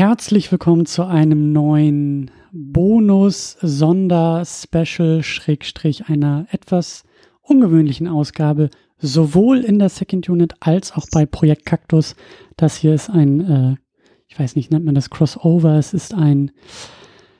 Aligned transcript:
herzlich 0.00 0.50
willkommen 0.50 0.86
zu 0.86 1.04
einem 1.04 1.52
neuen 1.52 2.30
Bonus-Sonder-Special, 2.52 5.22
Schrägstrich 5.22 6.06
einer 6.06 6.46
etwas 6.50 7.04
ungewöhnlichen 7.42 8.08
Ausgabe, 8.08 8.70
sowohl 8.96 9.58
in 9.58 9.78
der 9.78 9.90
Second 9.90 10.30
Unit 10.30 10.54
als 10.60 10.92
auch 10.92 11.04
bei 11.12 11.26
Projekt 11.26 11.66
Cactus. 11.66 12.16
Das 12.56 12.76
hier 12.76 12.94
ist 12.94 13.10
ein, 13.10 13.40
äh, 13.42 13.76
ich 14.26 14.40
weiß 14.40 14.56
nicht, 14.56 14.70
nennt 14.70 14.86
man 14.86 14.94
das 14.94 15.10
Crossover, 15.10 15.74
es 15.74 15.92
ist 15.92 16.14
ein, 16.14 16.50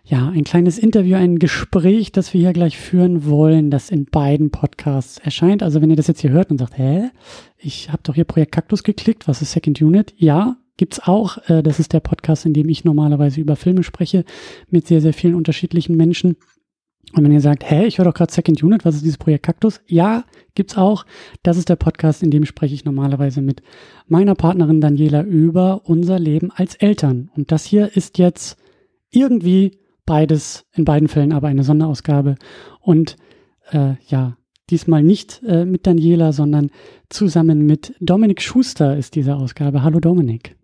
ja, 0.04 0.28
ein 0.28 0.44
kleines 0.44 0.78
Interview, 0.78 1.16
ein 1.16 1.38
Gespräch, 1.38 2.12
das 2.12 2.34
wir 2.34 2.42
hier 2.42 2.52
gleich 2.52 2.76
führen 2.76 3.24
wollen, 3.24 3.70
das 3.70 3.88
in 3.88 4.04
beiden 4.04 4.50
Podcasts 4.50 5.16
erscheint. 5.16 5.62
Also 5.62 5.80
wenn 5.80 5.88
ihr 5.88 5.96
das 5.96 6.08
jetzt 6.08 6.20
hier 6.20 6.32
hört 6.32 6.50
und 6.50 6.58
sagt, 6.58 6.76
hä, 6.76 7.08
ich 7.56 7.90
habe 7.90 8.02
doch 8.02 8.16
hier 8.16 8.24
Projekt 8.24 8.52
Cactus 8.52 8.82
geklickt, 8.82 9.28
was 9.28 9.40
ist 9.40 9.52
Second 9.52 9.80
Unit? 9.80 10.12
Ja, 10.18 10.58
gibt's 10.80 10.98
auch. 10.98 11.36
Äh, 11.48 11.62
das 11.62 11.78
ist 11.78 11.92
der 11.92 12.00
Podcast, 12.00 12.46
in 12.46 12.54
dem 12.54 12.70
ich 12.70 12.84
normalerweise 12.84 13.38
über 13.38 13.54
Filme 13.54 13.82
spreche 13.82 14.24
mit 14.70 14.86
sehr, 14.86 15.02
sehr 15.02 15.12
vielen 15.12 15.34
unterschiedlichen 15.34 15.94
Menschen. 15.94 16.36
Und 17.12 17.22
wenn 17.22 17.32
ihr 17.32 17.42
sagt, 17.42 17.70
hä, 17.70 17.84
ich 17.84 17.98
höre 17.98 18.06
doch 18.06 18.14
gerade 18.14 18.32
Second 18.32 18.62
Unit, 18.62 18.86
was 18.86 18.94
ist 18.94 19.04
dieses 19.04 19.18
Projekt 19.18 19.44
Kaktus? 19.44 19.82
Ja, 19.86 20.24
gibt's 20.54 20.78
auch. 20.78 21.04
Das 21.42 21.58
ist 21.58 21.68
der 21.68 21.76
Podcast, 21.76 22.22
in 22.22 22.30
dem 22.30 22.46
spreche 22.46 22.74
ich 22.74 22.86
normalerweise 22.86 23.42
mit 23.42 23.62
meiner 24.06 24.34
Partnerin 24.34 24.80
Daniela 24.80 25.22
über 25.22 25.82
unser 25.84 26.18
Leben 26.18 26.50
als 26.50 26.76
Eltern. 26.76 27.30
Und 27.36 27.52
das 27.52 27.66
hier 27.66 27.94
ist 27.94 28.16
jetzt 28.16 28.56
irgendwie 29.10 29.78
beides, 30.06 30.64
in 30.72 30.86
beiden 30.86 31.08
Fällen 31.08 31.32
aber 31.32 31.48
eine 31.48 31.62
Sonderausgabe. 31.62 32.36
Und 32.80 33.16
äh, 33.70 33.96
ja, 34.08 34.38
diesmal 34.70 35.02
nicht 35.02 35.42
äh, 35.46 35.66
mit 35.66 35.86
Daniela, 35.86 36.32
sondern 36.32 36.70
zusammen 37.10 37.66
mit 37.66 37.94
Dominik 38.00 38.40
Schuster 38.40 38.96
ist 38.96 39.14
diese 39.14 39.36
Ausgabe. 39.36 39.82
Hallo 39.82 40.00
Dominik. 40.00 40.56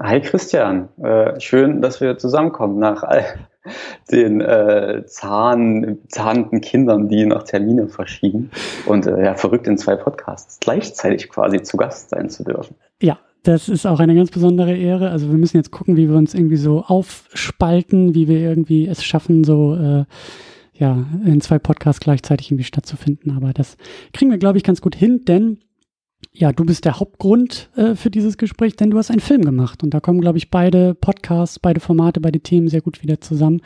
Hi 0.00 0.20
Christian, 0.20 0.88
äh, 1.00 1.38
schön, 1.38 1.80
dass 1.80 2.00
wir 2.00 2.18
zusammenkommen 2.18 2.80
nach 2.80 3.04
all 3.04 3.24
den 4.10 4.40
äh, 4.40 5.04
Zahn, 5.06 5.98
zahnenden 6.08 6.60
Kindern, 6.60 7.08
die 7.08 7.24
nach 7.26 7.44
Termine 7.44 7.86
verschieben 7.86 8.50
und 8.86 9.06
äh, 9.06 9.24
ja, 9.24 9.34
verrückt 9.34 9.68
in 9.68 9.78
zwei 9.78 9.94
Podcasts 9.94 10.58
gleichzeitig 10.58 11.28
quasi 11.28 11.62
zu 11.62 11.76
Gast 11.76 12.10
sein 12.10 12.28
zu 12.28 12.42
dürfen. 12.42 12.74
Ja, 13.00 13.18
das 13.44 13.68
ist 13.68 13.86
auch 13.86 14.00
eine 14.00 14.16
ganz 14.16 14.30
besondere 14.30 14.76
Ehre. 14.76 15.10
Also 15.10 15.30
wir 15.30 15.38
müssen 15.38 15.58
jetzt 15.58 15.70
gucken, 15.70 15.96
wie 15.96 16.08
wir 16.08 16.16
uns 16.16 16.34
irgendwie 16.34 16.56
so 16.56 16.82
aufspalten, 16.82 18.14
wie 18.14 18.26
wir 18.26 18.40
irgendwie 18.40 18.88
es 18.88 19.04
schaffen, 19.04 19.44
so 19.44 19.76
äh, 19.76 20.04
ja, 20.76 21.06
in 21.24 21.40
zwei 21.40 21.60
Podcasts 21.60 22.00
gleichzeitig 22.00 22.50
irgendwie 22.50 22.64
stattzufinden. 22.64 23.36
Aber 23.36 23.52
das 23.52 23.76
kriegen 24.12 24.32
wir, 24.32 24.38
glaube 24.38 24.58
ich, 24.58 24.64
ganz 24.64 24.80
gut 24.80 24.96
hin, 24.96 25.24
denn 25.24 25.58
ja, 26.36 26.52
du 26.52 26.64
bist 26.64 26.84
der 26.84 26.98
Hauptgrund 26.98 27.70
äh, 27.76 27.94
für 27.94 28.10
dieses 28.10 28.36
Gespräch, 28.36 28.74
denn 28.74 28.90
du 28.90 28.98
hast 28.98 29.10
einen 29.10 29.20
Film 29.20 29.42
gemacht. 29.42 29.84
Und 29.84 29.94
da 29.94 30.00
kommen, 30.00 30.20
glaube 30.20 30.36
ich, 30.36 30.50
beide 30.50 30.94
Podcasts, 30.94 31.60
beide 31.60 31.78
Formate, 31.78 32.20
beide 32.20 32.40
Themen 32.40 32.66
sehr 32.66 32.80
gut 32.80 33.02
wieder 33.02 33.20
zusammen. 33.20 33.60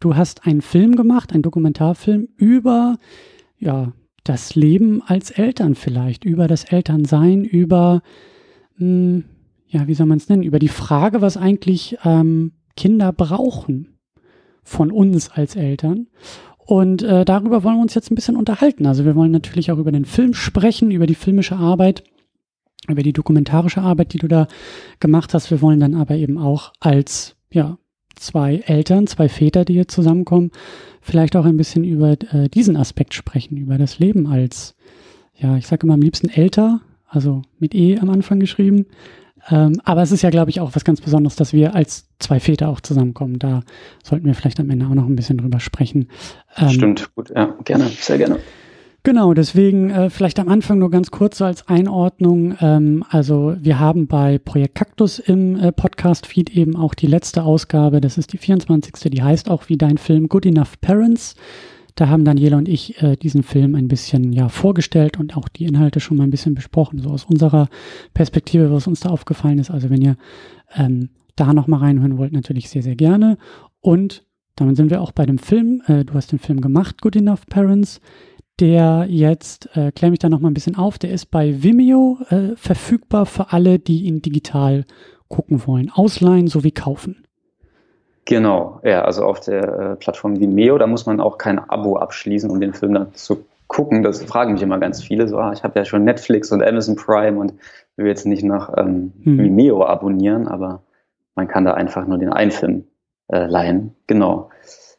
Du 0.00 0.16
hast 0.16 0.46
einen 0.46 0.62
Film 0.62 0.96
gemacht, 0.96 1.34
einen 1.34 1.42
Dokumentarfilm 1.42 2.28
über, 2.36 2.96
ja, 3.58 3.92
das 4.24 4.54
Leben 4.54 5.02
als 5.02 5.30
Eltern 5.30 5.74
vielleicht, 5.74 6.24
über 6.24 6.48
das 6.48 6.64
Elternsein, 6.64 7.44
über, 7.44 8.00
mh, 8.78 8.86
hm, 8.86 9.24
ja, 9.68 9.86
wie 9.86 9.94
soll 9.94 10.06
man 10.06 10.16
es 10.16 10.30
nennen, 10.30 10.44
über 10.44 10.58
die 10.58 10.68
Frage, 10.68 11.20
was 11.20 11.36
eigentlich 11.36 11.98
ähm, 12.04 12.52
Kinder 12.74 13.12
brauchen 13.12 13.98
von 14.62 14.90
uns 14.90 15.30
als 15.30 15.56
Eltern. 15.56 16.06
Und 16.58 17.02
äh, 17.02 17.26
darüber 17.26 17.64
wollen 17.64 17.76
wir 17.76 17.82
uns 17.82 17.94
jetzt 17.94 18.10
ein 18.10 18.14
bisschen 18.14 18.36
unterhalten. 18.36 18.86
Also 18.86 19.04
wir 19.04 19.14
wollen 19.14 19.32
natürlich 19.32 19.70
auch 19.70 19.78
über 19.78 19.92
den 19.92 20.06
Film 20.06 20.32
sprechen, 20.32 20.90
über 20.90 21.06
die 21.06 21.14
filmische 21.14 21.56
Arbeit, 21.56 22.02
über 22.88 23.02
die 23.02 23.12
dokumentarische 23.12 23.80
Arbeit, 23.80 24.12
die 24.12 24.18
du 24.18 24.28
da 24.28 24.46
gemacht 25.00 25.34
hast. 25.34 25.50
Wir 25.50 25.60
wollen 25.60 25.80
dann 25.80 25.94
aber 25.94 26.14
eben 26.16 26.38
auch 26.38 26.72
als 26.80 27.36
ja 27.50 27.78
zwei 28.16 28.56
Eltern, 28.66 29.06
zwei 29.06 29.28
Väter, 29.28 29.64
die 29.64 29.74
hier 29.74 29.88
zusammenkommen, 29.88 30.50
vielleicht 31.00 31.36
auch 31.36 31.44
ein 31.44 31.56
bisschen 31.56 31.84
über 31.84 32.12
äh, 32.32 32.48
diesen 32.48 32.76
Aspekt 32.76 33.14
sprechen, 33.14 33.56
über 33.56 33.78
das 33.78 33.98
Leben 33.98 34.26
als 34.26 34.74
ja, 35.36 35.56
ich 35.56 35.66
sage 35.66 35.84
immer 35.84 35.94
am 35.94 36.00
liebsten 36.00 36.28
älter, 36.28 36.80
also 37.08 37.42
mit 37.58 37.74
E 37.74 37.98
am 37.98 38.08
Anfang 38.08 38.38
geschrieben, 38.38 38.86
ähm, 39.50 39.80
aber 39.84 40.02
es 40.02 40.12
ist 40.12 40.22
ja, 40.22 40.30
glaube 40.30 40.50
ich, 40.50 40.60
auch 40.60 40.74
was 40.74 40.84
ganz 40.84 41.00
Besonderes, 41.00 41.36
dass 41.36 41.52
wir 41.52 41.74
als 41.74 42.08
zwei 42.18 42.40
Väter 42.40 42.68
auch 42.68 42.80
zusammenkommen. 42.80 43.38
Da 43.38 43.62
sollten 44.02 44.26
wir 44.26 44.34
vielleicht 44.34 44.58
am 44.60 44.70
Ende 44.70 44.86
auch 44.86 44.94
noch 44.94 45.06
ein 45.06 45.16
bisschen 45.16 45.36
drüber 45.36 45.60
sprechen. 45.60 46.08
Ähm, 46.56 46.70
Stimmt, 46.70 47.14
gut, 47.14 47.30
ja, 47.34 47.54
gerne, 47.64 47.88
sehr 47.88 48.18
gerne. 48.18 48.38
Genau, 49.06 49.34
deswegen 49.34 49.90
äh, 49.90 50.08
vielleicht 50.08 50.40
am 50.40 50.48
Anfang 50.48 50.78
nur 50.78 50.90
ganz 50.90 51.10
kurz 51.10 51.36
so 51.36 51.44
als 51.44 51.68
Einordnung. 51.68 52.56
Ähm, 52.62 53.04
also 53.10 53.54
wir 53.60 53.78
haben 53.78 54.06
bei 54.06 54.38
Projekt 54.38 54.76
Kaktus 54.76 55.18
im 55.18 55.56
äh, 55.56 55.72
Podcast-Feed 55.72 56.48
eben 56.56 56.74
auch 56.74 56.94
die 56.94 57.06
letzte 57.06 57.42
Ausgabe, 57.42 58.00
das 58.00 58.16
ist 58.16 58.32
die 58.32 58.38
24. 58.38 59.10
Die 59.10 59.22
heißt 59.22 59.50
auch 59.50 59.68
wie 59.68 59.76
dein 59.76 59.98
Film 59.98 60.28
Good 60.28 60.46
Enough 60.46 60.80
Parents. 60.80 61.34
Da 61.96 62.08
haben 62.08 62.24
Daniela 62.24 62.56
und 62.56 62.66
ich 62.66 63.02
äh, 63.02 63.16
diesen 63.16 63.42
Film 63.42 63.74
ein 63.74 63.88
bisschen 63.88 64.32
ja 64.32 64.48
vorgestellt 64.48 65.20
und 65.20 65.36
auch 65.36 65.50
die 65.50 65.66
Inhalte 65.66 66.00
schon 66.00 66.16
mal 66.16 66.24
ein 66.24 66.30
bisschen 66.30 66.54
besprochen, 66.54 66.98
so 66.98 67.10
aus 67.10 67.26
unserer 67.26 67.68
Perspektive, 68.14 68.72
was 68.72 68.86
uns 68.86 69.00
da 69.00 69.10
aufgefallen 69.10 69.58
ist. 69.58 69.70
Also 69.70 69.90
wenn 69.90 70.00
ihr 70.00 70.16
ähm, 70.74 71.10
da 71.36 71.52
noch 71.52 71.66
mal 71.66 71.80
reinhören 71.80 72.16
wollt, 72.16 72.32
natürlich 72.32 72.70
sehr, 72.70 72.82
sehr 72.82 72.96
gerne. 72.96 73.36
Und 73.82 74.24
damit 74.56 74.76
sind 74.76 74.88
wir 74.88 75.02
auch 75.02 75.12
bei 75.12 75.26
dem 75.26 75.36
Film. 75.36 75.82
Äh, 75.88 76.06
du 76.06 76.14
hast 76.14 76.32
den 76.32 76.38
Film 76.38 76.62
gemacht, 76.62 77.02
Good 77.02 77.16
Enough 77.16 77.44
Parents. 77.50 78.00
Der 78.60 79.06
jetzt, 79.08 79.68
äh, 79.76 79.90
klär 79.90 80.10
mich 80.10 80.20
da 80.20 80.28
noch 80.28 80.38
mal 80.38 80.48
ein 80.48 80.54
bisschen 80.54 80.76
auf, 80.76 80.98
der 80.98 81.10
ist 81.10 81.26
bei 81.30 81.62
Vimeo 81.62 82.18
äh, 82.30 82.54
verfügbar 82.54 83.26
für 83.26 83.52
alle, 83.52 83.80
die 83.80 84.04
ihn 84.04 84.22
digital 84.22 84.84
gucken 85.28 85.66
wollen. 85.66 85.90
Ausleihen 85.92 86.46
sowie 86.46 86.70
kaufen. 86.70 87.24
Genau, 88.26 88.80
ja, 88.84 89.02
also 89.02 89.24
auf 89.24 89.40
der 89.40 89.62
äh, 89.64 89.96
Plattform 89.96 90.38
Vimeo, 90.38 90.78
da 90.78 90.86
muss 90.86 91.04
man 91.04 91.20
auch 91.20 91.36
kein 91.36 91.58
Abo 91.58 91.96
abschließen, 91.96 92.50
um 92.50 92.60
den 92.60 92.72
Film 92.72 92.94
dann 92.94 93.12
zu 93.14 93.44
gucken. 93.66 94.02
Das 94.02 94.22
fragen 94.22 94.52
mich 94.52 94.62
immer 94.62 94.78
ganz 94.78 95.02
viele. 95.02 95.28
So, 95.28 95.36
ah, 95.38 95.52
ich 95.52 95.62
habe 95.64 95.78
ja 95.78 95.84
schon 95.84 96.04
Netflix 96.04 96.52
und 96.52 96.62
Amazon 96.62 96.96
Prime 96.96 97.38
und 97.38 97.54
will 97.96 98.06
jetzt 98.06 98.24
nicht 98.24 98.44
nach 98.44 98.72
ähm, 98.76 99.12
hm. 99.24 99.38
Vimeo 99.38 99.84
abonnieren, 99.84 100.48
aber 100.48 100.82
man 101.34 101.48
kann 101.48 101.64
da 101.64 101.74
einfach 101.74 102.06
nur 102.06 102.18
den 102.18 102.32
einen 102.32 102.50
Film 102.50 102.84
äh, 103.28 103.46
leihen. 103.46 103.94
Genau. 104.06 104.50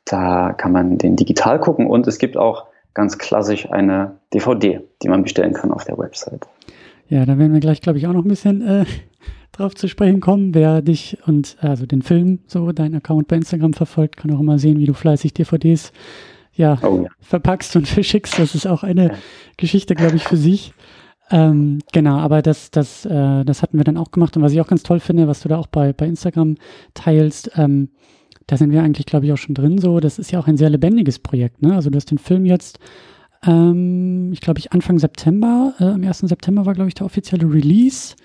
Da 0.03 0.53
kann 0.53 0.71
man 0.71 0.97
den 0.97 1.15
digital 1.15 1.59
gucken 1.59 1.87
und 1.87 2.05
es 2.05 2.19
gibt 2.19 2.37
auch 2.37 2.65
ganz 2.95 3.19
klassisch 3.19 3.69
eine 3.71 4.17
DVD, 4.33 4.81
die 5.03 5.09
man 5.09 5.21
bestellen 5.21 5.53
kann 5.53 5.71
auf 5.71 5.85
der 5.85 5.97
Website. 5.97 6.47
Ja, 7.07 7.25
da 7.25 7.37
werden 7.37 7.53
wir 7.53 7.59
gleich, 7.59 7.81
glaube 7.81 7.99
ich, 7.99 8.07
auch 8.07 8.13
noch 8.13 8.25
ein 8.25 8.29
bisschen 8.29 8.65
äh, 8.67 8.85
drauf 9.51 9.75
zu 9.75 9.87
sprechen 9.87 10.21
kommen. 10.21 10.55
Wer 10.55 10.81
dich 10.81 11.19
und 11.27 11.57
also 11.59 11.85
den 11.85 12.01
Film, 12.01 12.39
so 12.47 12.71
dein 12.71 12.95
Account 12.95 13.27
bei 13.27 13.35
Instagram 13.35 13.73
verfolgt, 13.73 14.17
kann 14.17 14.33
auch 14.33 14.39
immer 14.39 14.57
sehen, 14.57 14.79
wie 14.79 14.85
du 14.85 14.93
fleißig 14.93 15.33
DVDs 15.33 15.91
ja, 16.53 16.79
oh, 16.81 17.03
ja. 17.03 17.09
verpackst 17.19 17.75
und 17.75 17.87
verschickst. 17.87 18.39
Das 18.39 18.55
ist 18.55 18.65
auch 18.65 18.83
eine 18.83 19.09
ja. 19.09 19.13
Geschichte, 19.57 19.93
glaube 19.93 20.15
ich, 20.15 20.23
für 20.23 20.37
sich. 20.37 20.73
Ähm, 21.31 21.79
genau, 21.91 22.17
aber 22.17 22.41
das, 22.41 22.71
das, 22.71 23.05
äh, 23.05 23.43
das 23.43 23.61
hatten 23.61 23.77
wir 23.77 23.83
dann 23.83 23.97
auch 23.97 24.11
gemacht 24.11 24.37
und 24.37 24.43
was 24.43 24.51
ich 24.51 24.61
auch 24.61 24.67
ganz 24.67 24.83
toll 24.83 24.99
finde, 24.99 25.27
was 25.27 25.41
du 25.41 25.49
da 25.49 25.57
auch 25.57 25.67
bei, 25.67 25.91
bei 25.91 26.05
Instagram 26.05 26.55
teilst, 26.93 27.51
ähm, 27.55 27.89
da 28.47 28.57
sind 28.57 28.71
wir 28.71 28.83
eigentlich, 28.83 29.05
glaube 29.05 29.25
ich, 29.25 29.33
auch 29.33 29.37
schon 29.37 29.55
drin. 29.55 29.77
So, 29.77 29.99
das 29.99 30.19
ist 30.19 30.31
ja 30.31 30.39
auch 30.39 30.47
ein 30.47 30.57
sehr 30.57 30.69
lebendiges 30.69 31.19
Projekt. 31.19 31.61
Ne? 31.61 31.75
Also 31.75 31.89
du 31.89 31.95
hast 31.95 32.11
den 32.11 32.17
Film 32.17 32.45
jetzt, 32.45 32.79
ähm, 33.45 34.31
ich 34.33 34.41
glaube, 34.41 34.59
ich 34.59 34.71
Anfang 34.71 34.99
September, 34.99 35.73
äh, 35.79 35.85
am 35.85 36.03
1. 36.03 36.19
September 36.19 36.65
war, 36.65 36.73
glaube 36.73 36.87
ich, 36.87 36.95
der 36.95 37.05
offizielle 37.05 37.51
Release. 37.51 38.15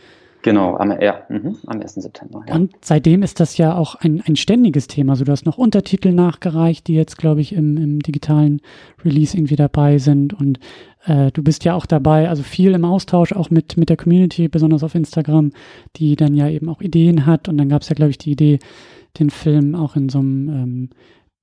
Genau, 0.42 0.76
am, 0.76 0.98
ja, 1.00 1.22
mh, 1.28 1.56
am 1.66 1.80
1. 1.80 1.94
September. 1.94 2.42
Ja. 2.48 2.54
Und 2.54 2.72
seitdem 2.80 3.22
ist 3.22 3.40
das 3.40 3.58
ja 3.58 3.76
auch 3.76 3.96
ein, 3.96 4.22
ein 4.26 4.36
ständiges 4.36 4.86
Thema. 4.86 5.12
Also 5.12 5.24
du 5.24 5.32
hast 5.32 5.44
noch 5.44 5.58
Untertitel 5.58 6.12
nachgereicht, 6.12 6.86
die 6.86 6.94
jetzt, 6.94 7.18
glaube 7.18 7.42
ich, 7.42 7.52
im, 7.52 7.76
im 7.76 8.00
digitalen 8.00 8.62
Release 9.04 9.36
irgendwie 9.36 9.56
dabei 9.56 9.98
sind. 9.98 10.32
Und 10.32 10.58
äh, 11.04 11.30
du 11.32 11.42
bist 11.42 11.64
ja 11.64 11.74
auch 11.74 11.84
dabei, 11.84 12.30
also 12.30 12.42
viel 12.42 12.72
im 12.72 12.86
Austausch 12.86 13.32
auch 13.34 13.50
mit, 13.50 13.76
mit 13.76 13.90
der 13.90 13.98
Community, 13.98 14.48
besonders 14.48 14.82
auf 14.82 14.94
Instagram, 14.94 15.52
die 15.96 16.16
dann 16.16 16.34
ja 16.34 16.48
eben 16.48 16.70
auch 16.70 16.80
Ideen 16.80 17.26
hat. 17.26 17.48
Und 17.48 17.58
dann 17.58 17.68
gab 17.68 17.82
es 17.82 17.90
ja, 17.90 17.94
glaube 17.94 18.10
ich, 18.10 18.18
die 18.18 18.32
Idee, 18.32 18.60
den 19.18 19.30
Film 19.30 19.74
auch 19.74 19.96
in 19.96 20.08
so 20.08 20.18
einem 20.18 20.48
ähm, 20.48 20.90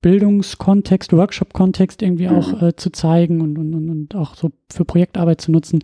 Bildungskontext, 0.00 1.12
Workshop-Kontext 1.12 2.02
irgendwie 2.02 2.28
auch 2.28 2.60
mhm. 2.60 2.68
äh, 2.68 2.76
zu 2.76 2.90
zeigen 2.90 3.40
und, 3.40 3.58
und, 3.58 3.74
und 3.74 4.14
auch 4.14 4.34
so 4.34 4.50
für 4.70 4.84
Projektarbeit 4.84 5.40
zu 5.40 5.50
nutzen. 5.50 5.80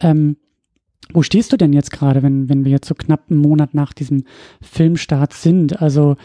Ähm, 0.00 0.36
wo 1.12 1.22
stehst 1.22 1.52
du 1.52 1.56
denn 1.56 1.72
jetzt 1.72 1.90
gerade, 1.90 2.22
wenn, 2.22 2.48
wenn 2.48 2.64
wir 2.64 2.72
jetzt 2.72 2.88
so 2.88 2.94
knapp 2.94 3.30
einen 3.30 3.40
Monat 3.40 3.74
nach 3.74 3.92
diesem 3.92 4.24
Filmstart 4.60 5.32
sind? 5.32 5.80
Also, 5.80 6.16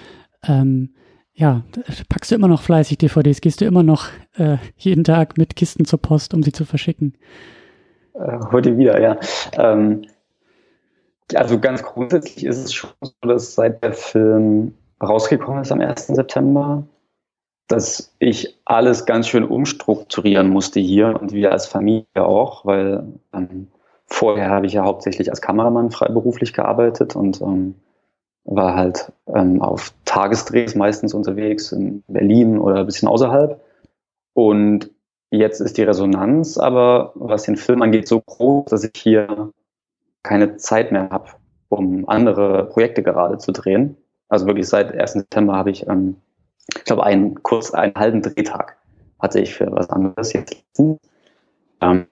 ähm, 0.45 0.93
ja, 1.33 1.63
packst 2.09 2.31
du 2.31 2.35
immer 2.35 2.47
noch 2.47 2.61
fleißig 2.61 2.97
DVDs? 2.97 3.41
Gehst 3.41 3.61
du 3.61 3.65
immer 3.65 3.83
noch 3.83 4.07
äh, 4.35 4.57
jeden 4.77 5.03
Tag 5.03 5.37
mit 5.37 5.55
Kisten 5.55 5.85
zur 5.85 6.01
Post, 6.01 6.33
um 6.33 6.43
sie 6.43 6.51
zu 6.51 6.65
verschicken? 6.65 7.13
Äh, 8.13 8.39
heute 8.51 8.77
wieder, 8.77 9.01
ja. 9.01 9.17
Ähm, 9.53 10.03
also 11.33 11.59
ganz 11.59 11.81
grundsätzlich 11.81 12.45
ist 12.45 12.57
es 12.57 12.73
schon 12.73 12.91
so, 13.01 13.11
dass 13.21 13.55
seit 13.55 13.83
der 13.83 13.93
Film 13.93 14.73
rausgekommen 15.01 15.61
ist 15.61 15.71
am 15.71 15.81
1. 15.81 16.07
September, 16.07 16.85
dass 17.67 18.13
ich 18.19 18.59
alles 18.65 19.05
ganz 19.05 19.27
schön 19.27 19.43
umstrukturieren 19.43 20.49
musste 20.49 20.79
hier 20.79 21.19
und 21.19 21.31
wir 21.31 21.51
als 21.51 21.65
Familie 21.65 22.05
auch, 22.15 22.65
weil 22.65 23.05
ähm, 23.33 23.67
Vorher 24.13 24.51
habe 24.51 24.67
ich 24.67 24.73
ja 24.73 24.83
hauptsächlich 24.83 25.31
als 25.31 25.41
Kameramann 25.41 25.89
freiberuflich 25.89 26.53
gearbeitet 26.53 27.15
und 27.15 27.41
ähm, 27.41 27.73
war 28.43 28.75
halt 28.75 29.11
ähm, 29.33 29.59
auf 29.59 29.91
Tagesdrehs 30.05 30.75
meistens 30.75 31.15
unterwegs 31.15 31.71
in 31.71 32.03
Berlin 32.07 32.59
oder 32.59 32.81
ein 32.81 32.85
bisschen 32.85 33.07
außerhalb. 33.07 33.59
Und 34.33 34.91
jetzt 35.31 35.61
ist 35.61 35.77
die 35.77 35.83
Resonanz 35.83 36.59
aber, 36.59 37.13
was 37.15 37.41
den 37.41 37.57
Film 37.57 37.81
angeht, 37.81 38.07
so 38.07 38.21
groß, 38.21 38.65
dass 38.65 38.83
ich 38.83 38.91
hier 38.95 39.51
keine 40.21 40.57
Zeit 40.57 40.91
mehr 40.91 41.09
habe, 41.09 41.29
um 41.69 42.07
andere 42.07 42.65
Projekte 42.65 43.01
gerade 43.01 43.39
zu 43.39 43.51
drehen. 43.51 43.97
Also 44.33 44.47
wirklich 44.47 44.67
seit 44.67 44.99
1. 44.99 45.13
September 45.13 45.53
habe 45.53 45.69
ich, 45.69 45.87
ähm, 45.87 46.15
ich 46.75 46.85
glaube, 46.85 47.03
einen 47.03 47.43
kurz 47.43 47.71
einen 47.71 47.93
halben 47.93 48.23
Drehtag 48.23 48.77
hatte 49.19 49.39
ich 49.39 49.53
für 49.53 49.71
was 49.71 49.91
anderes 49.91 50.33
jetzt. 50.33 50.55
Ähm, 51.81 52.07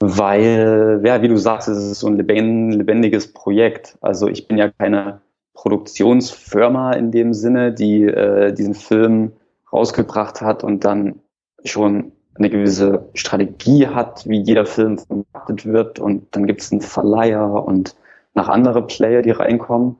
weil, 0.00 1.00
ja, 1.02 1.22
wie 1.22 1.28
du 1.28 1.38
sagst, 1.38 1.68
es 1.68 1.78
ist 1.78 2.00
so 2.00 2.08
ein 2.08 2.18
lebendiges 2.18 3.32
Projekt. 3.32 3.96
Also 4.02 4.28
ich 4.28 4.46
bin 4.46 4.58
ja 4.58 4.68
keine 4.68 5.22
Produktionsfirma 5.54 6.92
in 6.92 7.10
dem 7.10 7.32
Sinne, 7.32 7.72
die 7.72 8.04
äh, 8.04 8.52
diesen 8.52 8.74
Film 8.74 9.32
rausgebracht 9.72 10.42
hat 10.42 10.62
und 10.62 10.84
dann 10.84 11.20
schon 11.64 12.12
eine 12.34 12.50
gewisse 12.50 13.08
Strategie 13.14 13.86
hat, 13.86 14.28
wie 14.28 14.42
jeder 14.42 14.66
Film 14.66 14.98
vermarktet 14.98 15.64
wird 15.64 15.98
und 16.00 16.26
dann 16.36 16.46
gibt 16.46 16.60
es 16.60 16.70
einen 16.70 16.82
Verleiher 16.82 17.64
und 17.64 17.96
nach 18.34 18.50
andere 18.50 18.86
Player, 18.86 19.22
die 19.22 19.30
reinkommen, 19.30 19.96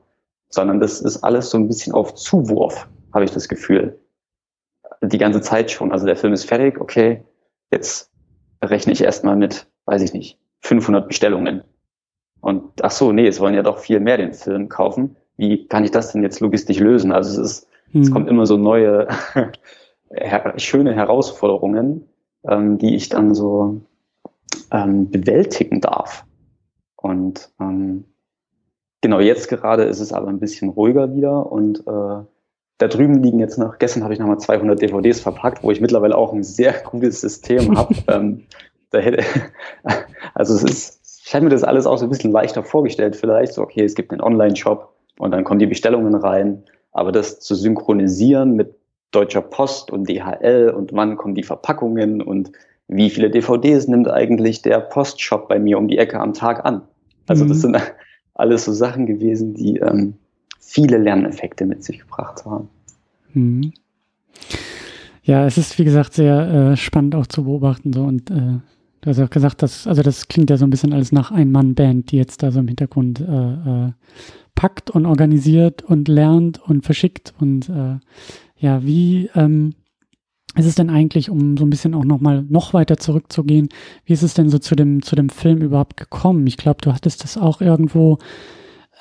sondern 0.53 0.79
das 0.79 1.01
ist 1.01 1.23
alles 1.23 1.49
so 1.49 1.57
ein 1.57 1.67
bisschen 1.67 1.93
auf 1.93 2.13
Zuwurf, 2.13 2.87
habe 3.11 3.25
ich 3.25 3.31
das 3.31 3.49
Gefühl. 3.49 3.99
Die 5.01 5.17
ganze 5.17 5.41
Zeit 5.41 5.71
schon. 5.71 5.91
Also 5.91 6.05
der 6.05 6.15
Film 6.15 6.31
ist 6.31 6.45
fertig, 6.45 6.79
okay, 6.79 7.23
jetzt 7.71 8.11
rechne 8.63 8.93
ich 8.93 9.01
erstmal 9.01 9.35
mit, 9.35 9.65
weiß 9.85 10.03
ich 10.03 10.13
nicht, 10.13 10.37
500 10.59 11.07
Bestellungen. 11.07 11.63
Und 12.39 12.83
ach 12.83 12.91
so, 12.91 13.11
nee, 13.11 13.25
es 13.25 13.39
wollen 13.39 13.55
ja 13.55 13.63
doch 13.63 13.79
viel 13.79 13.99
mehr 13.99 14.17
den 14.17 14.33
Film 14.33 14.69
kaufen. 14.69 15.15
Wie 15.37 15.67
kann 15.67 15.85
ich 15.85 15.91
das 15.91 16.11
denn 16.11 16.21
jetzt 16.21 16.39
logistisch 16.39 16.77
lösen? 16.77 17.11
Also 17.11 17.31
es 17.31 17.37
ist, 17.53 17.67
hm. 17.91 18.01
es 18.01 18.11
kommt 18.11 18.29
immer 18.29 18.45
so 18.45 18.55
neue, 18.55 19.07
schöne 20.57 20.93
Herausforderungen, 20.93 22.07
ähm, 22.47 22.77
die 22.77 22.95
ich 22.95 23.09
dann 23.09 23.33
so 23.33 23.81
ähm, 24.69 25.09
bewältigen 25.09 25.81
darf. 25.81 26.25
Und 26.95 27.49
ähm, 27.59 28.05
genau 29.03 29.19
jetzt 29.19 29.49
gerade 29.49 29.83
ist 29.83 29.99
es 29.99 30.11
aber 30.11 30.29
ein 30.29 30.39
bisschen 30.39 30.69
ruhiger 30.69 31.13
wieder 31.15 31.51
und 31.51 31.81
äh, 31.81 32.25
da 32.79 32.87
drüben 32.87 33.21
liegen 33.21 33.39
jetzt 33.39 33.59
noch, 33.59 33.77
gestern 33.77 34.03
habe 34.03 34.13
ich 34.13 34.19
nochmal 34.19 34.39
200 34.39 34.81
DVDs 34.81 35.19
verpackt, 35.19 35.61
wo 35.61 35.69
ich 35.69 35.79
mittlerweile 35.79 36.17
auch 36.17 36.33
ein 36.33 36.43
sehr 36.43 36.73
gutes 36.89 37.21
System 37.21 37.77
habe. 37.77 37.93
ähm, 38.07 38.43
da 38.89 38.99
hätte, 38.99 39.23
also 40.33 40.55
es 40.55 40.63
ist, 40.63 41.23
ich 41.25 41.35
habe 41.35 41.45
mir 41.45 41.51
das 41.51 41.63
alles 41.63 41.85
auch 41.85 41.97
so 41.97 42.05
ein 42.05 42.09
bisschen 42.09 42.31
leichter 42.31 42.63
vorgestellt 42.63 43.15
vielleicht. 43.15 43.53
So, 43.53 43.61
okay, 43.61 43.83
es 43.83 43.95
gibt 43.95 44.11
einen 44.11 44.21
Online-Shop 44.21 44.93
und 45.19 45.31
dann 45.31 45.43
kommen 45.43 45.59
die 45.59 45.67
Bestellungen 45.67 46.15
rein. 46.15 46.63
Aber 46.91 47.11
das 47.11 47.39
zu 47.39 47.55
synchronisieren 47.55 48.55
mit 48.55 48.75
Deutscher 49.11 49.41
Post 49.41 49.91
und 49.91 50.09
DHL 50.09 50.73
und 50.75 50.93
wann 50.93 51.17
kommen 51.17 51.35
die 51.35 51.43
Verpackungen 51.43 52.21
und 52.21 52.51
wie 52.87 53.09
viele 53.09 53.29
DVDs 53.29 53.87
nimmt 53.87 54.09
eigentlich 54.09 54.61
der 54.61 54.79
Postshop 54.79 55.47
bei 55.47 55.59
mir 55.59 55.77
um 55.77 55.87
die 55.87 55.97
Ecke 55.97 56.19
am 56.19 56.33
Tag 56.33 56.65
an? 56.65 56.81
Also 57.27 57.45
mhm. 57.45 57.49
das 57.49 57.61
sind 57.61 57.77
alles 58.33 58.65
so 58.65 58.73
Sachen 58.73 59.05
gewesen, 59.05 59.53
die 59.53 59.77
ähm, 59.77 60.15
viele 60.59 60.97
Lerneffekte 60.97 61.65
mit 61.65 61.83
sich 61.83 61.99
gebracht 61.99 62.45
haben. 62.45 62.69
Mhm. 63.33 63.73
Ja, 65.23 65.45
es 65.45 65.57
ist 65.57 65.77
wie 65.79 65.85
gesagt 65.85 66.13
sehr 66.13 66.71
äh, 66.71 66.77
spannend 66.77 67.15
auch 67.15 67.27
zu 67.27 67.45
beobachten 67.45 67.93
so 67.93 68.03
und 68.03 68.29
äh, 68.29 68.59
du 69.01 69.09
hast 69.09 69.19
auch 69.19 69.29
gesagt, 69.29 69.61
dass 69.61 69.87
also 69.87 70.01
das 70.01 70.27
klingt 70.27 70.49
ja 70.49 70.57
so 70.57 70.65
ein 70.65 70.69
bisschen 70.69 70.93
alles 70.93 71.11
nach 71.11 71.31
Ein-Mann-Band, 71.31 72.11
die 72.11 72.17
jetzt 72.17 72.43
da 72.43 72.51
so 72.51 72.59
im 72.59 72.67
Hintergrund 72.67 73.21
äh, 73.21 73.87
äh 73.87 73.91
packt 74.55 74.91
und 74.91 75.07
organisiert 75.07 75.81
und 75.81 76.07
lernt 76.07 76.61
und 76.61 76.85
verschickt 76.85 77.33
und 77.39 77.69
äh, 77.69 77.97
ja, 78.57 78.83
wie 78.83 79.29
ähm, 79.33 79.73
ist 80.55 80.65
es 80.65 80.75
denn 80.75 80.89
eigentlich, 80.89 81.29
um 81.29 81.57
so 81.57 81.65
ein 81.65 81.69
bisschen 81.69 81.93
auch 81.93 82.03
nochmal 82.03 82.43
noch 82.47 82.73
weiter 82.73 82.97
zurückzugehen, 82.97 83.69
wie 84.05 84.13
ist 84.13 84.23
es 84.23 84.33
denn 84.33 84.49
so 84.49 84.59
zu 84.59 84.75
dem, 84.75 85.01
zu 85.01 85.15
dem 85.15 85.29
Film 85.29 85.61
überhaupt 85.61 85.97
gekommen? 85.97 86.45
Ich 86.47 86.57
glaube, 86.57 86.81
du 86.81 86.93
hattest 86.93 87.23
das 87.23 87.37
auch 87.37 87.61
irgendwo, 87.61 88.19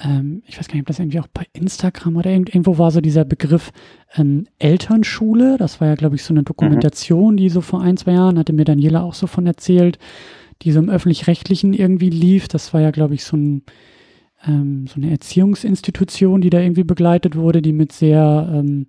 ähm, 0.01 0.43
ich 0.47 0.59
weiß 0.59 0.69
gar 0.69 0.75
nicht, 0.75 0.83
ob 0.83 0.87
das 0.87 0.99
irgendwie 0.99 1.21
auch 1.21 1.29
bei 1.29 1.47
Instagram 1.53 2.17
oder 2.17 2.31
irgendwo 2.31 2.79
war 2.79 2.91
so 2.91 3.01
dieser 3.01 3.25
Begriff 3.25 3.73
ähm, 4.17 4.47
Elternschule. 4.59 5.59
Das 5.59 5.81
war 5.81 5.89
ja, 5.89 5.95
glaube 5.95 6.17
ich, 6.17 6.25
so 6.25 6.33
eine 6.33 6.43
Dokumentation, 6.43 7.35
mhm. 7.35 7.37
die 7.39 7.49
so 7.51 7.61
vor 7.61 7.83
ein, 7.83 7.97
zwei 7.97 8.13
Jahren, 8.13 8.39
hatte 8.39 8.53
mir 8.53 8.65
Daniela 8.65 9.03
auch 9.03 9.15
so 9.15 9.27
von 9.27 9.47
erzählt, 9.47 9.99
die 10.63 10.73
so 10.73 10.81
im 10.81 10.89
öffentlich-rechtlichen 10.89 11.75
irgendwie 11.75 12.11
lief. 12.11 12.49
Das 12.49 12.73
war 12.73 12.81
ja, 12.81 12.93
glaube 12.93 13.15
ich, 13.15 13.25
so 13.25 13.37
ein 13.37 13.63
ähm, 14.47 14.87
so 14.87 14.97
eine 14.97 15.11
Erziehungsinstitution, 15.11 16.41
die 16.41 16.51
da 16.51 16.61
irgendwie 16.61 16.85
begleitet 16.85 17.37
wurde, 17.37 17.63
die 17.63 17.73
mit 17.73 17.93
sehr 17.93 18.51
ähm, 18.53 18.87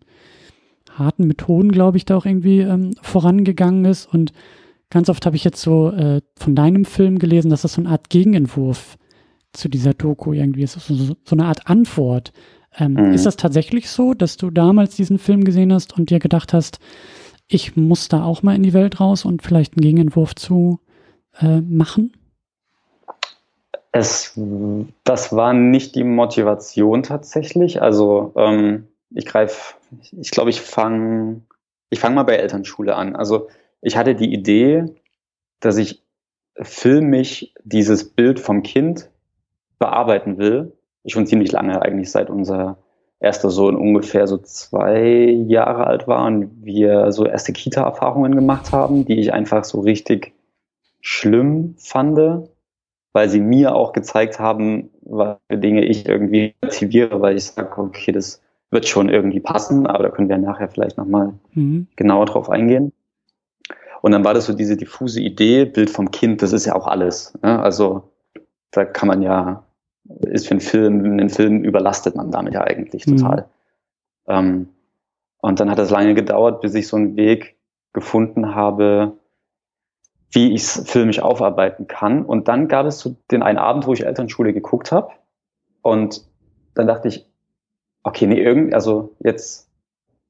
harten 0.97 1.27
Methoden, 1.27 1.71
glaube 1.71 1.97
ich, 1.97 2.05
da 2.05 2.17
auch 2.17 2.25
irgendwie 2.25 2.59
ähm, 2.59 2.91
vorangegangen 3.01 3.85
ist. 3.85 4.11
Und 4.11 4.33
ganz 4.89 5.09
oft 5.09 5.25
habe 5.25 5.35
ich 5.35 5.43
jetzt 5.43 5.61
so 5.61 5.91
äh, 5.91 6.21
von 6.37 6.55
deinem 6.55 6.85
Film 6.85 7.19
gelesen, 7.19 7.49
dass 7.49 7.63
das 7.63 7.73
so 7.73 7.81
eine 7.81 7.89
Art 7.89 8.09
Gegenentwurf 8.09 8.97
zu 9.53 9.69
dieser 9.69 9.93
Doku 9.93 10.33
irgendwie 10.33 10.63
ist, 10.63 10.73
so, 10.73 10.93
so 10.95 11.15
eine 11.31 11.45
Art 11.45 11.67
Antwort. 11.67 12.33
Ähm, 12.77 12.93
mhm. 12.93 13.13
Ist 13.13 13.25
das 13.25 13.37
tatsächlich 13.37 13.89
so, 13.89 14.13
dass 14.13 14.37
du 14.37 14.49
damals 14.49 14.95
diesen 14.95 15.19
Film 15.19 15.43
gesehen 15.43 15.71
hast 15.71 15.97
und 15.97 16.09
dir 16.09 16.19
gedacht 16.19 16.53
hast, 16.53 16.79
ich 17.47 17.75
muss 17.75 18.07
da 18.07 18.23
auch 18.23 18.41
mal 18.41 18.55
in 18.55 18.63
die 18.63 18.73
Welt 18.73 18.99
raus 18.99 19.25
und 19.25 19.43
vielleicht 19.43 19.73
einen 19.73 19.83
Gegenentwurf 19.83 20.35
zu 20.35 20.79
äh, 21.39 21.61
machen? 21.61 22.13
Es, 23.91 24.39
das 25.03 25.35
war 25.35 25.53
nicht 25.53 25.95
die 25.95 26.03
Motivation 26.03 27.03
tatsächlich. 27.03 27.81
Also 27.81 28.33
ähm, 28.35 28.87
ich 29.13 29.25
greife, 29.25 29.75
ich 30.11 30.31
glaube, 30.31 30.49
ich 30.49 30.61
fange 30.61 31.41
ich 31.93 31.99
fang 31.99 32.15
mal 32.15 32.23
bei 32.23 32.35
Elternschule 32.35 32.95
an. 32.95 33.15
Also 33.15 33.47
ich 33.81 33.95
hatte 33.95 34.15
die 34.15 34.33
Idee, 34.33 34.85
dass 35.59 35.77
ich 35.77 36.03
filmisch 36.59 37.53
dieses 37.63 38.09
Bild 38.09 38.39
vom 38.39 38.63
Kind 38.63 39.09
bearbeiten 39.79 40.37
will. 40.37 40.73
Schon 41.05 41.27
ziemlich 41.27 41.51
lange, 41.51 41.81
eigentlich 41.81 42.11
seit 42.11 42.29
unser 42.29 42.77
erster 43.19 43.49
Sohn 43.49 43.75
ungefähr 43.75 44.27
so 44.27 44.37
zwei 44.37 45.29
Jahre 45.47 45.87
alt 45.87 46.07
war 46.07 46.25
und 46.25 46.65
wir 46.65 47.11
so 47.11 47.25
erste 47.25 47.53
Kita-Erfahrungen 47.53 48.35
gemacht 48.35 48.71
haben, 48.71 49.05
die 49.05 49.19
ich 49.19 49.31
einfach 49.31 49.63
so 49.63 49.81
richtig 49.81 50.33
schlimm 50.99 51.75
fand, 51.77 52.49
weil 53.11 53.29
sie 53.29 53.39
mir 53.39 53.75
auch 53.75 53.93
gezeigt 53.93 54.39
haben, 54.39 54.89
was 55.01 55.37
für 55.49 55.57
Dinge 55.57 55.85
ich 55.85 56.07
irgendwie 56.07 56.55
motiviere, 56.61 57.21
weil 57.21 57.37
ich 57.37 57.45
sage, 57.45 57.77
okay, 57.77 58.11
das 58.11 58.42
wird 58.73 58.87
schon 58.87 59.09
irgendwie 59.09 59.39
passen, 59.39 59.87
aber 59.87 60.03
da 60.03 60.09
können 60.09 60.29
wir 60.29 60.37
nachher 60.37 60.67
vielleicht 60.67 60.97
nochmal 60.97 61.33
mhm. 61.53 61.87
genauer 61.95 62.25
drauf 62.25 62.49
eingehen. 62.49 62.91
Und 64.01 64.11
dann 64.11 64.25
war 64.25 64.33
das 64.33 64.45
so 64.45 64.53
diese 64.53 64.75
diffuse 64.75 65.21
Idee, 65.21 65.65
Bild 65.65 65.89
vom 65.89 66.11
Kind, 66.11 66.41
das 66.41 66.51
ist 66.51 66.65
ja 66.65 66.75
auch 66.75 66.87
alles. 66.87 67.33
Ne? 67.41 67.61
Also 67.61 68.09
da 68.71 68.83
kann 68.83 69.07
man 69.07 69.21
ja, 69.21 69.63
ist 70.21 70.47
für 70.47 70.51
einen 70.51 70.59
Film, 70.59 71.05
einen 71.05 71.29
Film 71.29 71.63
überlastet 71.63 72.15
man 72.15 72.31
damit 72.31 72.53
ja 72.53 72.63
eigentlich 72.63 73.07
mhm. 73.07 73.17
total. 73.17 73.45
Mhm. 74.27 74.33
Ähm, 74.33 74.69
und 75.41 75.59
dann 75.59 75.69
hat 75.69 75.79
es 75.79 75.89
lange 75.89 76.15
gedauert, 76.15 76.61
bis 76.61 76.73
ich 76.73 76.87
so 76.87 76.97
einen 76.97 77.15
Weg 77.15 77.57
gefunden 77.93 78.55
habe, 78.55 79.13
wie 80.31 80.53
ich 80.53 80.63
es 80.63 80.89
filmisch 80.89 81.19
aufarbeiten 81.19 81.87
kann. 81.87 82.25
Und 82.25 82.47
dann 82.47 82.67
gab 82.67 82.85
es 82.85 82.99
so 82.99 83.15
den 83.31 83.43
einen 83.43 83.59
Abend, 83.59 83.85
wo 83.85 83.93
ich 83.93 84.05
Elternschule 84.05 84.51
geguckt 84.51 84.91
habe. 84.91 85.11
Und 85.81 86.25
dann 86.73 86.87
dachte 86.87 87.07
ich, 87.07 87.27
okay, 88.03 88.27
nee, 88.27 88.41
irgend, 88.41 88.73
also 88.73 89.15
jetzt, 89.19 89.69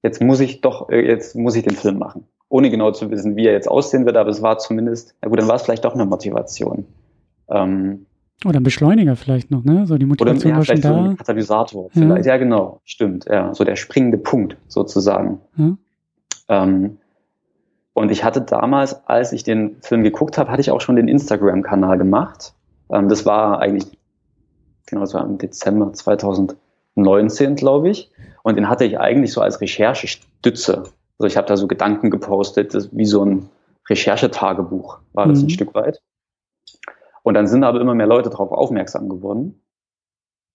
jetzt 0.01 0.21
muss 0.21 0.39
ich 0.39 0.61
doch, 0.61 0.89
äh, 0.89 1.05
jetzt 1.05 1.35
muss 1.35 1.55
ich 1.55 1.63
den 1.63 1.75
Film 1.75 1.97
machen. 1.97 2.25
Ohne 2.49 2.69
genau 2.69 2.91
zu 2.91 3.09
wissen, 3.09 3.35
wie 3.35 3.47
er 3.47 3.53
jetzt 3.53 3.67
aussehen 3.67 4.05
wird, 4.05 4.15
aber 4.15 4.29
es 4.29 4.41
war 4.41 4.59
zumindest, 4.59 5.15
na 5.21 5.29
gut, 5.29 5.39
dann 5.39 5.47
war 5.47 5.55
es 5.55 5.63
vielleicht 5.63 5.85
doch 5.85 5.95
eine 5.95 6.05
Motivation. 6.05 6.85
Ähm, 7.49 8.05
oder 8.45 8.59
ein 8.59 8.63
Beschleuniger 8.63 9.15
vielleicht 9.15 9.51
noch, 9.51 9.63
ne? 9.63 9.85
So 9.87 9.97
die 9.97 10.05
Motivation 10.05 10.39
oder, 10.39 10.49
ja, 10.49 10.57
war 10.57 10.65
schon 10.65 10.81
da. 10.81 10.89
So 10.89 11.09
ein 11.09 11.17
Katalysator. 11.17 11.89
Ja. 11.93 12.17
ja. 12.17 12.37
genau, 12.37 12.81
stimmt. 12.83 13.25
Ja, 13.25 13.53
so 13.53 13.63
der 13.63 13.75
springende 13.75 14.17
Punkt 14.17 14.57
sozusagen. 14.67 15.39
Ja. 15.55 15.77
Ähm, 16.49 16.97
und 17.93 18.11
ich 18.11 18.23
hatte 18.23 18.41
damals, 18.41 19.07
als 19.07 19.31
ich 19.33 19.43
den 19.43 19.77
Film 19.81 20.03
geguckt 20.03 20.37
habe, 20.37 20.51
hatte 20.51 20.61
ich 20.61 20.71
auch 20.71 20.81
schon 20.81 20.95
den 20.95 21.07
Instagram-Kanal 21.07 21.97
gemacht. 21.97 22.53
Ähm, 22.91 23.07
das 23.07 23.25
war 23.25 23.59
eigentlich, 23.59 23.85
genau, 24.87 25.01
das 25.01 25.13
war 25.13 25.25
im 25.25 25.37
Dezember 25.37 25.93
2000. 25.93 26.55
19, 26.95 27.55
glaube 27.55 27.89
ich. 27.89 28.11
Und 28.43 28.55
den 28.57 28.69
hatte 28.69 28.85
ich 28.85 28.99
eigentlich 28.99 29.33
so 29.33 29.41
als 29.41 29.61
Recherchestütze. 29.61 30.83
Also 31.17 31.27
ich 31.27 31.37
habe 31.37 31.47
da 31.47 31.57
so 31.57 31.67
Gedanken 31.67 32.11
gepostet, 32.11 32.89
wie 32.91 33.05
so 33.05 33.23
ein 33.23 33.49
Recherchetagebuch 33.89 34.99
war 35.13 35.27
das 35.27 35.39
mhm. 35.39 35.45
ein 35.45 35.49
Stück 35.49 35.73
weit. 35.75 36.01
Und 37.23 37.35
dann 37.35 37.47
sind 37.47 37.63
aber 37.63 37.79
immer 37.79 37.95
mehr 37.95 38.07
Leute 38.07 38.29
darauf 38.29 38.51
aufmerksam 38.51 39.09
geworden. 39.09 39.61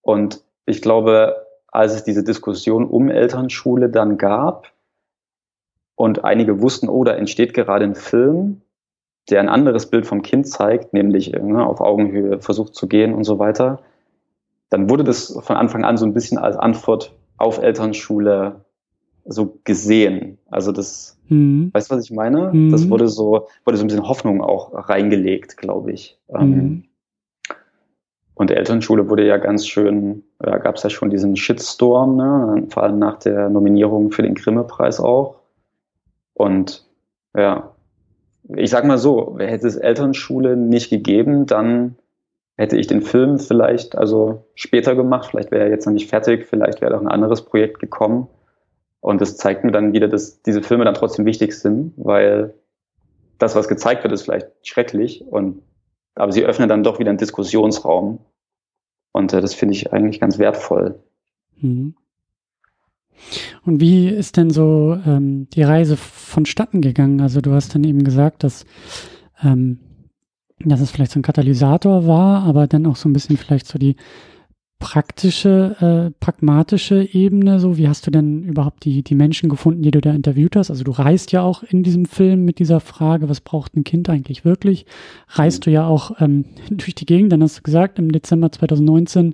Und 0.01 0.43
ich 0.65 0.81
glaube, 0.81 1.47
als 1.67 1.93
es 1.93 2.03
diese 2.03 2.23
Diskussion 2.23 2.87
um 2.87 3.09
Elternschule 3.09 3.89
dann 3.89 4.17
gab 4.17 4.71
und 5.95 6.23
einige 6.23 6.61
wussten, 6.61 6.89
oh, 6.89 7.03
da 7.03 7.13
entsteht 7.13 7.53
gerade 7.53 7.85
ein 7.85 7.95
Film, 7.95 8.61
der 9.29 9.39
ein 9.39 9.49
anderes 9.49 9.89
Bild 9.89 10.07
vom 10.07 10.21
Kind 10.21 10.47
zeigt, 10.47 10.93
nämlich 10.93 11.31
ne, 11.31 11.65
auf 11.65 11.81
Augenhöhe 11.81 12.39
versucht 12.39 12.73
zu 12.75 12.87
gehen 12.87 13.13
und 13.13 13.23
so 13.23 13.37
weiter, 13.37 13.81
dann 14.69 14.89
wurde 14.89 15.03
das 15.03 15.37
von 15.41 15.55
Anfang 15.55 15.83
an 15.83 15.97
so 15.97 16.05
ein 16.05 16.13
bisschen 16.13 16.37
als 16.37 16.55
Antwort 16.55 17.15
auf 17.37 17.57
Elternschule 17.57 18.65
so 19.25 19.59
gesehen. 19.63 20.37
Also 20.49 20.71
das, 20.71 21.17
mhm. 21.27 21.71
weißt 21.73 21.89
du, 21.89 21.95
was 21.95 22.03
ich 22.03 22.11
meine? 22.11 22.51
Mhm. 22.51 22.71
Das 22.71 22.89
wurde 22.89 23.07
so, 23.07 23.47
wurde 23.65 23.77
so 23.77 23.83
ein 23.83 23.87
bisschen 23.87 24.07
Hoffnung 24.07 24.41
auch 24.41 24.71
reingelegt, 24.89 25.57
glaube 25.57 25.91
ich. 25.91 26.19
Ähm, 26.29 26.49
mhm. 26.49 26.83
Und 28.33 28.51
Elternschule 28.51 29.09
wurde 29.09 29.27
ja 29.27 29.37
ganz 29.37 29.67
schön, 29.67 30.23
da 30.39 30.59
gab 30.59 30.75
es 30.75 30.83
ja 30.83 30.89
schon 30.89 31.09
diesen 31.09 31.35
Shitstorm, 31.35 32.15
ne? 32.15 32.67
vor 32.69 32.83
allem 32.83 32.97
nach 32.97 33.19
der 33.19 33.49
Nominierung 33.49 34.11
für 34.11 34.21
den 34.21 34.33
Grimme-Preis 34.33 35.01
auch. 35.01 35.41
Und 36.33 36.85
ja, 37.35 37.71
ich 38.55 38.69
sag 38.69 38.85
mal 38.85 38.97
so, 38.97 39.37
hätte 39.39 39.67
es 39.67 39.75
Elternschule 39.75 40.55
nicht 40.55 40.89
gegeben, 40.89 41.47
dann 41.47 41.97
hätte 42.59 42.75
ich 42.75 42.87
den 42.87 43.01
Film 43.01 43.39
vielleicht 43.39 43.97
also 43.97 44.43
später 44.53 44.93
gemacht, 44.93 45.29
vielleicht 45.29 45.49
wäre 45.49 45.63
er 45.63 45.69
jetzt 45.69 45.85
noch 45.85 45.93
nicht 45.93 46.09
fertig, 46.09 46.45
vielleicht 46.45 46.81
wäre 46.81 46.97
auch 46.97 46.99
ein 46.99 47.07
anderes 47.07 47.45
Projekt 47.45 47.79
gekommen. 47.79 48.27
Und 48.99 49.21
das 49.21 49.37
zeigt 49.37 49.63
mir 49.63 49.71
dann 49.71 49.93
wieder, 49.93 50.09
dass 50.09 50.41
diese 50.41 50.61
Filme 50.61 50.83
dann 50.83 50.93
trotzdem 50.93 51.25
wichtig 51.25 51.57
sind, 51.57 51.93
weil 51.95 52.53
das, 53.37 53.55
was 53.55 53.69
gezeigt 53.69 54.03
wird, 54.03 54.11
ist 54.11 54.23
vielleicht 54.23 54.49
schrecklich 54.63 55.23
und 55.25 55.61
aber 56.15 56.33
sie 56.33 56.43
öffnen 56.43 56.67
dann 56.67 56.83
doch 56.83 56.99
wieder 56.99 57.11
einen 57.11 57.17
Diskussionsraum. 57.17 58.19
Und 59.13 59.31
äh, 59.31 59.39
das 59.39 59.53
finde 59.53 59.75
ich 59.75 59.93
eigentlich 59.93 60.19
ganz 60.19 60.37
wertvoll. 60.37 60.99
Mhm. 61.61 61.95
Und 63.65 63.79
wie 63.79 64.09
ist 64.09 64.35
denn 64.35 64.49
so 64.49 64.99
ähm, 65.05 65.47
die 65.53 65.63
Reise 65.63 65.95
vonstatten 65.95 66.81
gegangen? 66.81 67.21
Also 67.21 67.39
du 67.39 67.53
hast 67.53 67.73
dann 67.73 67.85
eben 67.85 68.03
gesagt, 68.03 68.43
dass, 68.43 68.65
ähm, 69.41 69.79
dass 70.65 70.81
es 70.81 70.91
vielleicht 70.91 71.11
so 71.11 71.19
ein 71.19 71.23
Katalysator 71.23 72.05
war, 72.05 72.43
aber 72.43 72.67
dann 72.67 72.85
auch 72.85 72.95
so 72.95 73.07
ein 73.09 73.13
bisschen 73.13 73.37
vielleicht 73.37 73.67
so 73.67 73.79
die 73.79 73.95
praktische, 74.79 75.75
äh, 76.09 76.11
pragmatische 76.19 77.07
Ebene. 77.13 77.59
So, 77.59 77.77
wie 77.77 77.89
hast 77.89 78.07
du 78.07 78.11
denn 78.11 78.43
überhaupt 78.43 78.85
die, 78.85 79.03
die 79.03 79.15
Menschen 79.15 79.49
gefunden, 79.49 79.81
die 79.81 79.91
du 79.91 79.99
da 79.99 80.11
interviewt 80.11 80.55
hast? 80.55 80.69
Also 80.71 80.85
du 80.85 80.91
reist 80.91 81.33
ja 81.33 81.41
auch 81.41 81.63
in 81.63 81.83
diesem 81.83 82.05
Film 82.05 82.45
mit 82.45 82.59
dieser 82.59 82.79
Frage, 82.79 83.27
was 83.27 83.41
braucht 83.41 83.75
ein 83.75 83.83
Kind 83.83 84.09
eigentlich 84.09 84.45
wirklich? 84.45 84.85
Reist 85.27 85.65
du 85.65 85.71
ja 85.71 85.85
auch 85.85 86.19
ähm, 86.21 86.45
durch 86.69 86.95
die 86.95 87.05
Gegend, 87.05 87.31
dann 87.31 87.43
hast 87.43 87.59
du 87.59 87.61
gesagt, 87.61 87.99
im 87.99 88.11
Dezember 88.11 88.51
2019 88.51 89.33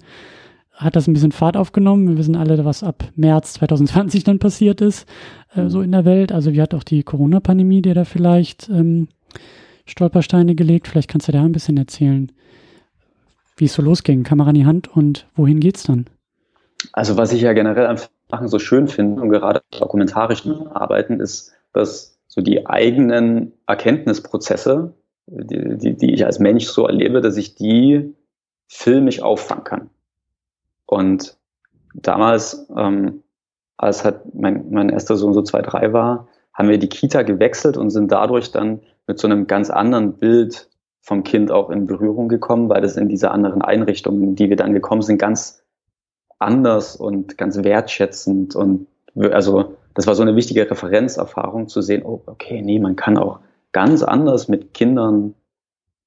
hat 0.74 0.96
das 0.96 1.08
ein 1.08 1.14
bisschen 1.14 1.32
Fahrt 1.32 1.56
aufgenommen. 1.56 2.10
Wir 2.10 2.18
wissen 2.18 2.36
alle, 2.36 2.66
was 2.66 2.84
ab 2.84 3.06
März 3.16 3.54
2020 3.54 4.24
dann 4.26 4.40
passiert 4.40 4.82
ist, 4.82 5.08
äh, 5.56 5.62
mhm. 5.62 5.70
so 5.70 5.82
in 5.82 5.92
der 5.92 6.06
Welt. 6.06 6.32
Also 6.32 6.54
wie 6.54 6.62
hat 6.62 6.74
auch 6.74 6.84
die 6.84 7.04
Corona-Pandemie 7.04 7.84
dir 7.84 7.94
da 7.94 8.04
vielleicht 8.04 8.68
ähm, 8.70 9.08
Stolpersteine 9.86 10.56
gelegt? 10.56 10.88
Vielleicht 10.88 11.10
kannst 11.10 11.28
du 11.28 11.32
da 11.32 11.44
ein 11.44 11.52
bisschen 11.52 11.78
erzählen, 11.78 12.32
wie 13.58 13.66
es 13.66 13.74
so 13.74 13.82
losging. 13.82 14.24
Kamera 14.24 14.50
in 14.50 14.56
die 14.56 14.66
Hand 14.66 14.96
und 14.96 15.28
wohin 15.36 15.60
geht's 15.60 15.84
dann? 15.84 16.06
Also 16.94 17.18
was 17.18 17.32
ich 17.32 17.42
ja 17.42 17.54
generell 17.54 17.88
an 17.88 18.00
Sachen 18.30 18.48
so 18.48 18.60
schön 18.60 18.88
finde 18.88 19.22
und 19.22 19.30
gerade 19.30 19.62
dokumentarischen 19.72 20.68
Arbeiten 20.68 21.20
ist, 21.20 21.54
dass 21.74 22.20
so 22.28 22.42
die 22.42 22.68
eigenen 22.68 23.54
Erkenntnisprozesse, 23.68 24.94
die, 25.28 25.78
die, 25.78 25.96
die 25.96 26.14
ich 26.14 26.26
als 26.26 26.40
Mensch 26.40 26.66
so 26.66 26.86
erlebe, 26.88 27.22
dass 27.22 27.38
ich 27.38 27.56
die 27.56 28.14
filmisch 28.68 29.22
auffangen 29.22 29.64
kann. 29.64 29.90
Und 30.86 31.38
damals, 31.94 32.68
ähm, 32.76 33.24
als 33.78 34.04
halt 34.04 34.34
mein, 34.34 34.70
mein 34.72 34.90
erster 34.90 35.16
Sohn 35.16 35.34
so 35.34 35.42
zwei, 35.42 35.62
drei 35.62 35.94
war, 35.94 36.28
haben 36.54 36.70
wir 36.70 36.78
die 36.78 36.90
Kita 36.90 37.24
gewechselt 37.24 37.78
und 37.78 37.90
sind 37.90 38.12
dadurch 38.12 38.52
dann 38.52 38.82
mit 39.08 39.20
so 39.20 39.28
einem 39.28 39.48
ganz 39.48 39.70
anderen 39.70 40.14
Bild 40.14 40.70
vom 41.02 41.24
Kind 41.24 41.52
auch 41.52 41.70
in 41.70 41.86
Berührung 41.86 42.28
gekommen, 42.28 42.70
weil 42.70 42.82
das 42.82 42.98
in 42.98 43.10
diese 43.10 43.32
anderen 43.32 43.62
Einrichtungen, 43.62 44.36
die 44.36 44.50
wir 44.50 44.58
dann 44.58 44.74
gekommen 44.74 45.02
sind, 45.02 45.20
ganz 45.20 45.64
anders 46.40 46.96
und 46.96 47.38
ganz 47.38 47.64
wertschätzend 47.64 48.56
und 48.56 48.88
also 49.32 49.76
das 49.94 50.08
war 50.08 50.16
so 50.16 50.22
eine 50.22 50.36
wichtige 50.36 50.70
Referenzerfahrung 50.70 51.70
zu 51.70 51.82
sehen, 51.82 52.04
oh, 52.04 52.22
okay, 52.26 52.62
nee, 52.62 52.80
man 52.80 52.98
kann 52.98 53.18
auch 53.18 53.40
ganz 53.72 54.04
anders 54.04 54.48
mit 54.50 54.74
Kindern 54.74 55.34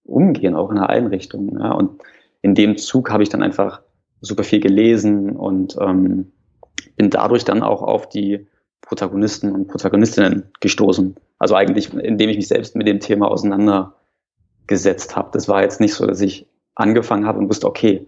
umgehen, 0.04 0.54
auch 0.54 0.70
in 0.70 0.78
einer 0.78 0.90
Einrichtung. 0.90 1.58
Ja. 1.58 1.72
Und 1.72 2.02
in 2.42 2.54
dem 2.54 2.76
Zug 2.76 3.10
habe 3.10 3.22
ich 3.22 3.30
dann 3.30 3.42
einfach 3.42 3.80
super 4.20 4.44
viel 4.44 4.60
gelesen 4.60 5.36
und 5.36 5.76
ähm, 5.80 6.32
bin 6.96 7.10
dadurch 7.10 7.44
dann 7.44 7.62
auch 7.62 7.82
auf 7.82 8.08
die 8.08 8.46
Protagonisten 8.88 9.52
und 9.52 9.68
Protagonistinnen 9.68 10.50
gestoßen. 10.60 11.16
Also 11.38 11.54
eigentlich, 11.54 11.92
indem 11.92 12.30
ich 12.30 12.36
mich 12.36 12.48
selbst 12.48 12.74
mit 12.74 12.88
dem 12.88 13.00
Thema 13.00 13.30
auseinandergesetzt 13.30 15.14
habe. 15.14 15.28
Das 15.32 15.46
war 15.46 15.62
jetzt 15.62 15.80
nicht 15.80 15.94
so, 15.94 16.06
dass 16.06 16.20
ich 16.22 16.46
angefangen 16.74 17.26
habe 17.26 17.38
und 17.38 17.48
wusste, 17.48 17.66
okay, 17.66 18.06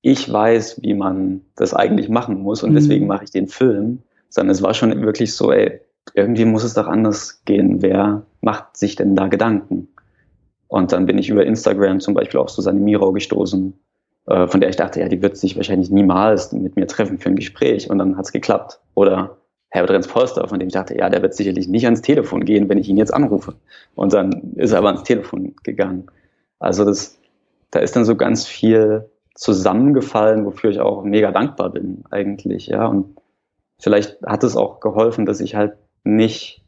ich 0.00 0.32
weiß, 0.32 0.82
wie 0.82 0.94
man 0.94 1.42
das 1.54 1.74
eigentlich 1.74 2.08
machen 2.08 2.40
muss 2.40 2.62
und 2.62 2.70
mhm. 2.70 2.76
deswegen 2.76 3.06
mache 3.06 3.24
ich 3.24 3.30
den 3.30 3.46
Film, 3.46 4.00
sondern 4.30 4.50
es 4.50 4.62
war 4.62 4.74
schon 4.74 5.02
wirklich 5.02 5.34
so, 5.34 5.52
ey, 5.52 5.80
irgendwie 6.14 6.46
muss 6.46 6.64
es 6.64 6.74
doch 6.74 6.88
anders 6.88 7.44
gehen. 7.44 7.82
Wer 7.82 8.22
macht 8.40 8.76
sich 8.76 8.96
denn 8.96 9.14
da 9.14 9.28
Gedanken? 9.28 9.88
Und 10.66 10.92
dann 10.92 11.06
bin 11.06 11.18
ich 11.18 11.28
über 11.28 11.44
Instagram 11.44 12.00
zum 12.00 12.14
Beispiel 12.14 12.40
auf 12.40 12.50
Susanne 12.50 12.80
Mirau 12.80 13.12
gestoßen, 13.12 13.74
äh, 14.26 14.46
von 14.46 14.60
der 14.60 14.70
ich 14.70 14.76
dachte, 14.76 15.00
ja, 15.00 15.08
die 15.08 15.20
wird 15.20 15.36
sich 15.36 15.56
wahrscheinlich 15.56 15.90
niemals 15.90 16.50
mit 16.52 16.76
mir 16.76 16.86
treffen 16.86 17.18
für 17.18 17.28
ein 17.28 17.36
Gespräch 17.36 17.90
und 17.90 17.98
dann 17.98 18.16
hat 18.16 18.24
es 18.24 18.32
geklappt. 18.32 18.80
Oder 18.94 19.36
Herbert 19.72 19.92
Renz 19.92 20.06
Polster, 20.06 20.46
von 20.46 20.58
dem 20.58 20.68
ich 20.68 20.74
dachte, 20.74 20.98
ja, 20.98 21.08
der 21.08 21.22
wird 21.22 21.32
sicherlich 21.32 21.66
nicht 21.66 21.86
ans 21.86 22.02
Telefon 22.02 22.44
gehen, 22.44 22.68
wenn 22.68 22.76
ich 22.76 22.90
ihn 22.90 22.98
jetzt 22.98 23.12
anrufe. 23.12 23.54
Und 23.94 24.12
dann 24.12 24.52
ist 24.56 24.72
er 24.72 24.78
aber 24.78 24.88
ans 24.88 25.02
Telefon 25.02 25.54
gegangen. 25.62 26.08
Also 26.58 26.84
das, 26.84 27.18
da 27.70 27.78
ist 27.78 27.96
dann 27.96 28.04
so 28.04 28.14
ganz 28.14 28.46
viel 28.46 29.08
zusammengefallen, 29.34 30.44
wofür 30.44 30.68
ich 30.68 30.80
auch 30.80 31.04
mega 31.04 31.32
dankbar 31.32 31.70
bin 31.70 32.04
eigentlich, 32.10 32.66
ja. 32.66 32.84
Und 32.84 33.16
vielleicht 33.78 34.20
hat 34.26 34.44
es 34.44 34.58
auch 34.58 34.80
geholfen, 34.80 35.24
dass 35.24 35.40
ich 35.40 35.54
halt 35.54 35.72
nicht 36.04 36.62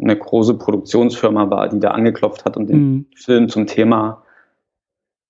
eine 0.00 0.16
große 0.16 0.54
Produktionsfirma 0.54 1.50
war, 1.50 1.68
die 1.68 1.78
da 1.78 1.92
angeklopft 1.92 2.44
hat 2.44 2.56
und 2.56 2.68
den 2.68 2.78
mhm. 2.80 3.06
Film 3.14 3.48
zum 3.48 3.68
Thema 3.68 4.24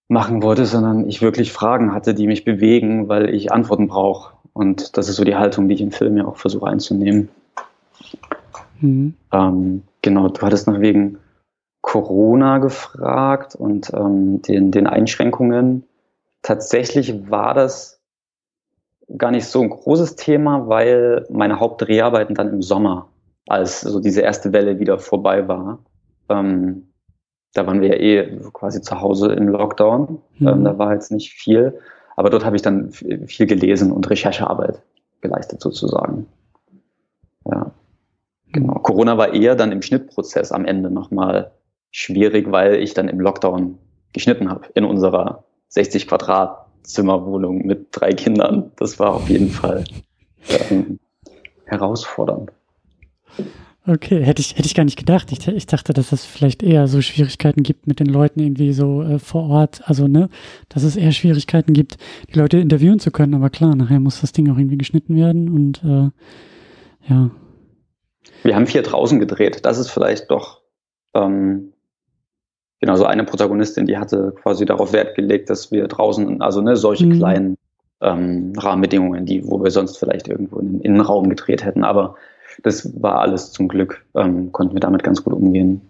machen 0.09 0.43
wollte, 0.43 0.65
sondern 0.65 1.07
ich 1.07 1.21
wirklich 1.21 1.53
Fragen 1.53 1.93
hatte, 1.93 2.15
die 2.15 2.27
mich 2.27 2.47
bewegen, 2.47 3.09
weil 3.09 3.29
ich 3.35 3.53
Antworten 3.53 3.87
brauche. 3.87 4.38
Und 4.59 4.97
das 4.97 5.09
ist 5.09 5.15
so 5.15 5.23
die 5.23 5.37
Haltung, 5.37 5.69
die 5.69 5.77
ich 5.77 5.81
im 5.81 5.93
Film 5.93 6.17
ja 6.17 6.25
auch 6.25 6.37
versuche 6.37 6.67
einzunehmen. 6.67 7.29
Mhm. 8.81 9.15
Ähm, 9.33 9.85
genau, 10.03 10.27
du 10.27 10.43
hattest 10.43 10.67
noch 10.67 10.81
wegen 10.81 11.19
Corona 11.81 12.59
gefragt 12.59 13.55
und 13.55 13.93
ähm, 13.95 14.43
den, 14.43 14.73
den 14.73 14.88
Einschränkungen. 14.88 15.85
Tatsächlich 16.43 17.31
war 17.31 17.55
das 17.55 18.00
gar 19.17 19.31
nicht 19.31 19.47
so 19.47 19.61
ein 19.61 19.71
großes 19.71 20.17
Thema, 20.17 20.67
weil 20.67 21.25
meine 21.31 21.61
Hauptdreharbeiten 21.61 22.35
dann 22.35 22.49
im 22.49 22.61
Sommer, 22.61 23.07
als 23.47 23.83
so 23.83 24.00
diese 24.00 24.23
erste 24.23 24.53
Welle 24.53 24.81
wieder 24.81 24.99
vorbei 24.99 25.47
war, 25.47 25.79
ähm, 26.31 26.88
da 27.55 27.65
waren 27.65 27.81
wir 27.81 27.91
ja 27.91 27.95
eh 27.95 28.41
quasi 28.53 28.83
zu 28.83 29.00
Hause 29.00 29.35
im 29.35 29.47
Lockdown. 29.47 30.21
Mhm. 30.41 30.49
Ähm, 30.49 30.65
da 30.65 30.79
war 30.79 30.95
jetzt 30.95 31.12
nicht 31.12 31.33
viel. 31.33 31.79
Aber 32.19 32.31
dort 32.31 32.45
habe 32.45 32.57
ich 32.57 32.63
dann 32.63 32.91
viel 32.91 33.47
gelesen 33.47 33.93
und 33.93 34.11
Recherchearbeit 34.11 34.83
geleistet 35.21 35.61
sozusagen. 35.61 36.27
Ja. 37.45 37.71
Genau. 38.51 38.75
Corona 38.81 39.17
war 39.17 39.35
eher 39.35 39.55
dann 39.55 39.71
im 39.71 39.83
Schnittprozess 39.83 40.51
am 40.51 40.65
Ende 40.65 40.91
nochmal 40.91 41.53
schwierig, 41.93 42.51
weil 42.51 42.83
ich 42.83 42.93
dann 42.93 43.07
im 43.07 43.21
Lockdown 43.21 43.79
geschnitten 44.13 44.51
habe 44.51 44.67
in 44.75 44.85
unserer 44.85 45.45
60 45.69 46.09
Quadratzimmerwohnung 46.09 47.65
mit 47.65 47.87
drei 47.93 48.11
Kindern. 48.11 48.73
Das 48.75 48.99
war 48.99 49.15
auf 49.15 49.29
jeden 49.29 49.51
Fall 49.51 49.85
ähm, 50.71 50.99
herausfordernd. 51.67 52.51
Okay, 53.88 54.23
hätte 54.23 54.40
ich, 54.40 54.52
hätte 54.59 54.66
ich 54.66 54.75
gar 54.75 54.85
nicht 54.85 54.99
gedacht. 54.99 55.33
Ich, 55.33 55.49
ich 55.49 55.66
dachte, 55.66 55.95
dass 55.95 56.12
es 56.12 56.26
vielleicht 56.26 56.62
eher 56.62 56.87
so 56.88 57.00
Schwierigkeiten 57.00 57.62
gibt 57.62 57.87
mit 57.87 58.00
den 58.00 58.07
Leuten 58.09 58.38
irgendwie 58.38 58.75
so 58.75 59.02
äh, 59.02 59.18
vor 59.18 59.49
Ort. 59.49 59.80
Also, 59.85 60.07
ne, 60.07 60.28
dass 60.68 60.83
es 60.83 60.95
eher 60.95 61.12
Schwierigkeiten 61.12 61.73
gibt, 61.73 61.97
die 62.28 62.38
Leute 62.38 62.59
interviewen 62.59 62.99
zu 62.99 63.11
können. 63.11 63.33
Aber 63.33 63.49
klar, 63.49 63.75
nachher 63.75 63.99
muss 63.99 64.21
das 64.21 64.33
Ding 64.33 64.52
auch 64.52 64.59
irgendwie 64.59 64.76
geschnitten 64.76 65.16
werden 65.16 65.49
und 65.49 65.83
äh, 65.85 66.11
ja. 67.11 67.30
Wir 68.42 68.54
haben 68.54 68.66
vier 68.66 68.83
draußen 68.83 69.18
gedreht. 69.18 69.64
Das 69.64 69.78
ist 69.78 69.88
vielleicht 69.88 70.30
doch 70.30 70.61
ähm, 71.14 71.73
genau 72.80 72.97
so 72.97 73.07
eine 73.07 73.25
Protagonistin, 73.25 73.87
die 73.87 73.97
hatte 73.97 74.35
quasi 74.42 74.66
darauf 74.66 74.92
Wert 74.92 75.14
gelegt, 75.14 75.49
dass 75.49 75.73
wir 75.73 75.88
draußen, 75.88 76.42
also 76.42 76.61
ne, 76.61 76.76
solche 76.76 77.07
mhm. 77.07 77.18
kleinen 77.18 77.57
ähm, 78.02 78.52
Rahmenbedingungen, 78.54 79.25
die, 79.25 79.47
wo 79.47 79.64
wir 79.64 79.71
sonst 79.71 79.97
vielleicht 79.97 80.28
irgendwo 80.28 80.59
in 80.59 80.73
den 80.73 80.80
Innenraum 80.83 81.30
gedreht 81.30 81.64
hätten. 81.64 81.85
Aber 81.85 82.16
das 82.62 83.03
war 83.03 83.21
alles 83.21 83.53
zum 83.53 83.69
Glück, 83.69 84.05
ähm, 84.15 84.53
konnten 84.53 84.75
wir 84.75 84.81
damit 84.81 85.03
ganz 85.03 85.23
gut 85.23 85.35
umgehen, 85.35 85.81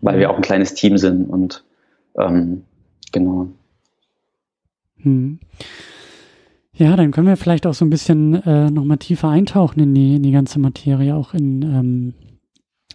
weil 0.00 0.18
wir 0.18 0.30
auch 0.30 0.36
ein 0.36 0.42
kleines 0.42 0.74
Team 0.74 0.98
sind 0.98 1.28
und 1.28 1.64
ähm, 2.18 2.62
genau. 3.12 3.48
Hm. 4.96 5.38
Ja, 6.74 6.94
dann 6.94 7.10
können 7.10 7.26
wir 7.26 7.36
vielleicht 7.36 7.66
auch 7.66 7.74
so 7.74 7.84
ein 7.84 7.90
bisschen 7.90 8.34
äh, 8.42 8.70
nochmal 8.70 8.98
tiefer 8.98 9.28
eintauchen 9.28 9.80
in 9.80 9.94
die, 9.94 10.16
in 10.16 10.22
die 10.22 10.30
ganze 10.30 10.60
Materie, 10.60 11.14
auch 11.14 11.34
in 11.34 11.62
ähm, 11.62 12.14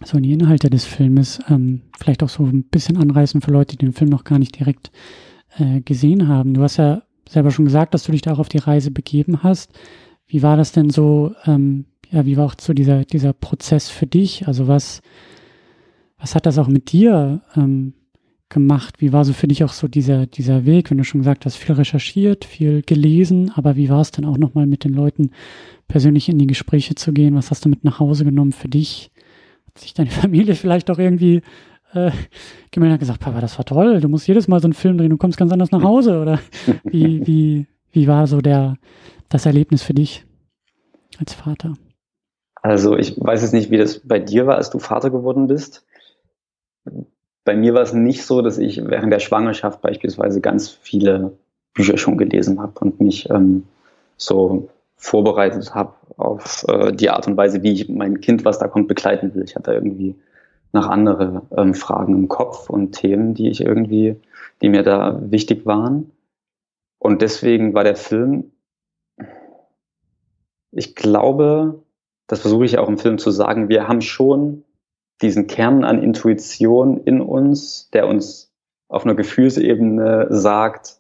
so 0.06 0.18
in 0.18 0.24
die 0.24 0.34
Inhalte 0.34 0.70
des 0.70 0.86
Filmes. 0.86 1.40
Ähm, 1.50 1.82
vielleicht 1.98 2.24
auch 2.24 2.30
so 2.30 2.44
ein 2.44 2.64
bisschen 2.64 2.98
anreißen 2.98 3.42
für 3.42 3.52
Leute, 3.52 3.76
die 3.76 3.86
den 3.86 3.94
Film 3.94 4.10
noch 4.10 4.24
gar 4.24 4.40
nicht 4.40 4.58
direkt 4.58 4.92
äh, 5.58 5.82
gesehen 5.82 6.28
haben. 6.28 6.54
Du 6.54 6.62
hast 6.62 6.78
ja 6.78 7.04
selber 7.28 7.52
schon 7.52 7.66
gesagt, 7.66 7.94
dass 7.94 8.04
du 8.04 8.12
dich 8.12 8.22
da 8.22 8.34
auch 8.34 8.40
auf 8.40 8.50
die 8.50 8.58
Reise 8.58 8.92
begeben 8.92 9.44
hast. 9.44 9.72
Wie 10.28 10.44
war 10.44 10.58
das 10.58 10.72
denn 10.72 10.90
so, 10.90 11.34
ähm, 11.46 11.86
ja, 12.14 12.28
wie 12.28 12.38
war 12.38 12.46
auch 12.46 12.56
so 12.62 12.74
dieser, 12.74 13.06
dieser 13.06 13.34
Prozess 13.34 13.90
für 13.90 14.06
dich? 14.06 14.48
Also 14.48 14.68
was, 14.68 15.02
was 16.20 16.36
hat 16.36 16.46
das 16.46 16.60
auch 16.60 16.68
mit 16.68 16.92
dir 16.92 17.42
ähm, 17.56 17.94
gemacht? 18.50 19.02
Wie 19.02 19.12
war 19.12 19.26
so 19.26 19.34
für 19.34 19.48
dich 19.48 19.64
auch 19.64 19.74
so 19.74 19.88
dieser, 19.88 20.28
dieser 20.28 20.66
Weg, 20.66 20.92
wenn 20.92 21.00
du 21.00 21.04
schon 21.04 21.22
gesagt 21.22 21.46
hast, 21.46 21.56
viel 21.56 21.74
recherchiert, 21.74 22.46
viel 22.46 22.84
gelesen, 22.84 23.52
aber 23.56 23.76
wie 23.78 23.90
war 23.90 24.00
es 24.00 24.12
dann 24.12 24.26
auch 24.26 24.38
nochmal 24.38 24.68
mit 24.68 24.84
den 24.84 24.94
Leuten 24.94 25.32
persönlich 25.88 26.30
in 26.30 26.38
die 26.38 26.46
Gespräche 26.46 26.94
zu 26.94 27.14
gehen? 27.14 27.34
Was 27.36 27.50
hast 27.50 27.66
du 27.66 27.70
mit 27.70 27.84
nach 27.84 28.00
Hause 28.00 28.26
genommen 28.26 28.52
für 28.52 28.70
dich? 28.70 29.10
Hat 29.66 29.80
sich 29.80 29.96
deine 29.96 30.12
Familie 30.12 30.54
vielleicht 30.54 30.92
auch 30.92 31.00
irgendwie 31.00 31.42
äh, 31.94 32.12
gemeldet 32.70 32.98
und 32.98 33.00
gesagt, 33.00 33.22
Papa, 33.22 33.42
das 33.42 33.58
war 33.58 33.66
toll, 33.66 34.02
du 34.02 34.08
musst 34.08 34.28
jedes 34.28 34.48
Mal 34.48 34.60
so 34.60 34.68
einen 34.68 34.74
Film 34.74 35.00
drehen, 35.00 35.10
du 35.10 35.18
kommst 35.18 35.40
ganz 35.40 35.52
anders 35.52 35.72
nach 35.72 35.82
Hause 35.82 36.22
oder 36.22 36.40
wie, 36.84 37.26
wie, 37.26 37.66
wie 37.92 38.08
war 38.08 38.28
so 38.28 38.40
der, 38.40 38.78
das 39.30 39.48
Erlebnis 39.48 39.82
für 39.82 39.96
dich 39.96 40.26
als 41.18 41.34
Vater? 41.34 41.74
Also 42.64 42.98
ich 42.98 43.20
weiß 43.20 43.42
jetzt 43.42 43.52
nicht, 43.52 43.72
wie 43.72 43.78
das 43.78 44.00
bei 44.00 44.20
dir 44.20 44.48
war, 44.48 44.56
als 44.56 44.70
du 44.70 44.80
Vater 44.80 45.10
geworden 45.10 45.48
bist. 45.48 45.86
Bei 47.44 47.58
mir 47.58 47.74
war 47.74 47.82
es 47.82 47.94
nicht 47.94 48.26
so, 48.26 48.42
dass 48.42 48.58
ich 48.58 48.82
während 48.86 49.12
der 49.12 49.20
Schwangerschaft 49.20 49.82
beispielsweise 49.82 50.40
ganz 50.40 50.70
viele 50.70 51.38
Bücher 51.74 51.98
schon 51.98 52.18
gelesen 52.18 52.62
habe 52.62 52.80
und 52.80 53.02
mich 53.02 53.30
ähm, 53.30 53.64
so 54.16 54.70
vorbereitet 54.96 55.76
habe 55.76 55.94
auf 56.16 56.66
äh, 56.70 56.94
die 56.94 57.10
Art 57.10 57.28
und 57.28 57.36
Weise, 57.36 57.64
wie 57.64 57.74
ich 57.74 57.90
mein 57.90 58.22
Kind, 58.22 58.46
was 58.46 58.60
da 58.60 58.70
kommt, 58.70 58.88
begleiten 58.88 59.36
will. 59.36 59.44
Ich 59.44 59.56
hatte 59.56 59.74
irgendwie 59.74 60.16
nach 60.72 60.88
andere 60.88 61.42
ähm, 61.58 61.74
Fragen 61.74 62.16
im 62.16 62.28
Kopf 62.30 62.70
und 62.70 62.94
Themen, 62.94 63.34
die 63.34 63.50
ich 63.50 63.60
irgendwie, 63.60 64.16
die 64.62 64.70
mir 64.70 64.84
da 64.84 65.20
wichtig 65.30 65.66
waren. 65.66 66.12
Und 66.98 67.22
deswegen 67.22 67.74
war 67.74 67.84
der 67.84 67.98
Film, 67.98 68.54
ich 70.72 70.96
glaube, 70.96 71.84
das 72.28 72.42
versuche 72.42 72.66
ich 72.66 72.78
auch 72.78 72.88
im 72.88 72.98
Film 72.98 73.18
zu 73.18 73.32
sagen, 73.32 73.70
wir 73.70 73.88
haben 73.88 74.02
schon 74.02 74.64
diesen 75.22 75.48
Kern 75.48 75.84
an 75.84 76.02
Intuition 76.02 77.02
in 77.04 77.22
uns, 77.22 77.90
der 77.92 78.08
uns 78.08 78.52
auf 78.88 79.06
einer 79.06 79.16
Gefühlsebene 79.16 80.28
sagt, 80.30 81.00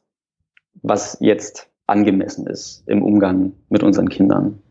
was 0.81 1.17
jetzt 1.19 1.69
angemessen 1.87 2.47
ist 2.47 2.83
im 2.87 3.03
Umgang 3.03 3.53
mit 3.69 3.83
unseren 3.83 4.09
Kindern. 4.09 4.61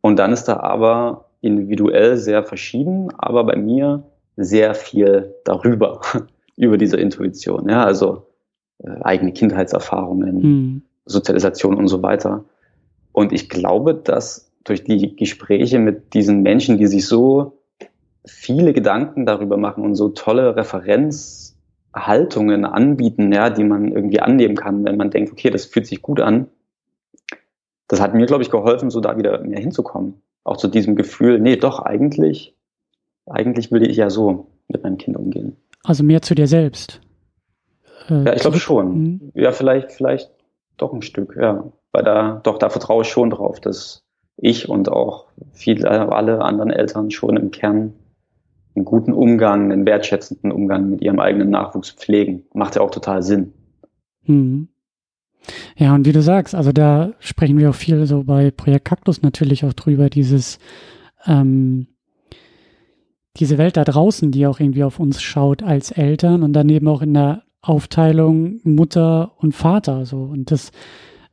Und 0.00 0.18
dann 0.18 0.32
ist 0.32 0.44
da 0.44 0.60
aber 0.60 1.30
individuell 1.40 2.16
sehr 2.16 2.44
verschieden, 2.44 3.12
aber 3.16 3.44
bei 3.44 3.56
mir 3.56 4.04
sehr 4.36 4.74
viel 4.74 5.34
darüber, 5.44 6.00
über 6.56 6.78
diese 6.78 6.96
Intuition. 6.96 7.68
Ja, 7.68 7.84
also 7.84 8.26
äh, 8.78 8.90
eigene 9.02 9.32
Kindheitserfahrungen, 9.32 10.40
mhm. 10.40 10.82
Sozialisation 11.06 11.76
und 11.76 11.88
so 11.88 12.02
weiter. 12.02 12.44
Und 13.12 13.32
ich 13.32 13.48
glaube, 13.48 13.94
dass 13.94 14.47
durch 14.68 14.84
die 14.84 15.16
Gespräche 15.16 15.78
mit 15.78 16.14
diesen 16.14 16.42
Menschen, 16.42 16.78
die 16.78 16.86
sich 16.86 17.06
so 17.06 17.58
viele 18.24 18.72
Gedanken 18.72 19.26
darüber 19.26 19.56
machen 19.56 19.84
und 19.84 19.94
so 19.94 20.08
tolle 20.10 20.56
Referenzhaltungen 20.56 22.64
anbieten, 22.64 23.32
ja, 23.32 23.50
die 23.50 23.64
man 23.64 23.92
irgendwie 23.92 24.20
annehmen 24.20 24.56
kann, 24.56 24.84
wenn 24.84 24.96
man 24.96 25.10
denkt, 25.10 25.32
okay, 25.32 25.50
das 25.50 25.66
fühlt 25.66 25.86
sich 25.86 26.02
gut 26.02 26.20
an. 26.20 26.48
Das 27.88 28.00
hat 28.00 28.14
mir, 28.14 28.26
glaube 28.26 28.42
ich, 28.42 28.50
geholfen, 28.50 28.90
so 28.90 29.00
da 29.00 29.16
wieder 29.16 29.42
mehr 29.42 29.60
hinzukommen. 29.60 30.22
Auch 30.44 30.58
zu 30.58 30.68
diesem 30.68 30.94
Gefühl, 30.94 31.40
nee, 31.40 31.56
doch, 31.56 31.80
eigentlich, 31.80 32.54
eigentlich 33.26 33.72
will 33.72 33.88
ich 33.88 33.96
ja 33.96 34.10
so 34.10 34.48
mit 34.68 34.82
meinem 34.82 34.98
Kind 34.98 35.16
umgehen. 35.16 35.56
Also 35.84 36.04
mehr 36.04 36.20
zu 36.20 36.34
dir 36.34 36.46
selbst. 36.46 37.00
Äh, 38.08 38.24
ja, 38.24 38.34
ich 38.34 38.42
glaube 38.42 38.58
schon. 38.58 38.98
Mhm. 38.98 39.32
Ja, 39.34 39.52
vielleicht, 39.52 39.92
vielleicht 39.92 40.30
doch 40.76 40.92
ein 40.92 41.02
Stück, 41.02 41.36
ja. 41.40 41.72
Weil 41.92 42.04
da, 42.04 42.40
doch, 42.44 42.58
da 42.58 42.68
vertraue 42.68 43.02
ich 43.02 43.08
schon 43.08 43.30
drauf, 43.30 43.60
dass 43.60 44.04
ich 44.38 44.68
und 44.68 44.88
auch 44.88 45.26
viele, 45.52 45.90
alle 45.90 46.42
anderen 46.42 46.70
Eltern 46.70 47.10
schon 47.10 47.36
im 47.36 47.50
Kern 47.50 47.92
einen 48.74 48.84
guten 48.84 49.12
Umgang, 49.12 49.72
einen 49.72 49.84
wertschätzenden 49.84 50.52
Umgang 50.52 50.90
mit 50.90 51.02
ihrem 51.02 51.18
eigenen 51.18 51.50
Nachwuchs 51.50 51.90
pflegen. 51.90 52.44
Macht 52.54 52.76
ja 52.76 52.82
auch 52.82 52.90
total 52.90 53.22
Sinn. 53.22 53.52
Mhm. 54.24 54.68
Ja, 55.76 55.94
und 55.94 56.06
wie 56.06 56.12
du 56.12 56.22
sagst, 56.22 56.54
also 56.54 56.72
da 56.72 57.12
sprechen 57.18 57.58
wir 57.58 57.70
auch 57.70 57.74
viel 57.74 58.06
so 58.06 58.24
bei 58.24 58.50
Projekt 58.50 58.84
Kaktus 58.84 59.22
natürlich 59.22 59.64
auch 59.64 59.72
drüber, 59.72 60.10
dieses, 60.10 60.58
ähm, 61.26 61.88
diese 63.36 63.58
Welt 63.58 63.76
da 63.76 63.84
draußen, 63.84 64.30
die 64.30 64.46
auch 64.46 64.60
irgendwie 64.60 64.84
auf 64.84 65.00
uns 65.00 65.22
schaut 65.22 65.62
als 65.62 65.90
Eltern 65.90 66.42
und 66.42 66.52
dann 66.52 66.68
eben 66.68 66.88
auch 66.88 67.02
in 67.02 67.14
der 67.14 67.42
Aufteilung 67.62 68.60
Mutter 68.64 69.32
und 69.38 69.54
Vater 69.54 70.04
so. 70.04 70.22
Und 70.22 70.50
das 70.50 70.70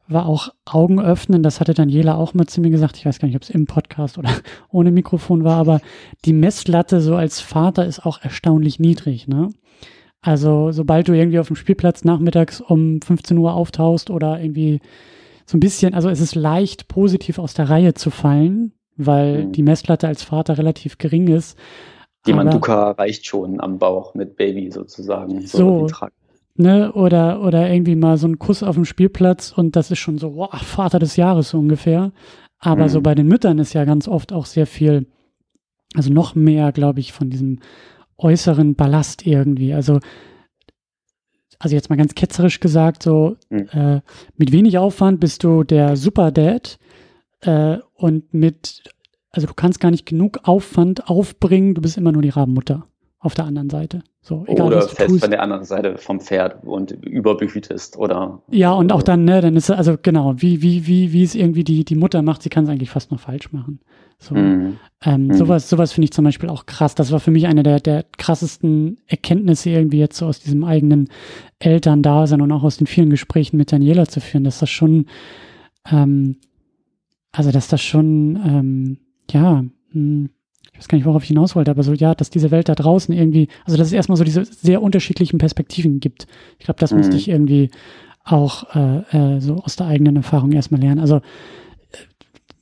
war 0.07 0.27
auch 0.27 0.49
Augen 0.65 1.01
öffnen. 1.01 1.43
Das 1.43 1.59
hatte 1.59 1.73
Daniela 1.73 2.15
auch 2.15 2.33
mal 2.33 2.45
zu 2.45 2.61
mir 2.61 2.69
gesagt. 2.69 2.97
Ich 2.97 3.05
weiß 3.05 3.19
gar 3.19 3.27
nicht, 3.27 3.35
ob 3.35 3.43
es 3.43 3.49
im 3.49 3.65
Podcast 3.65 4.17
oder 4.17 4.29
ohne 4.71 4.91
Mikrofon 4.91 5.43
war, 5.43 5.57
aber 5.57 5.81
die 6.25 6.33
Messlatte 6.33 7.01
so 7.01 7.15
als 7.15 7.39
Vater 7.39 7.85
ist 7.85 8.05
auch 8.05 8.21
erstaunlich 8.21 8.79
niedrig, 8.79 9.27
ne? 9.27 9.49
Also, 10.21 10.71
sobald 10.71 11.07
du 11.07 11.13
irgendwie 11.13 11.37
auf 11.37 11.47
dem 11.47 11.55
Spielplatz 11.55 12.03
nachmittags 12.03 12.59
um 12.59 12.99
15 12.99 13.37
Uhr 13.37 13.53
auftauchst 13.53 14.09
oder 14.09 14.41
irgendwie 14.41 14.81
so 15.45 15.55
ein 15.55 15.59
bisschen, 15.59 15.93
also 15.93 16.09
es 16.09 16.19
ist 16.19 16.33
leicht 16.33 16.87
positiv 16.87 17.37
aus 17.37 17.53
der 17.53 17.69
Reihe 17.69 17.93
zu 17.93 18.09
fallen, 18.09 18.73
weil 18.97 19.45
mhm. 19.45 19.51
die 19.51 19.61
Messlatte 19.61 20.07
als 20.07 20.23
Vater 20.23 20.57
relativ 20.57 20.97
gering 20.97 21.27
ist. 21.27 21.57
Die 22.25 22.33
Manduka 22.33 22.91
reicht 22.91 23.27
schon 23.27 23.61
am 23.61 23.77
Bauch 23.77 24.15
mit 24.15 24.35
Baby 24.35 24.71
sozusagen. 24.71 25.45
So, 25.45 25.87
so 25.87 25.95
ne, 26.57 26.93
oder, 26.93 27.41
oder 27.41 27.71
irgendwie 27.71 27.95
mal 27.95 28.17
so 28.17 28.27
ein 28.27 28.39
Kuss 28.39 28.63
auf 28.63 28.75
dem 28.75 28.85
Spielplatz 28.85 29.51
und 29.51 29.75
das 29.75 29.91
ist 29.91 29.99
schon 29.99 30.17
so, 30.17 30.35
wow, 30.35 30.53
Vater 30.53 30.99
des 30.99 31.15
Jahres 31.15 31.49
so 31.49 31.59
ungefähr. 31.59 32.11
Aber 32.59 32.83
mhm. 32.83 32.89
so 32.89 33.01
bei 33.01 33.15
den 33.15 33.27
Müttern 33.27 33.59
ist 33.59 33.73
ja 33.73 33.85
ganz 33.85 34.07
oft 34.07 34.33
auch 34.33 34.45
sehr 34.45 34.65
viel, 34.65 35.07
also 35.93 36.11
noch 36.11 36.35
mehr, 36.35 36.71
glaube 36.71 36.99
ich, 36.99 37.13
von 37.13 37.29
diesem 37.29 37.59
äußeren 38.17 38.75
Ballast 38.75 39.27
irgendwie. 39.27 39.73
Also, 39.73 39.99
also 41.59 41.75
jetzt 41.75 41.89
mal 41.89 41.97
ganz 41.97 42.15
ketzerisch 42.15 42.59
gesagt, 42.59 43.03
so 43.03 43.35
mhm. 43.49 43.67
äh, 43.71 44.01
mit 44.37 44.51
wenig 44.51 44.77
Aufwand 44.77 45.19
bist 45.19 45.43
du 45.43 45.63
der 45.63 45.97
Super 45.97 46.31
Dad 46.31 46.79
äh, 47.41 47.77
und 47.93 48.33
mit, 48.33 48.83
also 49.29 49.47
du 49.47 49.53
kannst 49.53 49.79
gar 49.79 49.91
nicht 49.91 50.05
genug 50.05 50.39
Aufwand 50.43 51.09
aufbringen, 51.09 51.75
du 51.75 51.81
bist 51.81 51.97
immer 51.97 52.13
nur 52.13 52.21
die 52.21 52.29
Rabenmutter 52.29 52.87
auf 53.25 53.33
der 53.33 53.45
anderen 53.45 53.69
Seite. 53.69 54.03
So, 54.21 54.43
egal, 54.47 54.67
oder 54.67 54.81
fest 54.81 55.09
tust. 55.09 55.21
von 55.21 55.31
der 55.31 55.41
anderen 55.41 55.63
Seite 55.65 55.97
vom 55.97 56.19
Pferd 56.19 56.63
und 56.63 56.91
überbehütest 56.91 57.97
oder. 57.97 58.41
Ja, 58.49 58.73
und 58.73 58.91
auch 58.91 59.03
dann, 59.03 59.25
ne, 59.25 59.41
dann 59.41 59.55
ist 59.55 59.69
also 59.69 59.97
genau, 60.01 60.33
wie, 60.37 60.61
wie, 60.61 60.87
wie, 60.87 61.13
wie 61.13 61.23
es 61.23 61.35
irgendwie 61.35 61.63
die, 61.63 61.85
die 61.85 61.95
Mutter 61.95 62.21
macht, 62.21 62.43
sie 62.43 62.49
kann 62.49 62.63
es 62.63 62.69
eigentlich 62.69 62.89
fast 62.89 63.11
noch 63.11 63.19
falsch 63.19 63.51
machen. 63.51 63.79
So, 64.17 64.33
mm. 64.33 64.77
Ähm, 65.03 65.27
mm. 65.27 65.33
Sowas, 65.33 65.69
sowas 65.69 65.93
finde 65.93 66.05
ich 66.05 66.11
zum 66.11 66.25
Beispiel 66.25 66.49
auch 66.49 66.65
krass. 66.65 66.95
Das 66.95 67.11
war 67.11 67.19
für 67.19 67.31
mich 67.31 67.47
eine 67.47 67.63
der, 67.63 67.79
der 67.79 68.05
krassesten 68.17 68.97
Erkenntnisse 69.07 69.69
irgendwie 69.69 69.99
jetzt 69.99 70.17
so 70.17 70.25
aus 70.25 70.39
diesem 70.39 70.63
eigenen 70.63 71.09
Elterndasein 71.59 72.41
und 72.41 72.51
auch 72.51 72.63
aus 72.63 72.77
den 72.77 72.87
vielen 72.87 73.09
Gesprächen 73.09 73.57
mit 73.57 73.71
Daniela 73.71 74.07
zu 74.07 74.21
führen, 74.21 74.43
dass 74.43 74.59
das 74.59 74.69
schon, 74.69 75.07
ähm, 75.91 76.37
also 77.31 77.51
dass 77.51 77.67
das 77.67 77.81
schon, 77.81 78.39
ähm, 78.43 78.97
ja, 79.29 79.61
mh, 79.61 79.71
hm, 79.91 80.29
ich 80.75 80.79
weiß 80.79 80.87
gar 80.89 80.97
nicht, 80.97 81.05
worauf 81.05 81.23
ich 81.23 81.29
hinaus 81.29 81.55
wollte, 81.55 81.71
aber 81.71 81.83
so, 81.83 81.93
ja, 81.93 82.13
dass 82.13 82.29
diese 82.29 82.51
Welt 82.51 82.67
da 82.67 82.75
draußen 82.75 83.15
irgendwie, 83.15 83.47
also 83.63 83.77
dass 83.77 83.87
es 83.87 83.93
erstmal 83.93 84.17
so 84.17 84.25
diese 84.25 84.43
sehr 84.43 84.81
unterschiedlichen 84.81 85.37
Perspektiven 85.37 86.01
gibt. 86.01 86.27
Ich 86.59 86.65
glaube, 86.65 86.79
das 86.81 86.91
mhm. 86.91 86.97
musste 86.97 87.15
ich 87.15 87.29
irgendwie 87.29 87.71
auch 88.25 88.75
äh, 88.75 89.35
äh, 89.35 89.39
so 89.39 89.55
aus 89.55 89.77
der 89.77 89.87
eigenen 89.87 90.17
Erfahrung 90.17 90.51
erstmal 90.51 90.81
lernen. 90.81 90.99
Also 90.99 91.17
äh, 91.17 91.21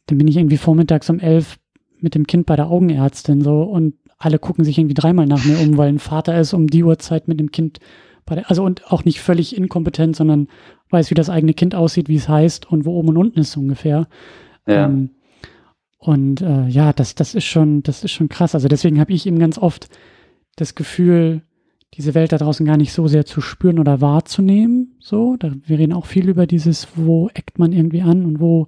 dann 0.05 0.19
bin 0.19 0.27
ich 0.27 0.37
irgendwie 0.37 0.57
vormittags 0.57 1.09
um 1.09 1.19
elf 1.19 1.57
mit 1.99 2.13
dem 2.13 2.27
Kind 2.27 2.45
bei 2.45 2.55
der 2.55 2.69
Augenärztin 2.69 3.41
so 3.41 3.63
und 3.63 3.95
alle 4.19 4.37
gucken 4.37 4.63
sich 4.63 4.77
irgendwie 4.77 4.93
dreimal 4.93 5.25
nach 5.25 5.43
mir 5.43 5.59
um, 5.59 5.75
weil 5.77 5.89
ein 5.89 5.99
Vater 5.99 6.39
ist 6.39 6.53
um 6.53 6.67
die 6.67 6.83
Uhrzeit 6.83 7.27
mit 7.27 7.39
dem 7.39 7.51
Kind 7.51 7.79
bei 8.25 8.35
der, 8.35 8.49
also 8.49 8.63
und 8.63 8.91
auch 8.91 9.05
nicht 9.05 9.21
völlig 9.21 9.57
inkompetent, 9.57 10.15
sondern 10.15 10.49
weiß, 10.91 11.09
wie 11.09 11.15
das 11.15 11.31
eigene 11.31 11.53
Kind 11.53 11.73
aussieht, 11.73 12.09
wie 12.09 12.15
es 12.15 12.29
heißt 12.29 12.69
und 12.69 12.85
wo 12.85 12.93
oben 12.93 13.09
und 13.09 13.17
unten 13.17 13.39
ist 13.39 13.53
so 13.53 13.59
ungefähr. 13.59 14.07
Ja. 14.67 14.85
Ähm, 14.85 15.09
und 16.03 16.41
äh, 16.41 16.67
ja, 16.67 16.91
das, 16.91 17.15
das 17.15 17.33
ist 17.33 17.45
schon, 17.45 17.81
das 17.81 18.03
ist 18.03 18.11
schon 18.11 18.27
krass. 18.27 18.55
Also 18.55 18.67
deswegen 18.67 18.99
habe 18.99 19.13
ich 19.13 19.25
eben 19.25 19.39
ganz 19.39 19.57
oft 19.57 19.87
das 20.57 20.75
Gefühl, 20.75 21.43
diese 21.93 22.13
Welt 22.13 22.33
da 22.33 22.37
draußen 22.37 22.65
gar 22.65 22.75
nicht 22.75 22.91
so 22.91 23.07
sehr 23.07 23.25
zu 23.25 23.39
spüren 23.39 23.79
oder 23.79 24.01
wahrzunehmen. 24.01 24.97
So, 24.99 25.37
da, 25.37 25.53
wir 25.65 25.79
reden 25.79 25.93
auch 25.93 26.05
viel 26.05 26.27
über 26.27 26.45
dieses, 26.45 26.89
wo 26.95 27.29
eckt 27.33 27.57
man 27.57 27.71
irgendwie 27.71 28.01
an 28.01 28.25
und 28.25 28.41
wo, 28.41 28.67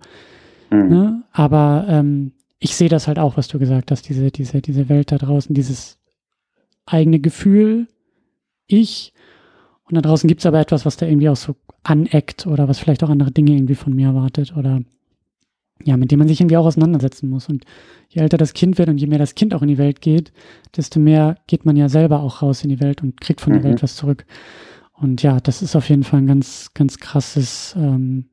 mhm. 0.72 0.88
ne? 0.88 1.24
Aber 1.34 1.86
ähm, 1.90 2.32
ich 2.60 2.74
sehe 2.78 2.88
das 2.88 3.06
halt 3.10 3.20
auch, 3.20 3.36
was 3.36 3.50
du 3.50 3.60
gesagt 3.60 3.92
hast, 3.92 4.08
diese, 4.08 4.32
diese, 4.32 4.62
diese 4.62 4.88
Welt 4.88 5.12
da 5.12 5.18
draußen, 5.18 5.54
dieses 5.54 6.00
eigene 6.86 7.20
Gefühl, 7.20 7.88
ich, 8.66 9.12
und 9.90 9.96
da 9.96 10.02
draußen 10.02 10.30
gibt 10.30 10.40
es 10.40 10.46
aber 10.46 10.62
etwas, 10.62 10.86
was 10.86 10.96
da 10.96 11.06
irgendwie 11.06 11.28
auch 11.28 11.36
so 11.36 11.58
aneckt 11.84 12.48
oder 12.48 12.70
was 12.70 12.80
vielleicht 12.80 13.04
auch 13.04 13.10
andere 13.10 13.32
Dinge 13.32 13.52
irgendwie 13.52 13.76
von 13.76 13.94
mir 13.94 14.08
erwartet 14.08 14.56
oder 14.56 14.80
ja, 15.84 15.98
mit 15.98 16.12
dem 16.12 16.20
man 16.20 16.28
sich 16.28 16.40
irgendwie 16.40 16.58
auch 16.58 16.66
auseinandersetzen 16.66 17.30
muss. 17.30 17.50
Und 17.50 17.66
je 18.10 18.22
älter 18.22 18.38
das 18.38 18.54
Kind 18.54 18.78
wird 18.78 18.90
und 18.90 18.98
je 18.98 19.08
mehr 19.08 19.20
das 19.20 19.36
Kind 19.36 19.54
auch 19.54 19.62
in 19.62 19.68
die 19.68 19.78
Welt 19.78 20.02
geht, 20.02 20.32
desto 20.76 21.00
mehr 21.00 21.38
geht 21.48 21.66
man 21.66 21.76
ja 21.76 21.90
selber 21.90 22.22
auch 22.22 22.42
raus 22.42 22.64
in 22.64 22.70
die 22.70 22.80
Welt 22.80 23.04
und 23.04 23.20
kriegt 23.20 23.42
von 23.42 23.54
mhm. 23.54 23.62
der 23.62 23.72
Welt 23.72 23.84
was 23.84 23.96
zurück. 23.96 24.26
Und 24.94 25.22
ja, 25.22 25.40
das 25.40 25.62
ist 25.62 25.76
auf 25.76 25.90
jeden 25.90 26.04
Fall 26.04 26.20
ein 26.22 26.28
ganz, 26.28 26.74
ganz 26.74 26.98
krasses, 26.98 27.76
ähm, 27.78 28.26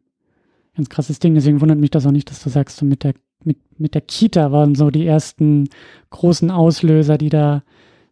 ganz 0.76 0.88
krasses 0.88 1.18
Ding. 1.18 1.34
Deswegen 1.34 1.60
wundert 1.60 1.78
mich 1.78 1.90
das 1.90 2.06
auch 2.06 2.12
nicht, 2.12 2.30
dass 2.30 2.42
du 2.42 2.50
sagst, 2.50 2.76
so 2.76 2.86
mit 2.86 3.02
der, 3.02 3.14
mit, 3.42 3.58
mit 3.78 3.94
der 3.94 4.02
Kita 4.02 4.52
waren 4.52 4.76
so 4.76 4.90
die 4.90 5.06
ersten 5.06 5.68
großen 6.10 6.50
Auslöser, 6.50 7.18
die 7.18 7.30
da 7.30 7.64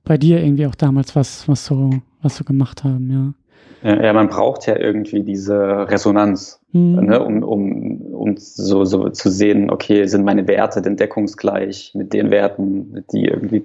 bei 0.02 0.18
dir 0.18 0.42
irgendwie 0.42 0.66
auch 0.66 0.74
damals 0.74 1.14
was, 1.14 1.46
was 1.46 1.64
so, 1.64 1.90
was 2.22 2.36
so 2.36 2.44
gemacht 2.44 2.82
haben, 2.82 3.10
ja. 3.10 3.34
Ja, 3.82 4.02
ja 4.02 4.12
man 4.12 4.28
braucht 4.28 4.66
ja 4.66 4.76
irgendwie 4.76 5.22
diese 5.22 5.88
Resonanz, 5.88 6.59
mhm. 6.72 7.04
ne, 7.04 7.24
um, 7.24 7.42
um, 7.42 8.00
um 8.14 8.36
so, 8.36 8.84
so 8.84 9.08
zu 9.10 9.30
sehen, 9.30 9.70
okay, 9.70 10.06
sind 10.06 10.24
meine 10.24 10.46
Werte 10.48 10.82
denn 10.82 10.96
deckungsgleich 10.96 11.92
mit 11.94 12.12
den 12.12 12.30
Werten, 12.30 13.04
die 13.12 13.24
irgendwie 13.24 13.64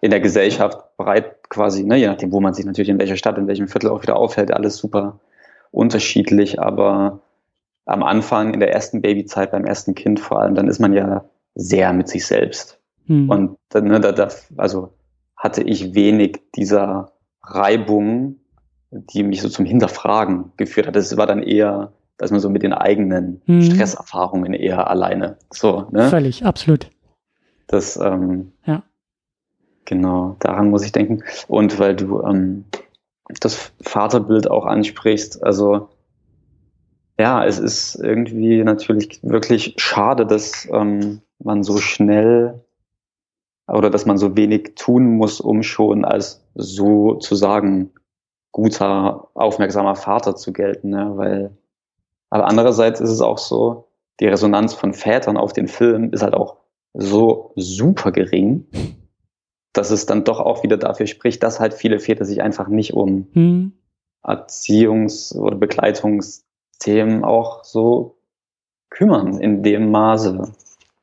in 0.00 0.10
der 0.10 0.20
Gesellschaft 0.20 0.96
breit 0.96 1.48
quasi, 1.48 1.84
ne, 1.84 1.96
je 1.96 2.06
nachdem, 2.06 2.32
wo 2.32 2.40
man 2.40 2.54
sich 2.54 2.64
natürlich 2.64 2.88
in 2.88 2.98
welcher 2.98 3.16
Stadt, 3.16 3.38
in 3.38 3.46
welchem 3.46 3.68
Viertel 3.68 3.90
auch 3.90 4.02
wieder 4.02 4.16
aufhält, 4.16 4.52
alles 4.52 4.76
super 4.76 5.20
unterschiedlich, 5.70 6.60
aber 6.60 7.20
am 7.86 8.02
Anfang, 8.02 8.52
in 8.52 8.60
der 8.60 8.72
ersten 8.72 9.00
Babyzeit, 9.00 9.52
beim 9.52 9.64
ersten 9.64 9.94
Kind 9.94 10.20
vor 10.20 10.40
allem, 10.40 10.54
dann 10.54 10.68
ist 10.68 10.80
man 10.80 10.92
ja 10.92 11.24
sehr 11.54 11.92
mit 11.92 12.08
sich 12.08 12.26
selbst. 12.26 12.80
Hm. 13.06 13.30
Und 13.30 13.56
dann, 13.70 13.84
ne, 13.84 14.00
da, 14.00 14.12
da, 14.12 14.28
also 14.56 14.92
hatte 15.36 15.62
ich 15.62 15.94
wenig 15.94 16.40
dieser 16.54 17.12
Reibung, 17.42 18.36
die 18.90 19.22
mich 19.22 19.42
so 19.42 19.48
zum 19.48 19.64
Hinterfragen 19.64 20.52
geführt 20.56 20.88
hat. 20.88 20.96
Das 20.96 21.16
war 21.16 21.26
dann 21.26 21.42
eher, 21.42 21.92
dass 22.18 22.30
man 22.30 22.40
so 22.40 22.50
mit 22.50 22.62
den 22.62 22.72
eigenen 22.72 23.42
hm. 23.46 23.62
Stresserfahrungen 23.62 24.54
eher 24.54 24.88
alleine. 24.88 25.36
So, 25.52 25.86
ne? 25.90 26.08
Völlig, 26.08 26.44
absolut. 26.44 26.90
Das, 27.66 27.96
ähm, 27.96 28.52
ja. 28.64 28.82
Genau, 29.84 30.36
daran 30.40 30.70
muss 30.70 30.84
ich 30.84 30.92
denken. 30.92 31.22
Und 31.46 31.78
weil 31.78 31.94
du 31.94 32.22
ähm, 32.22 32.64
das 33.40 33.72
Vaterbild 33.80 34.50
auch 34.50 34.66
ansprichst, 34.66 35.42
also 35.44 35.88
ja, 37.18 37.44
es 37.44 37.58
ist 37.58 37.94
irgendwie 37.96 38.62
natürlich 38.62 39.20
wirklich 39.22 39.74
schade, 39.78 40.26
dass 40.26 40.68
ähm, 40.70 41.22
man 41.38 41.62
so 41.62 41.78
schnell 41.78 42.62
oder 43.68 43.90
dass 43.90 44.06
man 44.06 44.18
so 44.18 44.36
wenig 44.36 44.74
tun 44.76 45.16
muss, 45.16 45.40
um 45.40 45.62
schon 45.62 46.04
als 46.04 46.44
sozusagen 46.54 47.90
guter, 48.52 49.28
aufmerksamer 49.34 49.96
Vater 49.96 50.36
zu 50.36 50.52
gelten, 50.52 50.90
ne? 50.90 51.12
weil 51.16 51.50
aber 52.36 52.48
andererseits 52.48 53.00
ist 53.00 53.08
es 53.08 53.22
auch 53.22 53.38
so, 53.38 53.88
die 54.20 54.26
Resonanz 54.26 54.74
von 54.74 54.92
Vätern 54.92 55.38
auf 55.38 55.54
den 55.54 55.68
Film 55.68 56.12
ist 56.12 56.22
halt 56.22 56.34
auch 56.34 56.58
so 56.92 57.52
super 57.56 58.12
gering, 58.12 58.66
dass 59.72 59.90
es 59.90 60.04
dann 60.04 60.24
doch 60.24 60.38
auch 60.38 60.62
wieder 60.62 60.76
dafür 60.76 61.06
spricht, 61.06 61.42
dass 61.42 61.60
halt 61.60 61.72
viele 61.72 61.98
Väter 61.98 62.26
sich 62.26 62.42
einfach 62.42 62.68
nicht 62.68 62.92
um 62.92 63.28
hm. 63.32 63.72
Erziehungs- 64.22 65.34
oder 65.34 65.56
Begleitungsthemen 65.56 67.24
auch 67.24 67.64
so 67.64 68.18
kümmern 68.90 69.40
in 69.40 69.62
dem 69.62 69.90
Maße, 69.90 70.52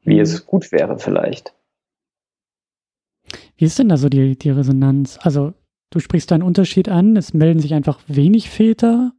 wie 0.03 0.17
hm. 0.17 0.21
es 0.21 0.45
gut 0.45 0.71
wäre 0.71 0.99
vielleicht. 0.99 1.55
Wie 3.57 3.65
ist 3.65 3.79
denn 3.79 3.89
da 3.89 3.97
so 3.97 4.07
die, 4.07 4.37
die 4.37 4.51
Resonanz? 4.51 5.17
Also, 5.19 5.55
du 5.89 5.97
sprichst 5.97 6.29
da 6.29 6.35
einen 6.35 6.43
Unterschied 6.43 6.89
an, 6.89 7.17
es 7.17 7.33
melden 7.33 7.59
sich 7.59 7.73
einfach 7.73 8.01
wenig 8.05 8.51
Väter. 8.51 9.13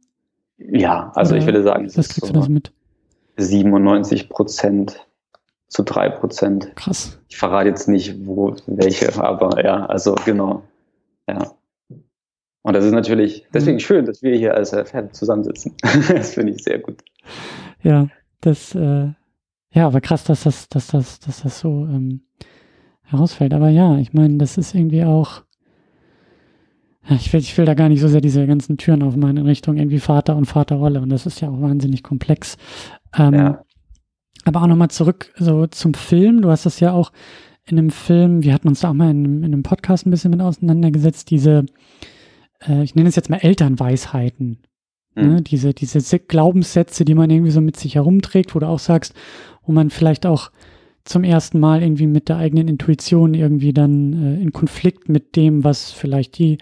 Ja, 0.57 1.11
also 1.15 1.33
Oder 1.33 1.39
ich 1.39 1.45
würde 1.45 1.63
sagen, 1.63 1.85
was 1.85 1.93
kriegst 1.93 2.21
so 2.21 2.27
du 2.27 2.33
das 2.33 2.49
mit? 2.49 2.71
97 3.37 4.29
Prozent 4.29 5.05
zu 5.67 5.83
3 5.83 6.09
Prozent. 6.09 6.75
Krass. 6.75 7.19
Ich 7.27 7.37
verrate 7.37 7.69
jetzt 7.69 7.87
nicht, 7.87 8.25
wo, 8.25 8.55
welche, 8.65 9.13
aber 9.21 9.63
ja, 9.63 9.85
also 9.85 10.15
genau. 10.25 10.63
Ja. 11.27 11.51
Und 12.61 12.73
das 12.73 12.85
ist 12.85 12.93
natürlich 12.93 13.45
deswegen 13.53 13.75
mhm. 13.75 13.81
schön, 13.81 14.05
dass 14.05 14.23
wir 14.23 14.35
hier 14.35 14.55
als 14.55 14.71
Pferde 14.71 15.11
zusammensitzen. 15.11 15.75
das 15.81 16.33
finde 16.33 16.53
ich 16.53 16.63
sehr 16.63 16.79
gut. 16.79 17.03
Ja, 17.83 18.07
das, 18.41 18.73
äh, 18.73 19.09
ja, 19.71 19.87
aber 19.87 20.01
krass, 20.01 20.23
dass 20.23 20.43
das, 20.43 20.69
dass 20.69 20.87
das, 20.87 21.19
dass 21.19 21.43
das 21.43 21.59
so 21.59 21.85
ähm, 21.85 22.21
herausfällt. 23.03 23.53
Aber 23.53 23.69
ja, 23.69 23.97
ich 23.97 24.13
meine, 24.13 24.37
das 24.37 24.57
ist 24.57 24.73
irgendwie 24.73 25.03
auch, 25.03 25.43
ich 27.09 27.31
will, 27.33 27.39
ich 27.39 27.57
will 27.57 27.65
da 27.65 27.73
gar 27.73 27.89
nicht 27.89 28.01
so 28.01 28.07
sehr 28.07 28.21
diese 28.21 28.47
ganzen 28.47 28.77
Türen 28.77 29.03
aufmachen 29.03 29.37
in 29.37 29.45
Richtung 29.45 29.77
irgendwie 29.77 29.99
Vater 29.99 30.35
und 30.35 30.45
Vaterrolle. 30.45 31.01
Und 31.01 31.09
das 31.09 31.25
ist 31.25 31.41
ja 31.41 31.49
auch 31.49 31.61
wahnsinnig 31.61 32.03
komplex. 32.03 32.57
Ähm, 33.15 33.33
ja. 33.33 33.61
Aber 34.43 34.61
auch 34.61 34.67
nochmal 34.67 34.89
zurück 34.89 35.33
so 35.37 35.67
zum 35.67 35.93
Film. 35.93 36.41
Du 36.41 36.49
hast 36.49 36.65
das 36.65 36.79
ja 36.79 36.93
auch 36.93 37.11
in 37.67 37.79
einem 37.79 37.89
Film, 37.89 38.43
wir 38.43 38.53
hatten 38.53 38.67
uns 38.67 38.81
da 38.81 38.89
auch 38.89 38.93
mal 38.93 39.11
in, 39.11 39.43
in 39.43 39.45
einem 39.45 39.63
Podcast 39.63 40.05
ein 40.05 40.11
bisschen 40.11 40.31
mit 40.31 40.41
auseinandergesetzt, 40.41 41.31
diese, 41.31 41.65
äh, 42.67 42.83
ich 42.83 42.93
nenne 42.93 43.09
es 43.09 43.15
jetzt 43.15 43.29
mal 43.29 43.37
Elternweisheiten. 43.37 44.59
Mhm. 45.15 45.27
Ne? 45.27 45.41
Diese, 45.41 45.73
diese 45.73 46.19
Glaubenssätze, 46.19 47.05
die 47.05 47.15
man 47.15 47.29
irgendwie 47.29 47.51
so 47.51 47.61
mit 47.61 47.77
sich 47.77 47.95
herumträgt, 47.95 48.53
wo 48.53 48.59
du 48.59 48.67
auch 48.67 48.79
sagst, 48.79 49.15
wo 49.63 49.71
man 49.71 49.89
vielleicht 49.89 50.25
auch 50.25 50.51
zum 51.05 51.23
ersten 51.23 51.59
Mal 51.59 51.81
irgendwie 51.81 52.07
mit 52.07 52.29
der 52.29 52.37
eigenen 52.37 52.67
Intuition 52.67 53.33
irgendwie 53.33 53.73
dann 53.73 54.13
äh, 54.13 54.41
in 54.41 54.51
Konflikt 54.53 55.09
mit 55.09 55.35
dem, 55.35 55.63
was 55.63 55.91
vielleicht 55.91 56.37
die 56.37 56.57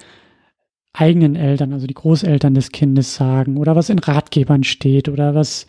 eigenen 0.93 1.36
Eltern, 1.36 1.73
also 1.73 1.88
die 1.88 1.93
Großeltern 1.93 2.53
des 2.53 2.71
Kindes 2.71 3.15
sagen 3.15 3.58
oder 3.58 3.75
was 3.75 3.89
in 3.89 3.99
Ratgebern 3.99 4.63
steht 4.63 5.10
oder 5.10 5.34
was, 5.36 5.65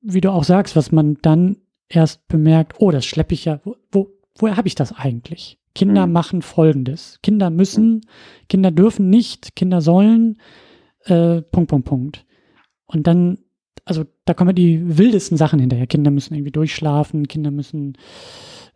wie 0.00 0.20
du 0.20 0.30
auch 0.30 0.44
sagst, 0.44 0.76
was 0.76 0.92
man 0.92 1.18
dann 1.22 1.58
erst 1.88 2.26
bemerkt, 2.26 2.74
oh, 2.78 2.90
das 2.90 3.04
schleppe 3.04 3.34
ich 3.34 3.44
ja, 3.44 3.60
wo, 3.64 3.76
wo 3.90 4.08
woher 4.38 4.56
habe 4.56 4.68
ich 4.68 4.74
das 4.74 4.92
eigentlich? 4.92 5.58
Kinder 5.74 6.06
mhm. 6.06 6.12
machen 6.12 6.42
Folgendes. 6.42 7.18
Kinder 7.22 7.50
müssen, 7.50 8.06
Kinder 8.48 8.70
dürfen 8.70 9.10
nicht, 9.10 9.54
Kinder 9.56 9.82
sollen, 9.82 10.38
äh, 11.04 11.42
Punkt, 11.42 11.70
Punkt, 11.70 11.86
Punkt. 11.86 12.26
Und 12.86 13.06
dann 13.06 13.38
also 13.84 14.04
da 14.24 14.34
kommen 14.34 14.54
die 14.54 14.98
wildesten 14.98 15.36
Sachen 15.36 15.58
hinterher. 15.58 15.86
Kinder 15.86 16.10
müssen 16.10 16.34
irgendwie 16.34 16.52
durchschlafen, 16.52 17.28
Kinder 17.28 17.50
müssen 17.50 17.96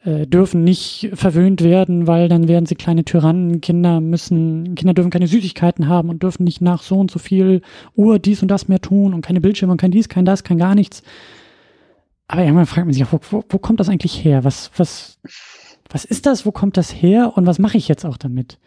äh, 0.06 0.24
dürfen 0.26 0.62
nicht 0.62 1.10
verwöhnt 1.14 1.62
werden, 1.62 2.06
weil 2.06 2.28
dann 2.28 2.46
werden 2.46 2.64
sie 2.64 2.76
kleine 2.76 3.04
Tyrannen. 3.04 3.60
Kinder 3.60 4.00
müssen, 4.00 4.76
Kinder 4.76 4.94
dürfen 4.94 5.10
keine 5.10 5.26
Süßigkeiten 5.26 5.88
haben 5.88 6.10
und 6.10 6.22
dürfen 6.22 6.44
nicht 6.44 6.60
nach 6.60 6.82
so 6.82 6.96
und 6.96 7.10
so 7.10 7.18
viel 7.18 7.60
Uhr 7.96 8.20
dies 8.20 8.40
und 8.40 8.48
das 8.48 8.68
mehr 8.68 8.80
tun 8.80 9.14
und 9.14 9.22
keine 9.22 9.40
Bildschirme 9.40 9.72
und 9.72 9.80
kein 9.80 9.90
dies, 9.90 10.08
kein 10.08 10.24
das, 10.24 10.44
kein 10.44 10.58
gar 10.58 10.76
nichts. 10.76 11.02
Aber 12.28 12.42
irgendwann 12.42 12.66
fragt 12.66 12.86
man 12.86 12.92
sich 12.92 13.04
auch, 13.04 13.12
wo, 13.12 13.20
wo, 13.30 13.44
wo 13.48 13.58
kommt 13.58 13.80
das 13.80 13.88
eigentlich 13.88 14.24
her? 14.24 14.44
Was, 14.44 14.70
was, 14.76 15.18
was 15.90 16.04
ist 16.04 16.24
das? 16.26 16.46
Wo 16.46 16.52
kommt 16.52 16.76
das 16.76 16.90
her? 16.90 17.32
Und 17.34 17.46
was 17.46 17.58
mache 17.58 17.76
ich 17.76 17.88
jetzt 17.88 18.04
auch 18.06 18.16
damit? 18.16 18.60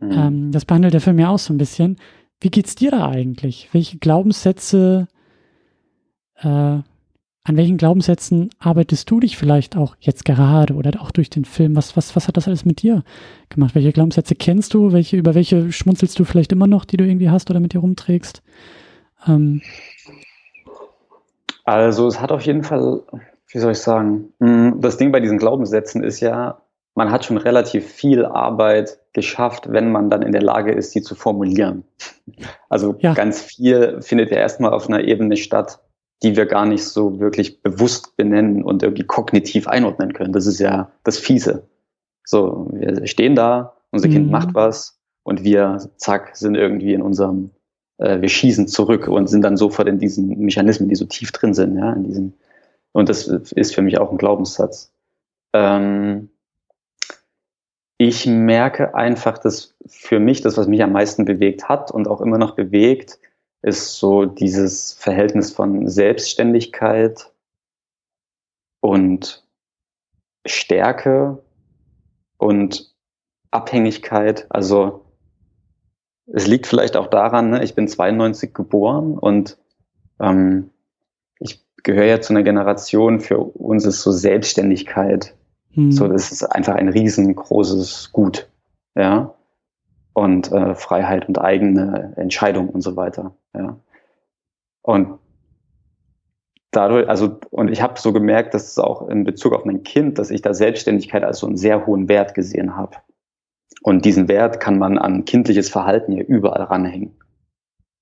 Mhm. 0.00 0.12
Ähm, 0.12 0.50
das 0.52 0.64
behandelt 0.64 0.94
der 0.94 1.02
Film 1.02 1.18
ja 1.18 1.28
auch 1.28 1.38
so 1.38 1.52
ein 1.52 1.58
bisschen. 1.58 1.98
Wie 2.40 2.50
geht's 2.50 2.74
dir 2.74 2.90
da 2.90 3.06
eigentlich? 3.06 3.68
Welche 3.72 3.98
Glaubenssätze 3.98 5.08
äh, 6.40 6.78
an 7.46 7.56
welchen 7.56 7.76
Glaubenssätzen 7.76 8.50
arbeitest 8.58 9.08
du 9.08 9.20
dich 9.20 9.36
vielleicht 9.36 9.76
auch 9.76 9.94
jetzt 10.00 10.24
gerade 10.24 10.74
oder 10.74 10.90
auch 11.00 11.12
durch 11.12 11.30
den 11.30 11.44
Film? 11.44 11.76
Was, 11.76 11.96
was, 11.96 12.16
was 12.16 12.26
hat 12.26 12.36
das 12.36 12.48
alles 12.48 12.64
mit 12.64 12.82
dir 12.82 13.04
gemacht? 13.50 13.76
Welche 13.76 13.92
Glaubenssätze 13.92 14.34
kennst 14.34 14.74
du? 14.74 14.92
Welche, 14.92 15.16
über 15.16 15.36
welche 15.36 15.70
schmunzelst 15.70 16.18
du 16.18 16.24
vielleicht 16.24 16.50
immer 16.50 16.66
noch, 16.66 16.84
die 16.84 16.96
du 16.96 17.04
irgendwie 17.04 17.30
hast 17.30 17.48
oder 17.48 17.60
mit 17.60 17.72
dir 17.72 17.78
rumträgst? 17.78 18.42
Ähm. 19.28 19.62
Also 21.64 22.08
es 22.08 22.20
hat 22.20 22.32
auf 22.32 22.42
jeden 22.42 22.64
Fall, 22.64 23.02
wie 23.52 23.58
soll 23.60 23.72
ich 23.72 23.78
sagen, 23.78 24.32
hm, 24.40 24.80
das 24.80 24.96
Ding 24.96 25.12
bei 25.12 25.20
diesen 25.20 25.38
Glaubenssätzen 25.38 26.02
ist 26.02 26.18
ja, 26.18 26.60
man 26.96 27.12
hat 27.12 27.24
schon 27.24 27.36
relativ 27.36 27.86
viel 27.86 28.24
Arbeit 28.24 28.98
geschafft, 29.12 29.70
wenn 29.70 29.92
man 29.92 30.10
dann 30.10 30.22
in 30.22 30.32
der 30.32 30.42
Lage 30.42 30.72
ist, 30.72 30.90
sie 30.90 31.02
zu 31.02 31.14
formulieren. 31.14 31.84
Also 32.68 32.96
ja. 32.98 33.14
ganz 33.14 33.40
viel 33.40 34.02
findet 34.02 34.32
ja 34.32 34.38
erstmal 34.38 34.72
auf 34.72 34.88
einer 34.88 35.04
Ebene 35.04 35.36
statt, 35.36 35.78
die 36.22 36.36
wir 36.36 36.46
gar 36.46 36.66
nicht 36.66 36.84
so 36.84 37.20
wirklich 37.20 37.62
bewusst 37.62 38.16
benennen 38.16 38.62
und 38.62 38.82
irgendwie 38.82 39.04
kognitiv 39.04 39.68
einordnen 39.68 40.12
können. 40.12 40.32
Das 40.32 40.46
ist 40.46 40.58
ja 40.58 40.90
das 41.04 41.18
Fiese. 41.18 41.68
So, 42.24 42.68
wir 42.72 43.06
stehen 43.06 43.36
da, 43.36 43.74
unser 43.90 44.08
mhm. 44.08 44.12
Kind 44.12 44.30
macht 44.30 44.54
was 44.54 44.98
und 45.22 45.44
wir, 45.44 45.90
zack, 45.96 46.36
sind 46.36 46.54
irgendwie 46.54 46.94
in 46.94 47.02
unserem, 47.02 47.50
äh, 47.98 48.20
wir 48.20 48.28
schießen 48.28 48.66
zurück 48.68 49.08
und 49.08 49.28
sind 49.28 49.42
dann 49.42 49.56
sofort 49.56 49.88
in 49.88 49.98
diesen 49.98 50.38
Mechanismen, 50.38 50.88
die 50.88 50.94
so 50.94 51.04
tief 51.04 51.32
drin 51.32 51.54
sind, 51.54 51.76
ja, 51.76 51.92
in 51.92 52.04
diesen, 52.04 52.34
und 52.92 53.08
das 53.08 53.26
ist 53.26 53.74
für 53.74 53.82
mich 53.82 53.98
auch 53.98 54.10
ein 54.10 54.18
Glaubenssatz. 54.18 54.92
Ähm, 55.52 56.30
ich 57.98 58.26
merke 58.26 58.94
einfach, 58.94 59.38
dass 59.38 59.74
für 59.86 60.20
mich 60.20 60.42
das, 60.42 60.56
was 60.56 60.66
mich 60.66 60.82
am 60.82 60.92
meisten 60.92 61.24
bewegt 61.24 61.68
hat 61.68 61.90
und 61.90 62.08
auch 62.08 62.20
immer 62.20 62.38
noch 62.38 62.54
bewegt, 62.54 63.18
ist 63.66 63.98
so 63.98 64.26
dieses 64.26 64.92
Verhältnis 64.92 65.52
von 65.52 65.88
Selbstständigkeit 65.88 67.32
und 68.80 69.44
Stärke 70.46 71.42
und 72.38 72.94
Abhängigkeit. 73.50 74.46
Also 74.50 75.04
es 76.26 76.46
liegt 76.46 76.68
vielleicht 76.68 76.96
auch 76.96 77.08
daran, 77.08 77.50
ne, 77.50 77.64
ich 77.64 77.74
bin 77.74 77.88
92 77.88 78.54
geboren 78.54 79.18
und 79.18 79.58
ähm, 80.20 80.70
ich 81.40 81.64
gehöre 81.82 82.06
ja 82.06 82.20
zu 82.20 82.34
einer 82.34 82.44
Generation, 82.44 83.18
für 83.18 83.38
uns 83.38 83.84
ist 83.84 84.02
so 84.02 84.12
Selbstständigkeit, 84.12 85.34
hm. 85.72 85.90
so 85.90 86.06
das 86.06 86.30
ist 86.30 86.44
einfach 86.44 86.76
ein 86.76 86.88
riesengroßes 86.88 88.12
Gut. 88.12 88.48
Ja. 88.94 89.35
Und 90.16 90.50
äh, 90.50 90.74
Freiheit 90.74 91.28
und 91.28 91.38
eigene 91.38 92.14
Entscheidung 92.16 92.70
und 92.70 92.80
so 92.80 92.96
weiter. 92.96 93.36
Ja. 93.54 93.78
Und 94.80 95.18
dadurch, 96.70 97.06
also, 97.06 97.38
und 97.50 97.70
ich 97.70 97.82
habe 97.82 98.00
so 98.00 98.14
gemerkt, 98.14 98.54
dass 98.54 98.70
es 98.70 98.78
auch 98.78 99.10
in 99.10 99.24
Bezug 99.24 99.52
auf 99.52 99.66
mein 99.66 99.82
Kind, 99.82 100.18
dass 100.18 100.30
ich 100.30 100.40
da 100.40 100.54
Selbstständigkeit 100.54 101.22
als 101.22 101.40
so 101.40 101.46
einen 101.46 101.58
sehr 101.58 101.84
hohen 101.84 102.08
Wert 102.08 102.32
gesehen 102.32 102.76
habe. 102.76 102.96
Und 103.82 104.06
diesen 104.06 104.26
Wert 104.26 104.58
kann 104.58 104.78
man 104.78 104.96
an 104.96 105.26
kindliches 105.26 105.68
Verhalten 105.68 106.12
ja 106.12 106.22
überall 106.22 106.62
ranhängen. 106.62 107.14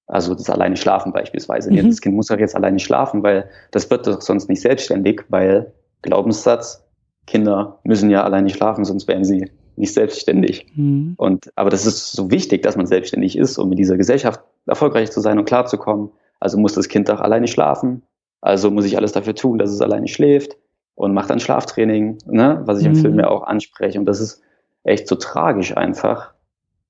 Also 0.07 0.35
das 0.35 0.49
alleine 0.49 0.77
schlafen 0.77 1.13
beispielsweise. 1.13 1.73
Mhm. 1.73 1.89
Das 1.89 2.01
Kind 2.01 2.15
muss 2.15 2.29
doch 2.29 2.39
jetzt 2.39 2.55
alleine 2.55 2.79
schlafen, 2.79 3.25
weil 3.25 3.51
das 3.73 3.91
wird 3.91 4.07
doch 4.07 4.21
sonst 4.21 4.49
nicht 4.49 4.61
selbstständig, 4.61 5.23
weil 5.31 5.73
Glaubenssatz, 6.03 6.87
Kinder 7.27 7.81
müssen 7.83 8.09
ja 8.09 8.23
alleine 8.23 8.51
schlafen, 8.51 8.85
sonst 8.85 9.09
wären 9.09 9.25
sie 9.25 9.51
nicht 9.77 9.95
selbstständig. 9.95 10.67
Mhm. 10.75 11.15
Und, 11.17 11.51
aber 11.57 11.71
das 11.71 11.87
ist 11.87 12.13
so 12.13 12.31
wichtig, 12.31 12.63
dass 12.63 12.77
man 12.77 12.87
selbstständig 12.87 13.37
ist, 13.37 13.59
um 13.59 13.71
in 13.73 13.77
dieser 13.77 13.97
Gesellschaft 13.97 14.41
erfolgreich 14.67 15.11
zu 15.11 15.21
sein 15.21 15.39
und 15.39 15.45
klarzukommen. 15.45 16.11
Also 16.41 16.59
muss 16.59 16.75
das 16.75 16.89
Kind 16.89 17.09
doch 17.09 17.21
alleine 17.21 17.49
schlafen. 17.49 18.03
Also 18.41 18.71
muss 18.71 18.85
ich 18.85 18.97
alles 18.97 19.13
dafür 19.13 19.35
tun, 19.35 19.59
dass 19.59 19.71
es 19.71 19.81
alleine 19.81 20.09
schläft 20.09 20.57
und 20.95 21.15
macht 21.15 21.31
dann 21.31 21.41
Schlaftraining, 21.41 22.19
ne, 22.27 22.63
was 22.65 22.81
ich 22.81 22.87
mhm. 22.87 22.95
im 22.95 23.01
Film 23.01 23.19
ja 23.19 23.29
auch 23.29 23.43
anspreche. 23.43 23.99
Und 23.99 24.07
das 24.07 24.21
ist 24.21 24.43
echt 24.85 25.09
so 25.09 25.17
tragisch 25.17 25.77
einfach, 25.77 26.35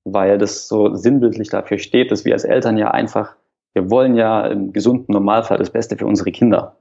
weil 0.03 0.37
das 0.37 0.67
so 0.67 0.93
sinnbildlich 0.95 1.49
dafür 1.49 1.79
steht, 1.79 2.11
dass 2.11 2.25
wir 2.25 2.33
als 2.33 2.43
Eltern 2.43 2.77
ja 2.77 2.91
einfach, 2.91 3.35
wir 3.73 3.89
wollen 3.89 4.15
ja 4.15 4.45
im 4.47 4.73
gesunden 4.73 5.11
Normalfall 5.13 5.57
das 5.57 5.69
Beste 5.69 5.97
für 5.97 6.05
unsere 6.05 6.31
Kinder. 6.31 6.75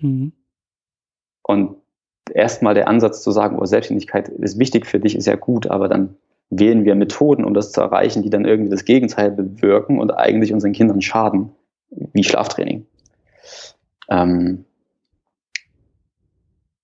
Mhm. 0.00 0.32
Und 1.42 1.76
erstmal 2.32 2.74
der 2.74 2.88
Ansatz 2.88 3.22
zu 3.22 3.30
sagen, 3.30 3.58
oh, 3.58 3.64
Selbstständigkeit 3.64 4.28
ist 4.28 4.58
wichtig 4.58 4.86
für 4.86 5.00
dich, 5.00 5.16
ist 5.16 5.26
ja 5.26 5.36
gut, 5.36 5.68
aber 5.68 5.88
dann 5.88 6.16
wählen 6.50 6.84
wir 6.84 6.94
Methoden, 6.94 7.44
um 7.44 7.54
das 7.54 7.72
zu 7.72 7.80
erreichen, 7.80 8.22
die 8.22 8.30
dann 8.30 8.44
irgendwie 8.44 8.70
das 8.70 8.84
Gegenteil 8.84 9.30
bewirken 9.30 9.98
und 9.98 10.10
eigentlich 10.12 10.52
unseren 10.52 10.72
Kindern 10.72 11.02
schaden, 11.02 11.50
wie 11.90 12.24
Schlaftraining. 12.24 12.86
Ähm, 14.08 14.64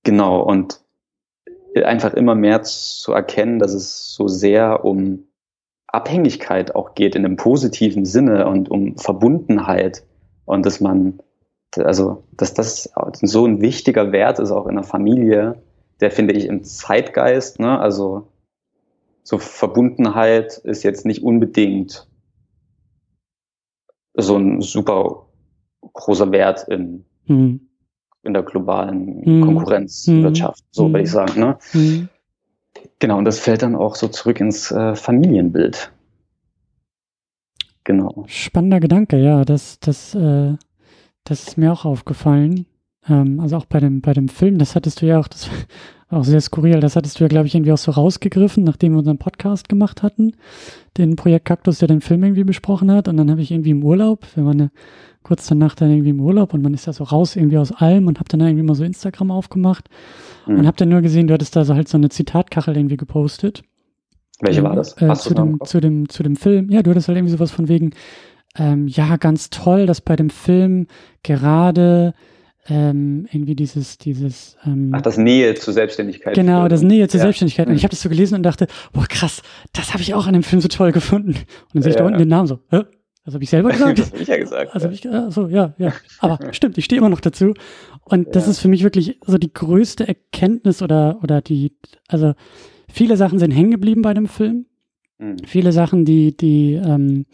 genau, 0.03 0.41
und 0.43 0.81
einfach 1.81 2.15
immer 2.15 2.35
mehr 2.35 2.63
zu 2.63 3.13
erkennen, 3.13 3.59
dass 3.59 3.73
es 3.73 4.13
so 4.13 4.29
sehr 4.29 4.85
um 4.85 5.25
Abhängigkeit 5.87 6.75
auch 6.75 6.95
geht 6.95 7.15
in 7.15 7.25
einem 7.25 7.37
positiven 7.37 8.05
Sinne 8.05 8.47
und 8.49 8.71
um 8.71 8.97
Verbundenheit 8.97 10.03
und 10.45 10.67
dass 10.67 10.81
man, 10.81 11.21
also, 11.79 12.25
dass 12.37 12.55
das 12.55 12.93
so 13.23 13.47
ein 13.47 13.61
wichtiger 13.61 14.13
Wert 14.13 14.39
ist 14.39 14.51
auch 14.51 14.67
in 14.67 14.75
der 14.75 14.85
Familie, 14.85 15.63
der 16.01 16.11
finde 16.11 16.35
ich 16.35 16.47
im 16.47 16.65
Zeitgeist, 16.65 17.61
ne, 17.61 17.79
also 17.79 18.29
so 19.23 19.39
Verbundenheit 19.39 20.59
ist 20.59 20.83
jetzt 20.83 21.07
nicht 21.07 21.23
unbedingt 21.23 22.09
so 24.15 24.37
ein 24.37 24.61
super 24.61 25.27
großer 25.93 26.31
Wert 26.33 26.67
in, 26.69 27.05
mhm. 27.27 27.61
in 28.23 28.35
der 28.35 28.43
globalen 28.43 29.23
mhm. 29.25 29.45
Konkurrenzwirtschaft, 29.45 30.65
so 30.71 30.89
mhm. 30.89 30.93
würde 30.93 31.05
ich 31.05 31.11
sagen. 31.11 31.41
Ne? 31.41 31.59
Mhm. 31.73 32.09
Genau, 32.99 33.19
und 33.19 33.25
das 33.25 33.39
fällt 33.39 33.63
dann 33.63 33.75
auch 33.75 33.95
so 33.95 34.09
zurück 34.09 34.41
ins 34.41 34.71
äh, 34.71 34.95
Familienbild. 34.95 35.93
Genau. 37.85 38.25
Spannender 38.29 38.81
Gedanke, 38.81 39.17
ja, 39.19 39.45
das, 39.45 39.81
das, 39.81 40.15
äh, 40.15 40.55
das 41.25 41.47
ist 41.47 41.59
mir 41.59 41.73
auch 41.73 41.85
aufgefallen. 41.85 42.67
Ähm, 43.09 43.41
also 43.41 43.57
auch 43.57 43.67
bei 43.67 43.81
dem, 43.81 44.01
bei 44.01 44.13
dem 44.13 44.29
Film, 44.29 44.59
das 44.59 44.75
hattest 44.75 45.03
du 45.03 45.07
ja 45.07 45.19
auch, 45.19 45.29
das 45.29 45.49
war 46.09 46.21
auch 46.21 46.25
sehr 46.25 46.41
skurril, 46.41 46.81
das 46.81 46.97
hattest 46.97 47.19
du 47.19 47.25
ja, 47.25 47.29
glaube 47.29 47.47
ich, 47.47 47.55
irgendwie 47.55 47.73
auch 47.73 47.79
so 47.79 47.93
rausgegriffen, 47.93 48.65
nachdem 48.65 48.93
wir 48.93 48.99
unseren 48.99 49.19
Podcast 49.19 49.69
gemacht 49.69 50.03
hatten, 50.03 50.33
den 50.99 51.17
Projekt 51.17 51.47
Kaktus, 51.47 51.79
der 51.79 51.89
den 51.89 52.01
Film 52.01 52.23
irgendwie 52.23 52.45
besprochen 52.45 52.91
hat. 52.91 53.09
Und 53.09 53.17
dann 53.17 53.31
habe 53.31 53.43
ich 53.43 53.51
irgendwie 53.51 53.71
im 53.71 53.85
Urlaub, 53.85 54.27
wir 54.35 54.45
waren 54.45 54.61
eine 54.61 54.71
kurz 55.23 55.47
danach 55.47 55.75
dann 55.75 55.91
irgendwie 55.91 56.11
im 56.11 56.21
Urlaub 56.21 56.53
und 56.53 56.63
man 56.63 56.75
ist 56.75 56.87
ja 56.87 56.93
so 56.93 57.05
raus 57.05 57.37
irgendwie 57.37 57.59
aus 57.59 57.73
allem 57.73 58.09
und 58.09 58.19
hab 58.19 58.29
dann 58.29 58.41
irgendwie 58.41 58.65
mal 58.65 58.75
so 58.75 58.85
Instagram 58.85 59.31
aufgemacht 59.31 59.89
mhm. 60.47 60.59
und 60.59 60.67
hab 60.67 60.77
dann 60.77 60.89
nur 60.89 61.01
gesehen, 61.01 61.29
du 61.29 61.35
hattest 61.35 61.55
da 61.55 61.65
so 61.65 61.75
halt 61.75 61.89
so 61.89 61.97
eine 61.97 62.09
Zitatkachel 62.09 62.77
irgendwie 62.77 62.97
gepostet. 62.97 63.63
Welche 64.41 64.65
war 64.65 64.75
das? 64.75 65.01
Äh, 65.01 65.15
zu, 65.15 65.35
dem, 65.35 65.61
zu, 65.65 65.81
dem, 65.81 66.09
zu 66.09 66.25
dem 66.25 66.35
Film. 66.35 66.69
Ja, 66.71 66.83
du 66.83 66.91
hattest 66.91 67.07
halt 67.07 67.17
irgendwie 67.17 67.33
sowas 67.33 67.53
von 67.53 67.69
wegen, 67.69 67.93
ähm, 68.59 68.87
ja, 68.89 69.17
ganz 69.17 69.51
toll, 69.51 69.87
dass 69.87 70.01
bei 70.01 70.17
dem 70.17 70.31
Film 70.31 70.87
gerade 71.23 72.15
ähm, 72.69 73.27
irgendwie 73.33 73.57
dieses, 73.57 73.99
dieses 73.99 74.57
ähm, 74.65 74.93
Ach, 74.95 75.03
das 75.03 75.19
Nähe 75.19 75.55
zur 75.55 75.75
Selbstständigkeit. 75.75 76.35
Genau, 76.35 76.69
das 76.69 76.83
Nähe 76.83 77.09
zur 77.09 77.19
ja. 77.19 77.23
Selbstständigkeit. 77.23 77.67
Und 77.67 77.75
ich 77.75 77.83
habe 77.83 77.91
das 77.91 78.03
so 78.03 78.09
gelesen 78.09 78.37
und 78.37 78.45
dachte, 78.45 78.69
boah, 78.93 79.07
krass, 79.09 79.43
das 79.73 79.93
habe 79.93 80.03
ich 80.03 80.15
auch 80.15 80.27
an 80.27 80.35
dem 80.35 80.43
Film 80.43 80.63
so 80.63 80.69
toll 80.69 80.93
gefunden. 80.93 81.31
Und 81.31 81.75
dann 81.75 81.83
sehe 81.83 81.91
ich 81.91 81.97
ja. 81.97 82.03
da 82.03 82.07
unten 82.07 82.19
den 82.19 82.29
Namen 82.29 82.47
so, 82.47 82.61
Hä? 82.71 82.83
Das 83.25 83.35
habe 83.35 83.45
ich 83.45 83.51
selber 83.51 83.71
gesagt. 83.73 83.99
das 83.99 84.13
habe 84.13 84.23
ich 84.23 84.29
ja 84.29 84.37
gesagt. 84.37 84.75
Also 84.75 84.89
ja. 84.89 84.93
ich, 84.93 85.09
also 85.09 85.49
ja, 85.49 85.75
ja. 85.79 85.93
Aber 86.21 86.39
stimmt, 86.53 86.79
ich 86.79 86.85
stehe 86.85 86.99
immer 86.99 87.09
noch 87.09 87.21
dazu. 87.21 87.55
Und 88.05 88.35
das 88.35 88.49
ist 88.49 88.59
für 88.59 88.69
mich 88.69 88.83
wirklich 88.83 89.19
so 89.27 89.39
die 89.39 89.53
größte 89.53 90.07
Erkenntnis 90.07 90.83
oder, 90.83 91.21
oder 91.23 91.41
die, 91.41 91.77
also 92.09 92.35
viele 92.89 93.17
Sachen 93.17 93.39
sind 93.39 93.53
hängen 93.53 93.71
geblieben 93.71 94.03
bei 94.03 94.15
dem 94.15 94.27
Film. 94.27 94.67
Mhm. 95.19 95.37
Viele 95.47 95.73
Sachen, 95.73 96.05
die, 96.05 96.37
die, 96.37 96.75
ähm, 96.75 97.27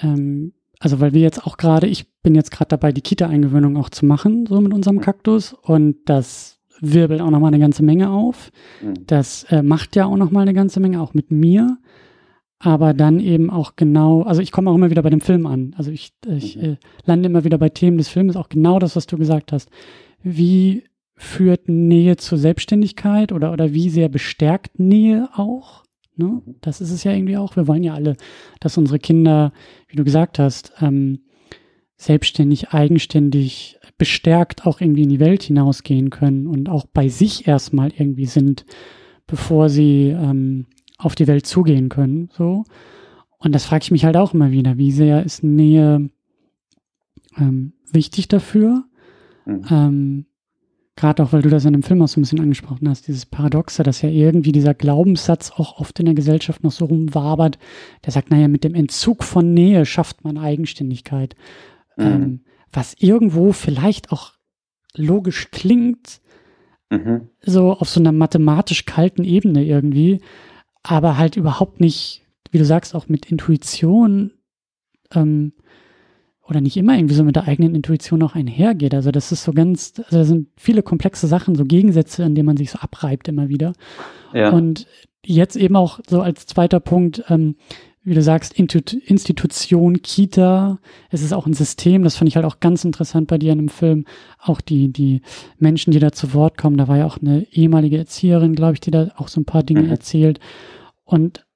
ähm, 0.00 0.52
also 0.78 1.00
weil 1.00 1.12
wir 1.12 1.20
jetzt 1.20 1.46
auch 1.46 1.56
gerade, 1.56 1.86
ich 1.86 2.10
bin 2.22 2.34
jetzt 2.34 2.50
gerade 2.50 2.68
dabei, 2.68 2.92
die 2.92 3.02
Kita-Eingewöhnung 3.02 3.76
auch 3.76 3.90
zu 3.90 4.06
machen, 4.06 4.46
so 4.46 4.60
mit 4.60 4.72
unserem 4.72 4.96
mhm. 4.96 5.02
Kaktus. 5.02 5.52
Und 5.52 5.96
das 6.06 6.58
wirbelt 6.80 7.20
auch 7.20 7.30
nochmal 7.30 7.48
eine 7.48 7.60
ganze 7.60 7.84
Menge 7.84 8.10
auf. 8.10 8.50
Mhm. 8.82 9.06
Das 9.06 9.44
äh, 9.44 9.62
macht 9.62 9.94
ja 9.94 10.06
auch 10.06 10.16
nochmal 10.16 10.42
eine 10.42 10.54
ganze 10.54 10.80
Menge, 10.80 11.00
auch 11.00 11.14
mit 11.14 11.30
mir 11.30 11.78
aber 12.62 12.94
dann 12.94 13.18
eben 13.18 13.50
auch 13.50 13.74
genau, 13.74 14.22
also 14.22 14.40
ich 14.40 14.52
komme 14.52 14.70
auch 14.70 14.76
immer 14.76 14.90
wieder 14.90 15.02
bei 15.02 15.10
dem 15.10 15.20
Film 15.20 15.46
an. 15.46 15.74
Also 15.76 15.90
ich, 15.90 16.12
ich 16.28 16.56
mhm. 16.56 16.62
äh, 16.62 16.76
lande 17.04 17.28
immer 17.28 17.42
wieder 17.42 17.58
bei 17.58 17.68
Themen 17.68 17.98
des 17.98 18.08
Films, 18.08 18.36
auch 18.36 18.48
genau 18.48 18.78
das, 18.78 18.94
was 18.94 19.06
du 19.06 19.18
gesagt 19.18 19.50
hast. 19.50 19.68
Wie 20.22 20.84
führt 21.16 21.68
Nähe 21.68 22.16
zur 22.16 22.38
Selbstständigkeit 22.38 23.32
oder, 23.32 23.52
oder 23.52 23.72
wie 23.72 23.90
sehr 23.90 24.08
bestärkt 24.08 24.78
Nähe 24.78 25.28
auch? 25.34 25.82
Ne? 26.22 26.42
Mhm. 26.44 26.54
Das 26.60 26.80
ist 26.80 26.90
es 26.90 27.04
ja 27.04 27.12
irgendwie 27.12 27.36
auch. 27.36 27.56
Wir 27.56 27.66
wollen 27.66 27.82
ja 27.82 27.94
alle, 27.94 28.16
dass 28.60 28.78
unsere 28.78 28.98
Kinder, 28.98 29.52
wie 29.88 29.96
du 29.96 30.04
gesagt 30.04 30.38
hast, 30.38 30.72
ähm, 30.80 31.20
selbstständig, 31.96 32.70
eigenständig, 32.70 33.78
bestärkt 33.98 34.66
auch 34.66 34.80
irgendwie 34.80 35.04
in 35.04 35.08
die 35.08 35.20
Welt 35.20 35.44
hinausgehen 35.44 36.10
können 36.10 36.48
und 36.48 36.68
auch 36.68 36.86
bei 36.86 37.08
sich 37.08 37.46
erstmal 37.46 37.92
irgendwie 37.96 38.26
sind, 38.26 38.64
bevor 39.26 39.68
sie 39.68 40.08
ähm, 40.08 40.66
auf 40.98 41.14
die 41.14 41.28
Welt 41.28 41.46
zugehen 41.46 41.88
können. 41.88 42.30
So. 42.36 42.64
Und 43.38 43.52
das 43.54 43.64
frage 43.64 43.84
ich 43.84 43.90
mich 43.90 44.04
halt 44.04 44.16
auch 44.16 44.34
immer 44.34 44.50
wieder, 44.50 44.78
wie 44.78 44.90
sehr 44.92 45.24
ist 45.24 45.44
Nähe 45.44 46.10
ähm, 47.36 47.74
wichtig 47.92 48.28
dafür? 48.28 48.84
Mhm. 49.44 49.64
Ähm, 49.70 50.26
Gerade 51.02 51.24
auch, 51.24 51.32
weil 51.32 51.42
du 51.42 51.48
das 51.48 51.64
in 51.64 51.72
dem 51.72 51.82
Film 51.82 52.00
auch 52.00 52.06
so 52.06 52.20
ein 52.20 52.22
bisschen 52.22 52.38
angesprochen 52.38 52.88
hast, 52.88 53.08
dieses 53.08 53.26
Paradoxe, 53.26 53.82
dass 53.82 54.02
ja 54.02 54.08
irgendwie 54.08 54.52
dieser 54.52 54.72
Glaubenssatz 54.72 55.50
auch 55.50 55.80
oft 55.80 55.98
in 55.98 56.06
der 56.06 56.14
Gesellschaft 56.14 56.62
noch 56.62 56.70
so 56.70 56.84
rumwabert, 56.84 57.58
der 58.04 58.12
sagt, 58.12 58.30
naja, 58.30 58.46
mit 58.46 58.62
dem 58.62 58.76
Entzug 58.76 59.24
von 59.24 59.52
Nähe 59.52 59.84
schafft 59.84 60.22
man 60.22 60.38
Eigenständigkeit. 60.38 61.34
Mhm. 61.96 62.04
Ähm, 62.04 62.40
was 62.72 62.94
irgendwo 63.00 63.50
vielleicht 63.50 64.12
auch 64.12 64.34
logisch 64.94 65.50
klingt, 65.50 66.20
mhm. 66.88 67.30
so 67.40 67.72
auf 67.72 67.88
so 67.88 67.98
einer 67.98 68.12
mathematisch 68.12 68.84
kalten 68.84 69.24
Ebene 69.24 69.64
irgendwie, 69.64 70.20
aber 70.84 71.18
halt 71.18 71.36
überhaupt 71.36 71.80
nicht, 71.80 72.22
wie 72.52 72.58
du 72.58 72.64
sagst, 72.64 72.94
auch 72.94 73.08
mit 73.08 73.28
Intuition 73.28 74.34
ähm, 75.12 75.52
oder 76.52 76.60
nicht 76.60 76.76
immer 76.76 76.94
irgendwie 76.94 77.14
so 77.14 77.24
mit 77.24 77.36
der 77.36 77.48
eigenen 77.48 77.74
Intuition 77.74 78.22
auch 78.22 78.34
einhergeht. 78.34 78.94
Also 78.94 79.10
das 79.10 79.32
ist 79.32 79.42
so 79.42 79.52
ganz, 79.52 79.94
also 79.96 80.18
da 80.18 80.24
sind 80.24 80.48
viele 80.56 80.82
komplexe 80.82 81.26
Sachen, 81.26 81.54
so 81.54 81.64
Gegensätze, 81.64 82.24
an 82.24 82.34
denen 82.34 82.46
man 82.46 82.58
sich 82.58 82.70
so 82.70 82.78
abreibt 82.78 83.26
immer 83.28 83.48
wieder. 83.48 83.72
Ja. 84.34 84.50
Und 84.50 84.86
jetzt 85.24 85.56
eben 85.56 85.76
auch 85.76 86.00
so 86.06 86.20
als 86.20 86.46
zweiter 86.46 86.78
Punkt, 86.78 87.24
ähm, 87.28 87.56
wie 88.04 88.14
du 88.14 88.22
sagst, 88.22 88.52
Institution, 88.58 90.02
Kita, 90.02 90.78
es 91.10 91.22
ist 91.22 91.32
auch 91.32 91.46
ein 91.46 91.54
System, 91.54 92.02
das 92.02 92.16
fand 92.16 92.28
ich 92.28 92.34
halt 92.34 92.44
auch 92.44 92.58
ganz 92.58 92.84
interessant 92.84 93.28
bei 93.28 93.38
dir 93.38 93.52
in 93.52 93.58
dem 93.58 93.68
Film. 93.68 94.06
Auch 94.38 94.60
die, 94.60 94.92
die 94.92 95.22
Menschen, 95.58 95.92
die 95.92 96.00
da 96.00 96.10
zu 96.10 96.34
Wort 96.34 96.58
kommen, 96.58 96.76
da 96.76 96.88
war 96.88 96.98
ja 96.98 97.06
auch 97.06 97.18
eine 97.18 97.46
ehemalige 97.52 97.98
Erzieherin, 97.98 98.56
glaube 98.56 98.74
ich, 98.74 98.80
die 98.80 98.90
da 98.90 99.12
auch 99.16 99.28
so 99.28 99.40
ein 99.40 99.44
paar 99.44 99.62
Dinge 99.62 99.84
mhm. 99.84 99.90
erzählt. 99.90 100.40
Und 101.04 101.46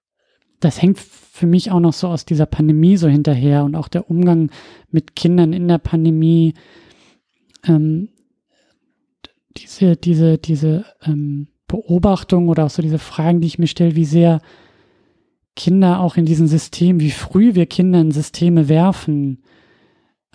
das 0.67 0.83
hängt 0.83 0.99
für 0.99 1.47
mich 1.47 1.71
auch 1.71 1.79
noch 1.79 1.93
so 1.93 2.09
aus 2.09 2.25
dieser 2.25 2.47
Pandemie 2.47 2.97
so 2.97 3.09
hinterher 3.09 3.65
und 3.65 3.77
auch 3.77 3.87
der 3.87 4.11
Umgang 4.11 4.51
mit 4.91 5.15
Kindern 5.15 5.53
in 5.53 5.69
der 5.69 5.79
Pandemie. 5.79 6.55
Ähm, 7.65 8.09
diese, 9.57 9.97
diese, 9.97 10.39
diese 10.39 10.85
ähm, 11.05 11.47
Beobachtung 11.69 12.49
oder 12.49 12.65
auch 12.65 12.71
so 12.71 12.83
diese 12.83 12.99
Fragen, 12.99 13.41
die 13.41 13.47
ich 13.47 13.59
mir 13.59 13.69
stelle, 13.69 13.95
wie 13.95 14.05
sehr 14.05 14.41
Kinder 15.55 16.01
auch 16.01 16.17
in 16.17 16.27
diesen 16.27 16.49
Systemen, 16.49 17.01
wie 17.01 17.13
früh 17.13 17.55
wir 17.55 17.67
Kinder 17.67 18.01
in 18.01 18.11
Systeme 18.11 18.69
werfen, 18.69 19.43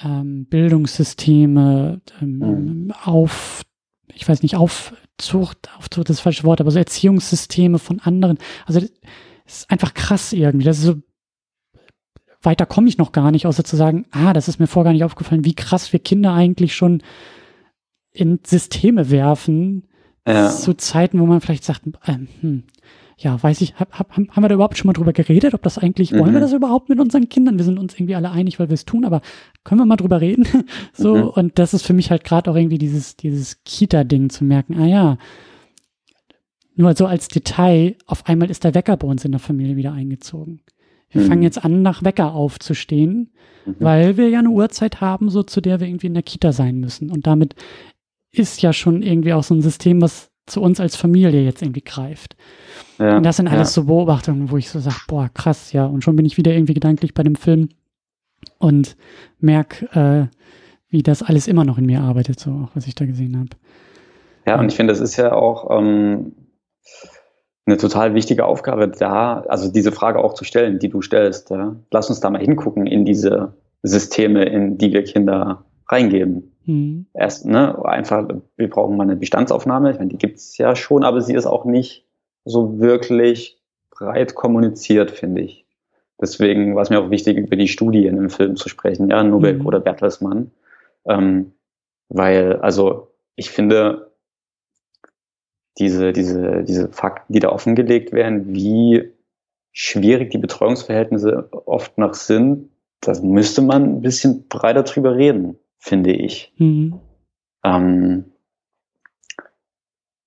ähm, 0.01 0.45
Bildungssysteme, 0.45 2.01
ähm, 2.21 2.37
mhm. 2.37 2.93
auf, 3.03 3.63
ich 4.13 4.27
weiß 4.27 4.43
nicht, 4.43 4.55
Aufzucht, 4.55 5.69
Aufzucht 5.77 6.09
ist 6.09 6.17
das 6.17 6.21
falsche 6.21 6.45
Wort, 6.45 6.61
aber 6.61 6.71
so 6.71 6.79
Erziehungssysteme 6.79 7.79
von 7.79 7.99
anderen. 7.99 8.37
Also 8.65 8.81
ist 9.51 9.71
einfach 9.71 9.93
krass 9.93 10.33
irgendwie. 10.33 10.65
Das 10.65 10.79
ist 10.79 10.85
so, 10.85 10.95
weiter 12.41 12.65
komme 12.65 12.87
ich 12.87 12.97
noch 12.97 13.11
gar 13.11 13.31
nicht, 13.31 13.45
außer 13.45 13.63
zu 13.63 13.75
sagen, 13.75 14.05
ah, 14.11 14.33
das 14.33 14.47
ist 14.47 14.59
mir 14.59 14.67
vorher 14.67 14.89
gar 14.89 14.93
nicht 14.93 15.03
aufgefallen, 15.03 15.45
wie 15.45 15.55
krass 15.55 15.93
wir 15.93 15.99
Kinder 15.99 16.33
eigentlich 16.33 16.75
schon 16.75 17.03
in 18.11 18.39
Systeme 18.43 19.09
werfen, 19.09 19.87
ja. 20.27 20.49
zu 20.49 20.73
Zeiten, 20.75 21.19
wo 21.19 21.25
man 21.25 21.41
vielleicht 21.41 21.63
sagt, 21.63 21.83
ähm, 22.05 22.27
hm, 22.41 22.63
ja, 23.17 23.41
weiß 23.41 23.61
ich, 23.61 23.75
hab, 23.75 23.97
hab, 23.97 24.17
haben 24.17 24.29
wir 24.35 24.49
da 24.49 24.55
überhaupt 24.55 24.77
schon 24.77 24.87
mal 24.87 24.93
drüber 24.93 25.13
geredet, 25.13 25.53
ob 25.53 25.61
das 25.61 25.77
eigentlich, 25.77 26.11
mhm. 26.11 26.19
wollen 26.19 26.33
wir 26.33 26.39
mhm. 26.39 26.43
das 26.43 26.53
überhaupt 26.53 26.89
mit 26.89 26.99
unseren 26.99 27.29
Kindern? 27.29 27.57
Wir 27.57 27.65
sind 27.65 27.77
uns 27.77 27.93
irgendwie 27.93 28.15
alle 28.15 28.31
einig, 28.31 28.59
weil 28.59 28.69
wir 28.69 28.73
es 28.73 28.85
tun, 28.85 29.05
aber 29.05 29.21
können 29.63 29.79
wir 29.79 29.85
mal 29.85 29.97
drüber 29.97 30.21
reden? 30.21 30.47
so, 30.93 31.15
mhm. 31.15 31.29
und 31.29 31.59
das 31.59 31.73
ist 31.73 31.85
für 31.85 31.93
mich 31.93 32.09
halt 32.09 32.23
gerade 32.23 32.49
auch 32.49 32.55
irgendwie 32.55 32.79
dieses, 32.79 33.15
dieses 33.15 33.63
Kita-Ding 33.63 34.29
zu 34.29 34.43
merken, 34.43 34.79
ah 34.79 34.87
ja, 34.87 35.17
nur 36.75 36.95
so 36.95 37.05
als 37.05 37.27
Detail, 37.27 37.95
auf 38.05 38.27
einmal 38.27 38.49
ist 38.49 38.63
der 38.63 38.73
Wecker 38.73 38.97
bei 38.97 39.07
uns 39.07 39.25
in 39.25 39.31
der 39.31 39.39
Familie 39.39 39.75
wieder 39.75 39.93
eingezogen. 39.93 40.61
Wir 41.09 41.21
mhm. 41.21 41.27
fangen 41.27 41.43
jetzt 41.43 41.63
an, 41.63 41.81
nach 41.81 42.03
Wecker 42.03 42.33
aufzustehen, 42.33 43.31
mhm. 43.65 43.75
weil 43.79 44.17
wir 44.17 44.29
ja 44.29 44.39
eine 44.39 44.49
Uhrzeit 44.49 45.01
haben, 45.01 45.29
so 45.29 45.43
zu 45.43 45.61
der 45.61 45.79
wir 45.79 45.87
irgendwie 45.87 46.07
in 46.07 46.13
der 46.13 46.23
Kita 46.23 46.51
sein 46.51 46.79
müssen. 46.79 47.11
Und 47.11 47.27
damit 47.27 47.55
ist 48.31 48.61
ja 48.61 48.71
schon 48.71 49.03
irgendwie 49.03 49.33
auch 49.33 49.43
so 49.43 49.53
ein 49.53 49.61
System, 49.61 50.01
was 50.01 50.31
zu 50.45 50.61
uns 50.61 50.79
als 50.79 50.95
Familie 50.95 51.43
jetzt 51.43 51.61
irgendwie 51.61 51.83
greift. 51.83 52.35
Ja, 52.97 53.17
und 53.17 53.23
das 53.23 53.37
sind 53.37 53.47
alles 53.47 53.69
ja. 53.69 53.81
so 53.81 53.85
Beobachtungen, 53.85 54.51
wo 54.51 54.57
ich 54.57 54.69
so 54.69 54.79
sage, 54.79 55.01
boah, 55.07 55.29
krass, 55.33 55.71
ja. 55.73 55.85
Und 55.85 56.03
schon 56.03 56.15
bin 56.15 56.25
ich 56.25 56.37
wieder 56.37 56.53
irgendwie 56.53 56.73
gedanklich 56.73 57.13
bei 57.13 57.23
dem 57.23 57.35
Film 57.35 57.69
und 58.57 58.95
merke, 59.39 59.85
äh, 59.93 60.35
wie 60.89 61.03
das 61.03 61.23
alles 61.23 61.47
immer 61.47 61.63
noch 61.63 61.77
in 61.77 61.85
mir 61.85 62.01
arbeitet, 62.01 62.39
so 62.39 62.51
auch 62.51 62.75
was 62.75 62.87
ich 62.87 62.95
da 62.95 63.05
gesehen 63.05 63.37
habe. 63.37 63.49
Ja, 64.45 64.59
und 64.59 64.69
ich 64.69 64.75
finde, 64.75 64.91
das 64.91 64.99
ist 64.99 65.17
ja 65.17 65.33
auch 65.33 65.77
ähm, 65.77 66.33
eine 67.65 67.77
total 67.77 68.13
wichtige 68.15 68.45
Aufgabe 68.45 68.87
da, 68.87 69.41
also 69.47 69.71
diese 69.71 69.91
Frage 69.91 70.19
auch 70.19 70.33
zu 70.33 70.43
stellen, 70.43 70.79
die 70.79 70.89
du 70.89 71.01
stellst. 71.01 71.49
Ja? 71.51 71.75
Lass 71.91 72.09
uns 72.09 72.19
da 72.19 72.29
mal 72.29 72.41
hingucken 72.41 72.87
in 72.87 73.05
diese 73.05 73.53
Systeme, 73.83 74.45
in 74.45 74.77
die 74.77 74.93
wir 74.93 75.03
Kinder 75.03 75.65
reingeben. 75.87 76.55
Mhm. 76.65 77.05
Erst, 77.13 77.45
ne, 77.45 77.83
einfach, 77.85 78.27
wir 78.55 78.69
brauchen 78.69 78.97
mal 78.97 79.03
eine 79.03 79.15
Bestandsaufnahme. 79.15 79.91
Ich 79.91 79.97
meine, 79.97 80.09
die 80.09 80.17
gibt 80.17 80.37
es 80.37 80.57
ja 80.57 80.75
schon, 80.75 81.03
aber 81.03 81.21
sie 81.21 81.33
ist 81.33 81.45
auch 81.45 81.65
nicht 81.65 82.05
so 82.45 82.79
wirklich 82.79 83.59
breit 83.91 84.35
kommuniziert, 84.35 85.11
finde 85.11 85.41
ich. 85.41 85.65
Deswegen 86.19 86.75
war 86.75 86.83
es 86.83 86.89
mir 86.89 86.99
auch 86.99 87.09
wichtig, 87.09 87.37
über 87.37 87.55
die 87.55 87.67
Studien 87.67 88.17
im 88.17 88.29
Film 88.29 88.55
zu 88.55 88.69
sprechen, 88.69 89.09
ja, 89.09 89.23
Nubeck 89.23 89.59
mhm. 89.59 89.65
oder 89.65 89.79
Bertelsmann. 89.79 90.51
Ähm, 91.05 91.53
weil, 92.09 92.57
also, 92.57 93.07
ich 93.35 93.49
finde, 93.49 94.10
diese, 95.77 96.13
diese, 96.13 96.63
diese 96.63 96.89
Fakten, 96.89 97.33
die 97.33 97.39
da 97.39 97.49
offengelegt 97.49 98.11
werden, 98.11 98.53
wie 98.53 99.11
schwierig 99.71 100.31
die 100.31 100.37
Betreuungsverhältnisse 100.37 101.49
oft 101.65 101.97
noch 101.97 102.13
sind, 102.13 102.69
das 102.99 103.21
müsste 103.21 103.61
man 103.61 103.83
ein 103.83 104.01
bisschen 104.01 104.47
breiter 104.47 104.83
drüber 104.83 105.15
reden 105.15 105.57
finde 105.81 106.13
ich. 106.13 106.53
Mhm. 106.57 106.99
Ähm, 107.65 108.25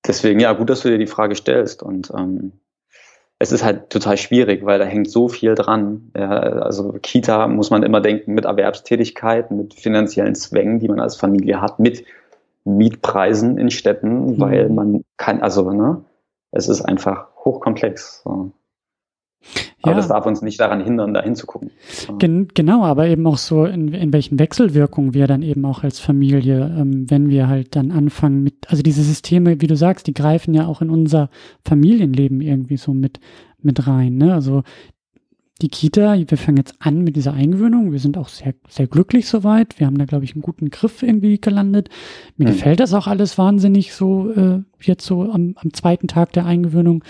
deswegen, 0.06 0.40
ja, 0.40 0.52
gut, 0.52 0.68
dass 0.68 0.82
du 0.82 0.90
dir 0.90 0.98
die 0.98 1.06
Frage 1.06 1.36
stellst. 1.36 1.82
Und 1.82 2.12
ähm, 2.16 2.52
es 3.38 3.52
ist 3.52 3.64
halt 3.64 3.90
total 3.90 4.18
schwierig, 4.18 4.64
weil 4.66 4.78
da 4.78 4.84
hängt 4.84 5.10
so 5.10 5.28
viel 5.28 5.54
dran. 5.54 6.10
Ja, 6.16 6.28
also 6.28 6.92
Kita 7.00 7.46
muss 7.46 7.70
man 7.70 7.84
immer 7.84 8.00
denken 8.00 8.34
mit 8.34 8.44
Erwerbstätigkeit, 8.44 9.50
mit 9.52 9.74
finanziellen 9.74 10.34
Zwängen, 10.34 10.80
die 10.80 10.88
man 10.88 11.00
als 11.00 11.16
Familie 11.16 11.60
hat, 11.60 11.78
mit 11.78 12.04
Mietpreisen 12.64 13.58
in 13.58 13.70
Städten, 13.70 14.32
mhm. 14.32 14.40
weil 14.40 14.68
man 14.68 15.04
kann, 15.16 15.40
also, 15.42 15.70
ne, 15.70 16.04
es 16.50 16.68
ist 16.68 16.82
einfach 16.82 17.28
hochkomplex. 17.36 18.22
So. 18.24 18.52
Aber 19.82 19.92
ja. 19.92 19.96
das 19.98 20.08
darf 20.08 20.24
uns 20.24 20.40
nicht 20.40 20.58
daran 20.58 20.82
hindern, 20.82 21.12
da 21.12 21.22
hinzugucken. 21.22 21.70
Gen 22.18 22.48
genau, 22.54 22.84
aber 22.84 23.06
eben 23.06 23.26
auch 23.26 23.36
so, 23.36 23.66
in, 23.66 23.92
in 23.92 24.12
welchen 24.14 24.38
Wechselwirkungen 24.38 25.12
wir 25.12 25.26
dann 25.26 25.42
eben 25.42 25.64
auch 25.66 25.82
als 25.82 25.98
Familie, 25.98 26.74
ähm, 26.78 27.10
wenn 27.10 27.28
wir 27.28 27.48
halt 27.48 27.76
dann 27.76 27.90
anfangen 27.90 28.42
mit, 28.42 28.70
also 28.70 28.82
diese 28.82 29.02
Systeme, 29.02 29.60
wie 29.60 29.66
du 29.66 29.76
sagst, 29.76 30.06
die 30.06 30.14
greifen 30.14 30.54
ja 30.54 30.66
auch 30.66 30.80
in 30.80 30.88
unser 30.88 31.28
Familienleben 31.66 32.40
irgendwie 32.40 32.78
so 32.78 32.94
mit, 32.94 33.20
mit 33.60 33.86
rein. 33.86 34.16
Ne? 34.16 34.32
Also 34.32 34.62
die 35.62 35.68
Kita, 35.68 36.16
wir 36.18 36.38
fangen 36.38 36.56
jetzt 36.56 36.74
an 36.80 37.02
mit 37.02 37.14
dieser 37.14 37.32
Eingewöhnung. 37.32 37.92
Wir 37.92 38.00
sind 38.00 38.18
auch 38.18 38.28
sehr, 38.28 38.54
sehr 38.68 38.88
glücklich 38.88 39.28
soweit. 39.28 39.78
Wir 39.78 39.86
haben 39.86 39.98
da, 39.98 40.04
glaube 40.04 40.24
ich, 40.24 40.34
einen 40.34 40.42
guten 40.42 40.70
Griff 40.70 41.02
irgendwie 41.02 41.40
gelandet. 41.40 41.90
Mir 42.36 42.48
mhm. 42.48 42.52
gefällt 42.52 42.80
das 42.80 42.92
auch 42.92 43.06
alles 43.06 43.38
wahnsinnig 43.38 43.94
so, 43.94 44.30
äh, 44.32 44.62
jetzt 44.80 45.06
so 45.06 45.30
am, 45.30 45.54
am 45.56 45.72
zweiten 45.72 46.08
Tag 46.08 46.32
der 46.32 46.44
Eingewöhnung. 46.44 47.04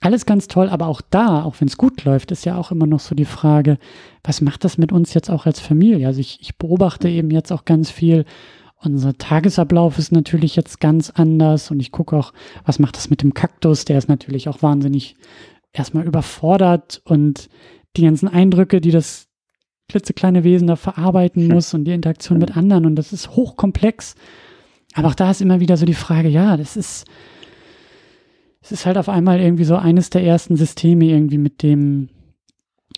Alles 0.00 0.26
ganz 0.26 0.48
toll, 0.48 0.68
aber 0.68 0.86
auch 0.86 1.00
da, 1.00 1.42
auch 1.42 1.56
wenn 1.60 1.66
es 1.66 1.78
gut 1.78 2.04
läuft, 2.04 2.30
ist 2.30 2.44
ja 2.44 2.56
auch 2.56 2.70
immer 2.70 2.86
noch 2.86 3.00
so 3.00 3.14
die 3.14 3.24
Frage, 3.24 3.78
was 4.22 4.42
macht 4.42 4.64
das 4.64 4.78
mit 4.78 4.92
uns 4.92 5.14
jetzt 5.14 5.30
auch 5.30 5.46
als 5.46 5.58
Familie? 5.58 6.06
Also 6.06 6.20
ich, 6.20 6.38
ich 6.40 6.56
beobachte 6.56 7.08
eben 7.08 7.30
jetzt 7.30 7.50
auch 7.52 7.64
ganz 7.64 7.90
viel, 7.90 8.24
unser 8.80 9.14
Tagesablauf 9.18 9.98
ist 9.98 10.12
natürlich 10.12 10.54
jetzt 10.54 10.78
ganz 10.78 11.10
anders 11.10 11.70
und 11.70 11.80
ich 11.80 11.90
gucke 11.90 12.16
auch, 12.16 12.32
was 12.64 12.78
macht 12.78 12.96
das 12.96 13.10
mit 13.10 13.22
dem 13.22 13.34
Kaktus? 13.34 13.86
Der 13.86 13.98
ist 13.98 14.08
natürlich 14.08 14.48
auch 14.48 14.62
wahnsinnig 14.62 15.16
erstmal 15.72 16.06
überfordert 16.06 17.02
und 17.04 17.48
die 17.96 18.02
ganzen 18.02 18.28
Eindrücke, 18.28 18.80
die 18.80 18.90
das 18.90 19.28
klitzekleine 19.88 20.44
Wesen 20.44 20.68
da 20.68 20.76
verarbeiten 20.76 21.48
muss 21.48 21.72
und 21.74 21.84
die 21.84 21.92
Interaktion 21.92 22.38
mit 22.38 22.56
anderen 22.56 22.86
und 22.86 22.96
das 22.96 23.12
ist 23.12 23.30
hochkomplex. 23.30 24.14
Aber 24.94 25.08
auch 25.08 25.14
da 25.14 25.30
ist 25.30 25.40
immer 25.40 25.60
wieder 25.60 25.76
so 25.76 25.86
die 25.86 25.94
Frage, 25.94 26.28
ja, 26.28 26.56
das 26.56 26.76
ist, 26.76 27.06
es 28.60 28.72
ist 28.72 28.86
halt 28.86 28.98
auf 28.98 29.08
einmal 29.08 29.40
irgendwie 29.40 29.64
so 29.64 29.76
eines 29.76 30.10
der 30.10 30.22
ersten 30.22 30.56
Systeme 30.56 31.06
irgendwie 31.06 31.38
mit 31.38 31.62
dem, 31.62 32.08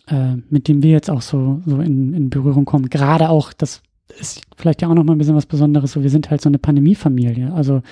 äh, 0.09 0.37
mit 0.49 0.69
dem 0.69 0.83
wir 0.83 0.91
jetzt 0.91 1.11
auch 1.11 1.23
so, 1.23 1.63
so 1.67 1.81
in, 1.81 2.13
in 2.15 2.31
Berührung 2.31 2.65
kommen. 2.65 2.91
Gerade 2.91 3.29
auch, 3.29 3.53
das 3.53 3.83
ist 4.19 4.43
vielleicht 4.57 4.83
ja 4.83 4.89
auch 4.89 4.95
noch 4.95 5.05
mal 5.05 5.13
ein 5.13 5.19
bisschen 5.19 5.37
was 5.37 5.47
Besonderes, 5.47 5.93
so 5.93 6.03
wir 6.03 6.11
sind 6.11 6.31
halt 6.31 6.41
so 6.41 6.49
eine 6.49 6.59
Pandemiefamilie. 6.59 7.53
Also 7.53 7.83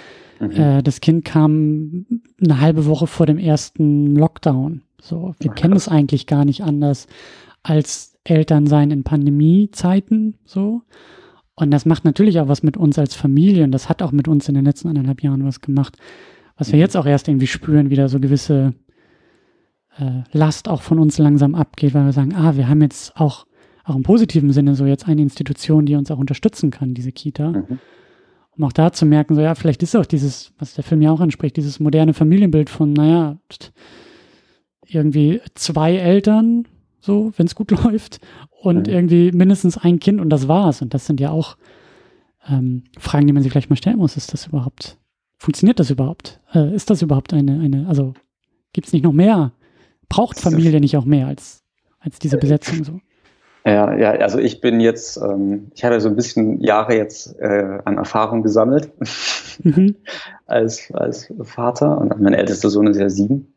mhm. 0.41 0.51
äh, 0.51 0.83
das 0.83 1.01
Kind 1.01 1.25
kam 1.25 2.07
eine 2.43 2.61
halbe 2.61 2.87
Woche 2.87 3.07
vor 3.07 3.27
dem 3.27 3.39
ersten 3.39 4.17
Lockdown. 4.17 4.83
So, 5.01 5.35
wir 5.41 5.53
kennen 5.53 5.77
es 5.77 5.89
eigentlich 5.89 6.27
gar 6.27 6.45
nicht 6.45 6.63
anders 6.63 7.07
als 7.63 8.19
Elternsein 8.25 8.91
in 8.91 9.05
Pandemiezeiten 9.05 10.39
so. 10.45 10.83
Und 11.55 11.71
das 11.73 11.87
macht 11.87 12.05
natürlich 12.05 12.39
auch 12.41 12.49
was 12.49 12.63
mit 12.63 12.77
uns 12.77 12.99
als 12.99 13.15
Familie 13.15 13.65
und 13.65 13.73
das 13.73 13.89
hat 13.89 14.03
auch 14.03 14.13
mit 14.13 14.29
uns 14.29 14.49
in 14.49 14.55
den 14.55 14.65
letzten 14.65 14.89
anderthalb 14.89 15.23
Jahren 15.23 15.45
was 15.45 15.61
gemacht 15.61 15.97
was 16.59 16.73
wir 16.73 16.79
jetzt 16.79 16.97
auch 16.97 17.07
erst 17.07 17.29
irgendwie 17.29 17.47
spüren, 17.47 17.89
wieder 17.89 18.09
so 18.09 18.21
gewisse 18.21 18.75
äh, 19.97 20.23
Last 20.33 20.69
auch 20.69 20.83
von 20.83 20.99
uns 20.99 21.17
langsam 21.19 21.55
abgeht, 21.55 21.95
weil 21.95 22.05
wir 22.05 22.13
sagen, 22.13 22.35
ah, 22.35 22.57
wir 22.57 22.69
haben 22.69 22.83
jetzt 22.83 23.17
auch, 23.17 23.47
auch 23.85 23.97
im 23.97 24.03
positiven 24.03 24.53
Sinne 24.53 24.75
so 24.75 24.85
jetzt 24.85 25.09
eine 25.09 25.23
Institution, 25.23 25.87
die 25.87 25.95
uns 25.95 26.11
auch 26.11 26.19
unterstützen 26.19 26.71
kann, 26.71 26.95
diese 26.95 27.13
Kita. 27.13 27.51
Mhm. 27.51 27.79
Um 28.57 28.65
auch 28.65 28.73
da 28.73 28.93
zu 28.93 29.07
merken, 29.07 29.37
so 29.37 29.41
ja, 29.41 29.55
vielleicht 29.55 29.85
ist 29.85 29.95
auch 29.95 30.07
dieses, 30.07 30.53
was 30.59 30.75
der 30.75 30.83
Film 30.83 31.01
ja 31.01 31.13
auch 31.13 31.21
anspricht, 31.21 31.57
dieses 31.57 31.79
moderne 31.79 32.13
Familienbild 32.13 32.71
von, 32.71 32.93
naja, 32.93 33.39
irgendwie 34.88 35.40
zwei 35.55 35.96
Eltern, 35.96 36.66
so, 37.01 37.33
wenn 37.37 37.46
es 37.46 37.55
gut 37.55 37.70
läuft, 37.85 38.20
und 38.61 38.87
mhm. 38.87 38.92
irgendwie 38.92 39.33
mindestens 39.33 39.79
ein 39.79 40.01
Kind 40.01 40.20
und 40.20 40.31
das 40.31 40.48
war's. 40.48 40.83
Und 40.83 40.94
das 40.94 41.07
sind 41.07 41.20
ja 41.20 41.31
auch 41.31 41.57
ähm, 42.48 42.85
Fragen, 42.98 43.27
die 43.27 43.33
man 43.33 43.42
sich 43.42 43.53
vielleicht 43.53 43.70
mal 43.70 43.77
stellen 43.77 43.98
muss. 43.98 44.16
Ist 44.16 44.33
das 44.33 44.46
überhaupt 44.46 44.98
funktioniert 45.38 45.81
das 45.81 45.90
überhaupt? 45.90 46.40
Äh, 46.53 46.74
ist 46.74 46.90
das 46.90 47.03
überhaupt 47.03 47.33
eine, 47.33 47.61
eine, 47.61 47.87
also 47.88 48.14
gibt 48.72 48.88
es 48.88 48.92
nicht 48.92 49.05
noch 49.05 49.12
mehr? 49.12 49.53
Braucht 50.09 50.38
Familie 50.38 50.81
nicht 50.81 50.96
auch 50.96 51.05
mehr 51.05 51.27
als, 51.27 51.62
als 52.01 52.18
diese 52.18 52.38
Besetzung 52.38 52.85
so? 52.85 53.01
Ja, 53.64 53.94
ja, 53.96 54.11
also 54.12 54.38
ich 54.38 54.61
bin 54.61 54.81
jetzt, 54.81 55.18
ähm, 55.18 55.70
ich 55.74 55.85
habe 55.85 56.01
so 56.01 56.09
ein 56.09 56.16
bisschen 56.16 56.61
Jahre 56.61 56.96
jetzt 56.96 57.38
äh, 57.38 57.79
an 57.85 57.98
Erfahrung 57.98 58.42
gesammelt 58.42 58.90
mhm. 59.62 59.96
als, 60.46 60.90
als 60.92 61.33
Vater 61.42 61.98
und 61.98 62.20
mein 62.20 62.33
ältester 62.33 62.70
Sohn 62.70 62.87
ist 62.87 62.98
ja 62.98 63.11
sieben. 63.11 63.53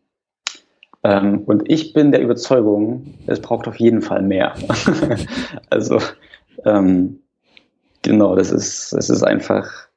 Ähm, 1.04 1.44
und 1.46 1.70
ich 1.70 1.94
bin 1.94 2.12
der 2.12 2.22
Überzeugung, 2.22 3.16
es 3.28 3.40
braucht 3.40 3.68
auf 3.68 3.78
jeden 3.78 4.02
Fall 4.02 4.22
mehr. 4.22 4.54
also 5.70 6.00
ähm, 6.66 7.20
genau, 8.02 8.36
das 8.36 8.52
ist, 8.52 8.94
es 8.94 9.10
ist 9.10 9.24
einfach 9.24 9.88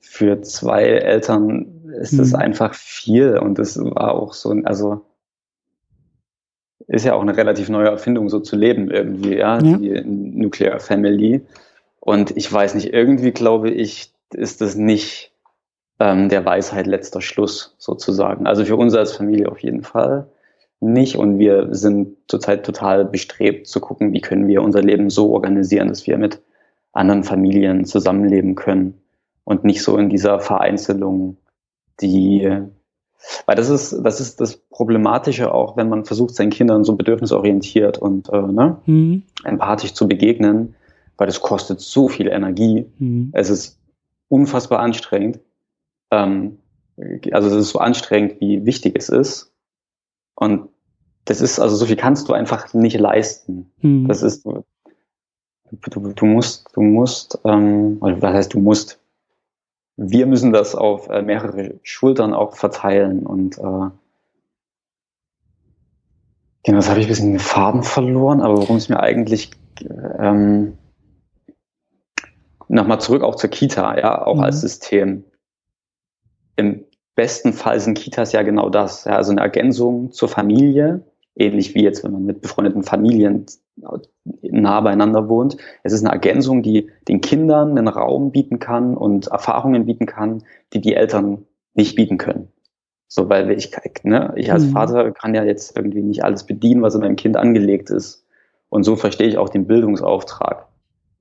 für 0.00 0.40
zwei 0.42 0.84
Eltern 0.84 1.78
ist 2.00 2.12
mhm. 2.12 2.18
das 2.18 2.34
einfach 2.34 2.74
viel 2.74 3.38
und 3.38 3.58
das 3.58 3.78
war 3.78 4.14
auch 4.14 4.32
so, 4.32 4.50
also 4.64 5.02
ist 6.86 7.04
ja 7.04 7.14
auch 7.14 7.20
eine 7.20 7.36
relativ 7.36 7.68
neue 7.68 7.88
Erfindung, 7.88 8.30
so 8.30 8.40
zu 8.40 8.56
leben 8.56 8.90
irgendwie, 8.90 9.36
ja, 9.36 9.62
ja. 9.62 9.76
die 9.76 10.02
Nuclear 10.04 10.80
Family. 10.80 11.42
Und 12.00 12.34
ich 12.36 12.50
weiß 12.50 12.74
nicht, 12.74 12.94
irgendwie 12.94 13.32
glaube 13.32 13.70
ich, 13.70 14.12
ist 14.32 14.62
das 14.62 14.74
nicht 14.74 15.32
ähm, 16.00 16.28
der 16.28 16.44
Weisheit 16.44 16.86
letzter 16.86 17.20
Schluss 17.20 17.74
sozusagen. 17.78 18.46
Also 18.46 18.64
für 18.64 18.76
uns 18.76 18.94
als 18.94 19.12
Familie 19.12 19.50
auf 19.50 19.58
jeden 19.60 19.82
Fall 19.82 20.28
nicht. 20.80 21.16
Und 21.16 21.38
wir 21.38 21.74
sind 21.74 22.16
zurzeit 22.28 22.64
total 22.64 23.04
bestrebt 23.04 23.66
zu 23.66 23.80
gucken, 23.80 24.12
wie 24.12 24.20
können 24.20 24.46
wir 24.46 24.62
unser 24.62 24.82
Leben 24.82 25.10
so 25.10 25.32
organisieren, 25.32 25.88
dass 25.88 26.06
wir 26.06 26.18
mit 26.18 26.40
anderen 26.92 27.24
Familien 27.24 27.84
zusammenleben 27.84 28.54
können 28.54 28.94
und 29.44 29.64
nicht 29.64 29.82
so 29.82 29.96
in 29.96 30.08
dieser 30.08 30.40
Vereinzelung, 30.40 31.36
die 32.00 32.48
Weil 33.46 33.56
das 33.56 33.68
ist, 33.68 33.98
das 34.04 34.20
ist 34.20 34.40
das 34.40 34.56
Problematische 34.56 35.52
auch, 35.52 35.76
wenn 35.76 35.88
man 35.88 36.04
versucht, 36.04 36.34
seinen 36.34 36.50
Kindern 36.50 36.84
so 36.84 36.94
bedürfnisorientiert 36.94 37.98
und 37.98 38.28
äh, 38.32 38.40
ne, 38.40 38.78
mhm. 38.86 39.22
empathisch 39.44 39.94
zu 39.94 40.06
begegnen, 40.06 40.76
weil 41.16 41.26
das 41.26 41.40
kostet 41.40 41.80
so 41.80 42.08
viel 42.08 42.28
Energie. 42.28 42.86
Mhm. 42.98 43.30
Es 43.32 43.50
ist 43.50 43.78
unfassbar 44.28 44.80
anstrengend. 44.80 45.40
Ähm, 46.10 46.58
also 47.32 47.48
es 47.48 47.54
ist 47.54 47.70
so 47.70 47.78
anstrengend, 47.78 48.40
wie 48.40 48.64
wichtig 48.66 48.94
es 48.96 49.08
ist. 49.08 49.52
Und 50.34 50.68
das 51.24 51.40
ist, 51.40 51.58
also 51.60 51.76
so 51.76 51.86
viel 51.86 51.96
kannst 51.96 52.28
du 52.28 52.32
einfach 52.32 52.72
nicht 52.74 52.98
leisten. 52.98 53.70
Mhm. 53.80 54.08
Das 54.08 54.22
ist, 54.22 54.44
du, 54.44 54.64
du, 55.70 56.12
du 56.12 56.26
musst, 56.26 56.68
du 56.74 56.80
musst, 56.80 57.38
ähm, 57.44 57.98
was 58.00 58.34
heißt 58.34 58.54
du 58.54 58.60
musst? 58.60 59.00
wir 59.98 60.26
müssen 60.26 60.52
das 60.52 60.76
auf 60.76 61.08
äh, 61.08 61.22
mehrere 61.22 61.74
Schultern 61.82 62.32
auch 62.32 62.54
verteilen 62.54 63.26
und 63.26 63.58
äh, 63.58 63.90
genau, 66.62 66.78
das 66.78 66.88
habe 66.88 67.00
ich 67.00 67.06
ein 67.06 67.08
bisschen 67.08 67.32
den 67.32 67.40
Faden 67.40 67.82
verloren, 67.82 68.40
aber 68.40 68.58
worum 68.58 68.76
es 68.76 68.88
mir 68.88 69.00
eigentlich 69.00 69.50
ähm, 70.20 70.78
nochmal 72.68 73.00
zurück 73.00 73.24
auch 73.24 73.34
zur 73.34 73.50
Kita, 73.50 73.98
ja, 73.98 74.24
auch 74.24 74.36
mhm. 74.36 74.42
als 74.42 74.60
System. 74.60 75.24
Im 76.58 76.84
besten 77.14 77.52
Fall 77.52 77.78
sind 77.78 77.96
Kitas 77.96 78.32
ja 78.32 78.42
genau 78.42 78.68
das, 78.68 79.04
ja, 79.04 79.16
also 79.16 79.30
eine 79.30 79.40
Ergänzung 79.40 80.10
zur 80.10 80.28
Familie, 80.28 81.04
ähnlich 81.36 81.74
wie 81.76 81.84
jetzt, 81.84 82.02
wenn 82.02 82.12
man 82.12 82.24
mit 82.24 82.40
befreundeten 82.42 82.82
Familien 82.82 83.46
nah 84.42 84.80
beieinander 84.80 85.28
wohnt. 85.28 85.56
Es 85.84 85.92
ist 85.92 86.04
eine 86.04 86.12
Ergänzung, 86.12 86.64
die 86.64 86.90
den 87.06 87.20
Kindern 87.20 87.78
einen 87.78 87.86
Raum 87.86 88.32
bieten 88.32 88.58
kann 88.58 88.96
und 88.96 89.28
Erfahrungen 89.28 89.86
bieten 89.86 90.06
kann, 90.06 90.42
die 90.72 90.80
die 90.80 90.94
Eltern 90.94 91.46
nicht 91.74 91.94
bieten 91.94 92.18
können. 92.18 92.48
So, 93.06 93.28
weil 93.28 93.52
ich, 93.52 93.70
ne, 94.02 94.32
ich 94.34 94.52
als 94.52 94.64
mhm. 94.64 94.72
Vater 94.72 95.12
kann 95.12 95.34
ja 95.34 95.44
jetzt 95.44 95.76
irgendwie 95.76 96.02
nicht 96.02 96.24
alles 96.24 96.44
bedienen, 96.44 96.82
was 96.82 96.96
in 96.96 97.02
meinem 97.02 97.16
Kind 97.16 97.36
angelegt 97.36 97.88
ist. 97.90 98.26
Und 98.68 98.82
so 98.82 98.96
verstehe 98.96 99.28
ich 99.28 99.38
auch 99.38 99.48
den 99.48 99.68
Bildungsauftrag. 99.68 100.66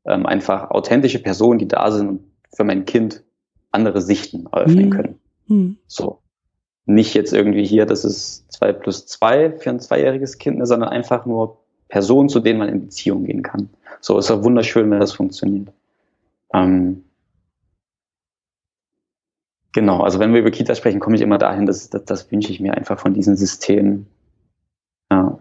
Ähm, 0.05 0.25
einfach 0.25 0.71
authentische 0.71 1.19
Personen, 1.19 1.59
die 1.59 1.67
da 1.67 1.91
sind 1.91 2.07
und 2.09 2.19
für 2.55 2.63
mein 2.63 2.85
Kind 2.85 3.23
andere 3.71 4.01
Sichten 4.01 4.47
eröffnen 4.51 4.85
mhm. 4.85 4.89
können. 4.89 5.19
Mhm. 5.47 5.77
So. 5.87 6.19
Nicht 6.85 7.13
jetzt 7.13 7.33
irgendwie 7.33 7.65
hier, 7.65 7.85
das 7.85 8.05
ist 8.05 8.51
zwei 8.51 8.71
plus 8.71 9.05
zwei 9.05 9.51
für 9.51 9.69
ein 9.69 9.79
zweijähriges 9.79 10.37
Kind, 10.37 10.65
sondern 10.65 10.89
einfach 10.89 11.25
nur 11.25 11.57
Personen, 11.89 12.29
zu 12.29 12.39
denen 12.39 12.59
man 12.59 12.69
in 12.69 12.81
Beziehung 12.81 13.25
gehen 13.25 13.43
kann. 13.43 13.69
So 13.99 14.17
ist 14.17 14.29
ja 14.29 14.43
wunderschön, 14.43 14.89
wenn 14.89 14.99
das 14.99 15.13
funktioniert. 15.13 15.69
Ähm, 16.53 17.03
genau, 19.73 20.01
also 20.01 20.19
wenn 20.19 20.33
wir 20.33 20.39
über 20.39 20.51
Kita 20.51 20.75
sprechen, 20.75 20.99
komme 20.99 21.15
ich 21.15 21.21
immer 21.21 21.37
dahin, 21.37 21.65
dass, 21.65 21.89
das, 21.89 22.05
das 22.05 22.31
wünsche 22.31 22.51
ich 22.51 22.59
mir 22.59 22.73
einfach 22.73 22.99
von 22.99 23.13
diesen 23.13 23.35
Systemen, 23.35 24.07
ja, 25.11 25.39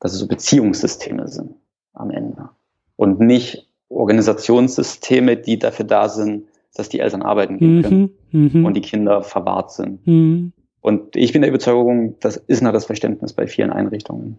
dass 0.00 0.12
es 0.12 0.18
so 0.18 0.28
Beziehungssysteme 0.28 1.28
sind 1.28 1.54
am 1.94 2.10
Ende. 2.10 2.50
Und 2.96 3.20
nicht 3.20 3.68
Organisationssysteme, 3.88 5.36
die 5.36 5.58
dafür 5.58 5.84
da 5.84 6.08
sind, 6.08 6.48
dass 6.74 6.88
die 6.88 7.00
Eltern 7.00 7.22
arbeiten 7.22 7.58
gehen 7.58 7.82
können 7.82 8.10
mhm, 8.30 8.64
und 8.64 8.74
die 8.74 8.80
Kinder 8.80 9.22
verwahrt 9.22 9.72
sind. 9.72 10.06
Mhm. 10.06 10.52
Und 10.80 11.14
ich 11.16 11.32
bin 11.32 11.42
der 11.42 11.50
Überzeugung, 11.50 12.18
das 12.20 12.36
ist 12.36 12.62
nach 12.62 12.72
das 12.72 12.86
Verständnis 12.86 13.32
bei 13.32 13.46
vielen 13.46 13.70
Einrichtungen. 13.70 14.38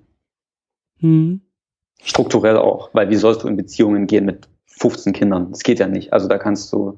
Mhm. 1.00 1.42
Strukturell 2.02 2.58
auch, 2.58 2.90
weil 2.94 3.10
wie 3.10 3.16
sollst 3.16 3.44
du 3.44 3.48
in 3.48 3.56
Beziehungen 3.56 4.08
gehen 4.08 4.26
mit 4.26 4.50
15 4.66 5.14
Kindern? 5.14 5.52
Das 5.52 5.62
geht 5.62 5.80
ja 5.80 5.88
nicht. 5.88 6.12
Also 6.12 6.28
da 6.28 6.38
kannst 6.38 6.74
du 6.74 6.98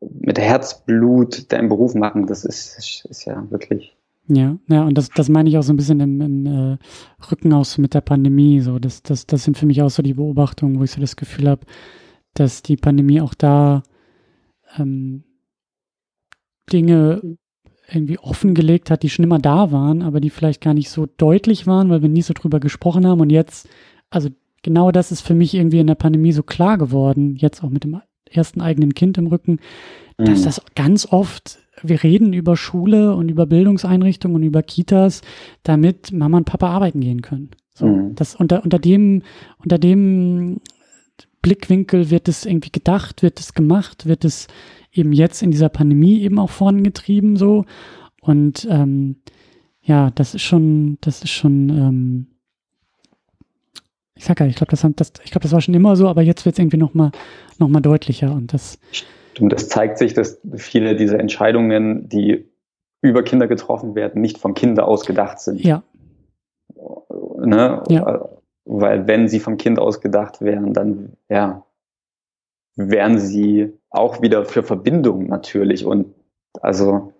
mit 0.00 0.38
Herzblut 0.38 1.52
deinen 1.52 1.68
Beruf 1.68 1.94
machen, 1.94 2.26
das 2.26 2.44
ist, 2.44 3.04
ist 3.08 3.24
ja 3.24 3.46
wirklich. 3.50 3.96
Ja, 4.28 4.56
ja, 4.68 4.84
und 4.84 4.96
das, 4.96 5.08
das 5.10 5.28
meine 5.28 5.48
ich 5.48 5.58
auch 5.58 5.62
so 5.62 5.72
ein 5.72 5.76
bisschen 5.76 5.98
im, 5.98 6.20
im 6.20 6.46
äh, 6.46 6.78
Rücken 7.30 7.52
aus 7.52 7.78
mit 7.78 7.94
der 7.94 8.00
Pandemie. 8.00 8.60
So, 8.60 8.78
das, 8.78 9.02
das, 9.02 9.26
das 9.26 9.42
sind 9.42 9.58
für 9.58 9.66
mich 9.66 9.82
auch 9.82 9.90
so 9.90 10.02
die 10.02 10.14
Beobachtungen, 10.14 10.78
wo 10.78 10.84
ich 10.84 10.92
so 10.92 11.00
das 11.00 11.16
Gefühl 11.16 11.48
habe, 11.48 11.66
dass 12.34 12.62
die 12.62 12.76
Pandemie 12.76 13.20
auch 13.20 13.34
da 13.34 13.82
ähm, 14.78 15.24
Dinge 16.72 17.36
irgendwie 17.92 18.18
offengelegt 18.18 18.90
hat, 18.90 19.02
die 19.02 19.10
schon 19.10 19.24
immer 19.24 19.38
da 19.38 19.72
waren, 19.72 20.02
aber 20.02 20.20
die 20.20 20.30
vielleicht 20.30 20.60
gar 20.60 20.74
nicht 20.74 20.90
so 20.90 21.06
deutlich 21.16 21.66
waren, 21.66 21.90
weil 21.90 22.02
wir 22.02 22.08
nie 22.08 22.22
so 22.22 22.34
drüber 22.34 22.60
gesprochen 22.60 23.06
haben. 23.06 23.20
Und 23.20 23.30
jetzt, 23.30 23.68
also 24.10 24.28
genau 24.62 24.90
das 24.90 25.12
ist 25.12 25.22
für 25.22 25.34
mich 25.34 25.54
irgendwie 25.54 25.80
in 25.80 25.86
der 25.86 25.94
Pandemie 25.94 26.32
so 26.32 26.42
klar 26.42 26.78
geworden, 26.78 27.36
jetzt 27.36 27.64
auch 27.64 27.70
mit 27.70 27.84
dem 27.84 28.00
ersten 28.30 28.60
eigenen 28.60 28.94
Kind 28.94 29.18
im 29.18 29.26
Rücken, 29.26 29.58
mhm. 30.18 30.24
dass 30.24 30.42
das 30.42 30.62
ganz 30.74 31.06
oft, 31.10 31.58
wir 31.82 32.02
reden 32.02 32.32
über 32.32 32.56
Schule 32.56 33.14
und 33.14 33.28
über 33.28 33.46
Bildungseinrichtungen 33.46 34.36
und 34.36 34.42
über 34.42 34.62
Kitas, 34.62 35.22
damit 35.62 36.12
Mama 36.12 36.38
und 36.38 36.44
Papa 36.44 36.68
arbeiten 36.68 37.00
gehen 37.00 37.22
können. 37.22 37.50
So, 37.74 37.86
mhm. 37.86 38.14
das 38.14 38.36
unter, 38.36 38.62
unter 38.62 38.78
dem, 38.78 39.22
unter 39.58 39.78
dem 39.78 40.60
Blickwinkel 41.42 42.10
wird 42.10 42.28
es 42.28 42.44
irgendwie 42.44 42.70
gedacht, 42.70 43.22
wird 43.22 43.40
es 43.40 43.54
gemacht, 43.54 44.06
wird 44.06 44.24
es 44.24 44.46
eben 44.92 45.12
jetzt 45.12 45.42
in 45.42 45.50
dieser 45.50 45.68
Pandemie 45.68 46.20
eben 46.20 46.38
auch 46.38 46.50
vorangetrieben 46.50 47.36
so. 47.36 47.64
Und 48.20 48.66
ähm, 48.70 49.16
ja, 49.82 50.10
das 50.10 50.34
ist 50.34 50.42
schon, 50.42 50.98
das 51.00 51.22
ist 51.22 51.30
schon, 51.30 51.68
ähm, 51.70 52.26
ich 54.14 54.24
sag 54.24 54.40
ja, 54.40 54.46
ich 54.46 54.56
glaube, 54.56 54.70
das, 54.70 54.86
das, 54.96 55.12
ich 55.24 55.30
glaube, 55.30 55.42
das 55.42 55.52
war 55.52 55.60
schon 55.60 55.74
immer 55.74 55.96
so, 55.96 56.08
aber 56.08 56.22
jetzt 56.22 56.44
wird 56.44 56.54
es 56.54 56.58
irgendwie 56.58 56.76
nochmal 56.76 57.10
noch 57.58 57.68
mal 57.68 57.80
deutlicher 57.80 58.32
und 58.32 58.52
das. 58.52 58.78
Stimmt, 59.32 59.52
das 59.52 59.68
zeigt 59.68 59.98
sich, 59.98 60.12
dass 60.12 60.40
viele 60.56 60.96
dieser 60.96 61.18
Entscheidungen, 61.18 62.08
die 62.08 62.50
über 63.00 63.22
Kinder 63.22 63.46
getroffen 63.46 63.94
werden, 63.94 64.20
nicht 64.20 64.38
vom 64.38 64.54
Kinder 64.54 64.86
aus 64.86 65.06
gedacht 65.06 65.40
sind. 65.40 65.64
Ja. 65.64 65.82
Ne? 67.38 67.82
ja. 67.88 68.28
Weil 68.64 69.06
wenn 69.06 69.28
sie 69.28 69.40
vom 69.40 69.56
Kind 69.56 69.78
aus 69.78 70.00
gedacht 70.00 70.40
wären, 70.40 70.72
dann 70.74 71.16
ja, 71.28 71.64
wären 72.76 73.18
sie 73.18 73.72
auch 73.90 74.22
wieder 74.22 74.44
für 74.44 74.62
Verbindung 74.62 75.26
natürlich. 75.26 75.84
Und 75.84 76.14
also, 76.60 77.12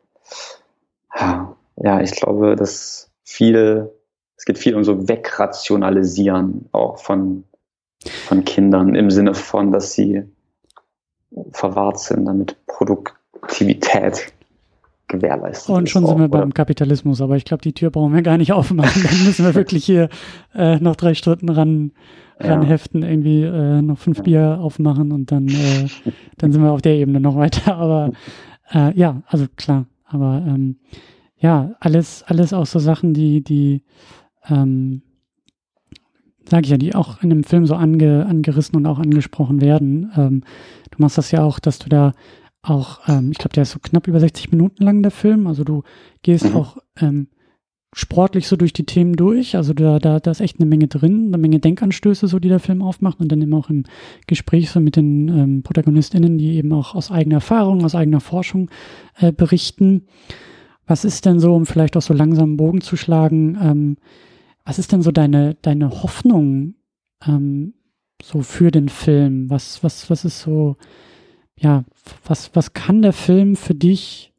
ja, 1.76 2.00
ich 2.00 2.12
glaube, 2.12 2.56
dass 2.56 3.10
viel, 3.24 3.90
es 4.36 4.44
geht 4.44 4.58
viel 4.58 4.74
um 4.74 4.84
so 4.84 5.08
Wegrationalisieren 5.08 6.68
auch 6.72 6.98
von, 6.98 7.44
von 8.26 8.44
Kindern 8.44 8.94
im 8.94 9.10
Sinne 9.10 9.34
von, 9.34 9.72
dass 9.72 9.92
sie 9.92 10.24
verwahrt 11.52 12.00
sind, 12.00 12.26
damit 12.26 12.56
Produktivität 12.66 14.32
gewährleistet 15.10 15.74
Und 15.74 15.90
schon 15.90 16.06
sind 16.06 16.18
wir 16.18 16.28
beim 16.28 16.54
Kapitalismus, 16.54 17.20
aber 17.20 17.36
ich 17.36 17.44
glaube, 17.44 17.62
die 17.62 17.72
Tür 17.72 17.90
brauchen 17.90 18.14
wir 18.14 18.22
gar 18.22 18.38
nicht 18.38 18.52
aufmachen. 18.52 19.02
Dann 19.02 19.24
müssen 19.24 19.44
wir 19.44 19.54
wirklich 19.56 19.84
hier 19.84 20.08
äh, 20.54 20.78
noch 20.78 20.96
drei 20.96 21.14
Stunden 21.14 21.48
ran, 21.48 21.92
ranheften, 22.38 23.02
irgendwie 23.02 23.42
äh, 23.42 23.82
noch 23.82 23.98
fünf 23.98 24.22
Bier 24.22 24.58
aufmachen 24.60 25.12
und 25.12 25.30
dann, 25.30 25.48
äh, 25.48 25.88
dann 26.38 26.52
sind 26.52 26.62
wir 26.62 26.72
auf 26.72 26.82
der 26.82 26.94
Ebene 26.94 27.20
noch 27.20 27.36
weiter. 27.36 27.76
Aber 27.76 28.12
äh, 28.72 28.96
ja, 28.98 29.22
also 29.26 29.46
klar. 29.56 29.86
Aber 30.06 30.42
ähm, 30.46 30.76
ja, 31.36 31.72
alles, 31.80 32.24
alles 32.26 32.52
auch 32.52 32.66
so 32.66 32.78
Sachen, 32.78 33.14
die, 33.14 33.42
die, 33.42 33.82
ähm, 34.48 35.02
sage 36.48 36.64
ich 36.64 36.70
ja, 36.70 36.76
die 36.76 36.94
auch 36.94 37.22
in 37.22 37.30
dem 37.30 37.44
Film 37.44 37.66
so 37.66 37.74
ange, 37.74 38.26
angerissen 38.26 38.76
und 38.76 38.86
auch 38.86 38.98
angesprochen 38.98 39.60
werden. 39.60 40.10
Ähm, 40.16 40.42
du 40.90 40.96
machst 40.98 41.16
das 41.16 41.30
ja 41.30 41.42
auch, 41.42 41.58
dass 41.60 41.78
du 41.78 41.88
da 41.88 42.12
auch, 42.62 43.00
ähm, 43.08 43.30
ich 43.30 43.38
glaube, 43.38 43.54
der 43.54 43.62
ist 43.62 43.72
so 43.72 43.78
knapp 43.78 44.06
über 44.06 44.20
60 44.20 44.50
Minuten 44.50 44.84
lang, 44.84 45.02
der 45.02 45.10
Film. 45.10 45.46
Also 45.46 45.64
du 45.64 45.82
gehst 46.22 46.50
mhm. 46.50 46.56
auch 46.56 46.76
ähm, 46.98 47.28
sportlich 47.92 48.46
so 48.46 48.56
durch 48.56 48.72
die 48.72 48.86
Themen 48.86 49.14
durch. 49.14 49.56
Also 49.56 49.72
da, 49.72 49.98
da, 49.98 50.20
da 50.20 50.30
ist 50.30 50.40
echt 50.40 50.60
eine 50.60 50.66
Menge 50.66 50.86
drin, 50.86 51.28
eine 51.28 51.38
Menge 51.38 51.58
Denkanstöße, 51.58 52.28
so 52.28 52.38
die 52.38 52.48
der 52.48 52.60
Film 52.60 52.82
aufmacht 52.82 53.20
und 53.20 53.32
dann 53.32 53.42
eben 53.42 53.54
auch 53.54 53.70
im 53.70 53.84
Gespräch 54.26 54.70
so 54.70 54.80
mit 54.80 54.96
den 54.96 55.28
ähm, 55.28 55.62
ProtagonistInnen, 55.62 56.38
die 56.38 56.56
eben 56.56 56.72
auch 56.72 56.94
aus 56.94 57.10
eigener 57.10 57.36
Erfahrung, 57.36 57.84
aus 57.84 57.94
eigener 57.94 58.20
Forschung 58.20 58.70
äh, 59.18 59.32
berichten. 59.32 60.06
Was 60.86 61.04
ist 61.04 61.24
denn 61.24 61.40
so, 61.40 61.54
um 61.54 61.66
vielleicht 61.66 61.96
auch 61.96 62.02
so 62.02 62.14
langsam 62.14 62.50
einen 62.50 62.56
Bogen 62.56 62.80
zu 62.80 62.96
schlagen, 62.96 63.58
ähm, 63.60 63.96
was 64.64 64.78
ist 64.78 64.92
denn 64.92 65.02
so 65.02 65.10
deine, 65.10 65.56
deine 65.62 66.02
Hoffnung 66.02 66.74
ähm, 67.26 67.74
so 68.22 68.42
für 68.42 68.70
den 68.70 68.88
Film? 68.88 69.50
Was, 69.50 69.82
was, 69.82 70.10
was 70.10 70.24
ist 70.24 70.40
so, 70.40 70.76
ja, 71.60 71.84
was, 72.24 72.50
was 72.54 72.72
kann 72.72 73.02
der 73.02 73.12
Film 73.12 73.54
für 73.54 73.74
dich 73.74 74.32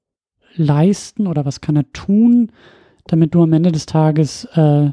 leisten 0.55 1.27
oder 1.27 1.45
was 1.45 1.61
kann 1.61 1.75
er 1.75 1.91
tun, 1.93 2.51
damit 3.05 3.33
du 3.33 3.43
am 3.43 3.53
Ende 3.53 3.71
des 3.71 3.85
Tages 3.85 4.45
äh, 4.55 4.89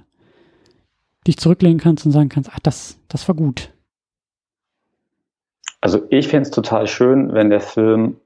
dich 1.26 1.38
zurücklehnen 1.38 1.78
kannst 1.78 2.06
und 2.06 2.12
sagen 2.12 2.28
kannst, 2.28 2.50
ach, 2.52 2.60
das, 2.60 2.98
das 3.08 3.26
war 3.28 3.34
gut. 3.34 3.72
Also 5.80 6.02
ich 6.10 6.28
fände 6.28 6.42
es 6.42 6.50
total 6.50 6.86
schön, 6.86 7.32
wenn 7.32 7.50
der 7.50 7.60
Film 7.60 8.16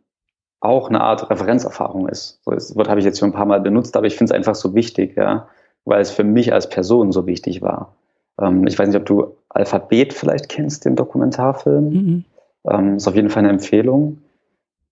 auch 0.61 0.88
eine 0.88 1.00
Art 1.00 1.28
Referenzerfahrung 1.28 2.09
ist. 2.09 2.40
So, 2.44 2.53
das 2.53 2.74
Wort 2.76 2.88
habe 2.88 3.00
ich 3.00 3.07
jetzt 3.07 3.18
schon 3.18 3.30
ein 3.30 3.34
paar 3.34 3.46
Mal 3.46 3.61
benutzt, 3.61 3.96
aber 3.96 4.07
ich 4.07 4.16
finde 4.16 4.32
es 4.32 4.36
einfach 4.36 4.55
so 4.55 4.74
wichtig, 4.74 5.16
ja, 5.16 5.48
weil 5.84 6.00
es 6.00 6.11
für 6.11 6.24
mich 6.24 6.53
als 6.53 6.68
Person 6.68 7.12
so 7.12 7.26
wichtig 7.26 7.62
war. 7.62 7.94
Ähm, 8.40 8.66
ich 8.66 8.78
weiß 8.78 8.88
nicht, 8.88 8.96
ob 8.96 9.07
du 9.07 9.36
Alphabet 9.48 10.12
vielleicht 10.12 10.48
kennst, 10.48 10.84
den 10.84 10.96
Dokumentarfilm. 10.96 11.90
Mhm. 11.90 12.24
Ähm, 12.68 12.96
ist 12.96 13.08
auf 13.08 13.14
jeden 13.14 13.30
Fall 13.30 13.40
eine 13.40 13.50
Empfehlung. 13.50 14.18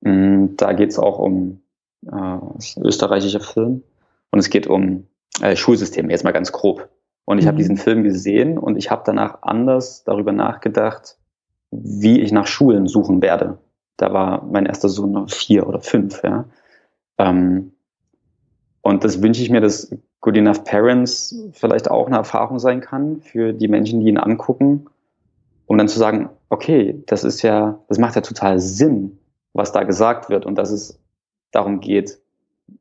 Mm, 0.01 0.57
da 0.57 0.73
geht 0.73 0.91
es 0.91 0.99
auch 0.99 1.19
um 1.19 1.61
äh, 2.07 2.39
österreichischer 2.81 3.41
Film. 3.41 3.83
Und 4.31 4.39
es 4.39 4.51
geht 4.51 4.67
um 4.67 5.07
äh, 5.41 5.57
Schulsystem, 5.57 6.11
jetzt 6.11 6.25
mal 6.25 6.33
ganz 6.33 6.53
grob. 6.53 6.89
Und 7.25 7.39
ich 7.39 7.45
mhm. 7.45 7.49
habe 7.49 7.59
diesen 7.59 7.77
Film 7.77 8.03
gesehen 8.03 8.59
und 8.59 8.77
ich 8.77 8.91
habe 8.91 9.03
danach 9.05 9.43
anders 9.43 10.05
darüber 10.05 10.33
nachgedacht, 10.33 11.17
wie 11.71 12.21
ich 12.21 12.33
nach 12.33 12.47
Schulen 12.47 12.89
suchen 12.89 13.23
werde. 13.23 13.59
Da 13.97 14.13
war 14.13 14.45
mein 14.45 14.67
erster 14.67 14.89
Sohn 14.89 15.13
noch 15.13 15.31
vier 15.31 15.67
oder 15.67 15.81
fünf, 15.81 16.23
ja. 16.25 16.47
Ähm, 17.19 17.73
und 18.83 19.05
das 19.05 19.23
wünsche 19.23 19.43
ich 19.43 19.51
mir, 19.51 19.61
dass 19.61 19.95
Good 20.21 20.39
Enough 20.39 20.65
Parents 20.65 21.37
vielleicht 21.53 21.91
auch 21.91 22.07
eine 22.07 22.17
Erfahrung 22.17 22.59
sein 22.59 22.81
kann 22.81 23.21
für 23.21 23.53
die 23.53 23.69
Menschen, 23.69 24.01
die 24.01 24.09
ihn 24.09 24.19
angucken, 24.19 24.87
um 25.67 25.77
dann 25.77 25.89
zu 25.89 25.99
sagen, 25.99 26.31
okay, 26.51 27.03
das 27.07 27.25
ist 27.25 27.43
ja, 27.43 27.81
das 27.89 27.99
macht 27.99 28.17
ja 28.17 28.21
total 28.21 28.59
Sinn, 28.59 29.19
was 29.55 29.73
da 29.73 29.85
gesagt 29.85 30.29
wird 30.29 30.45
und 30.45 30.57
dass 30.57 30.71
es 30.71 31.01
darum 31.53 31.81
geht, 31.81 32.19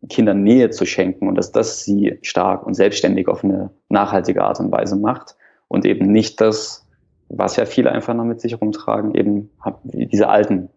Kindern 0.09 0.43
Nähe 0.43 0.70
zu 0.70 0.86
schenken 0.86 1.28
und 1.28 1.36
dass 1.36 1.51
das 1.51 1.84
sie 1.84 2.20
stark 2.22 2.65
und 2.65 2.74
selbstständig 2.74 3.28
auf 3.28 3.43
eine 3.43 3.72
nachhaltige 3.88 4.43
Art 4.43 4.59
und 4.59 4.72
Weise 4.72 4.95
macht 4.95 5.36
und 5.67 5.86
eben 5.86 6.11
nicht 6.11 6.41
das, 6.41 6.86
was 7.30 7.55
ja 7.55 7.65
viele 7.65 7.91
einfach 7.91 8.13
noch 8.13 8.26
mit 8.26 8.41
sich 8.41 8.59
rumtragen, 8.59 9.15
eben 9.15 9.49
diese 9.84 10.28
alten 10.28 10.70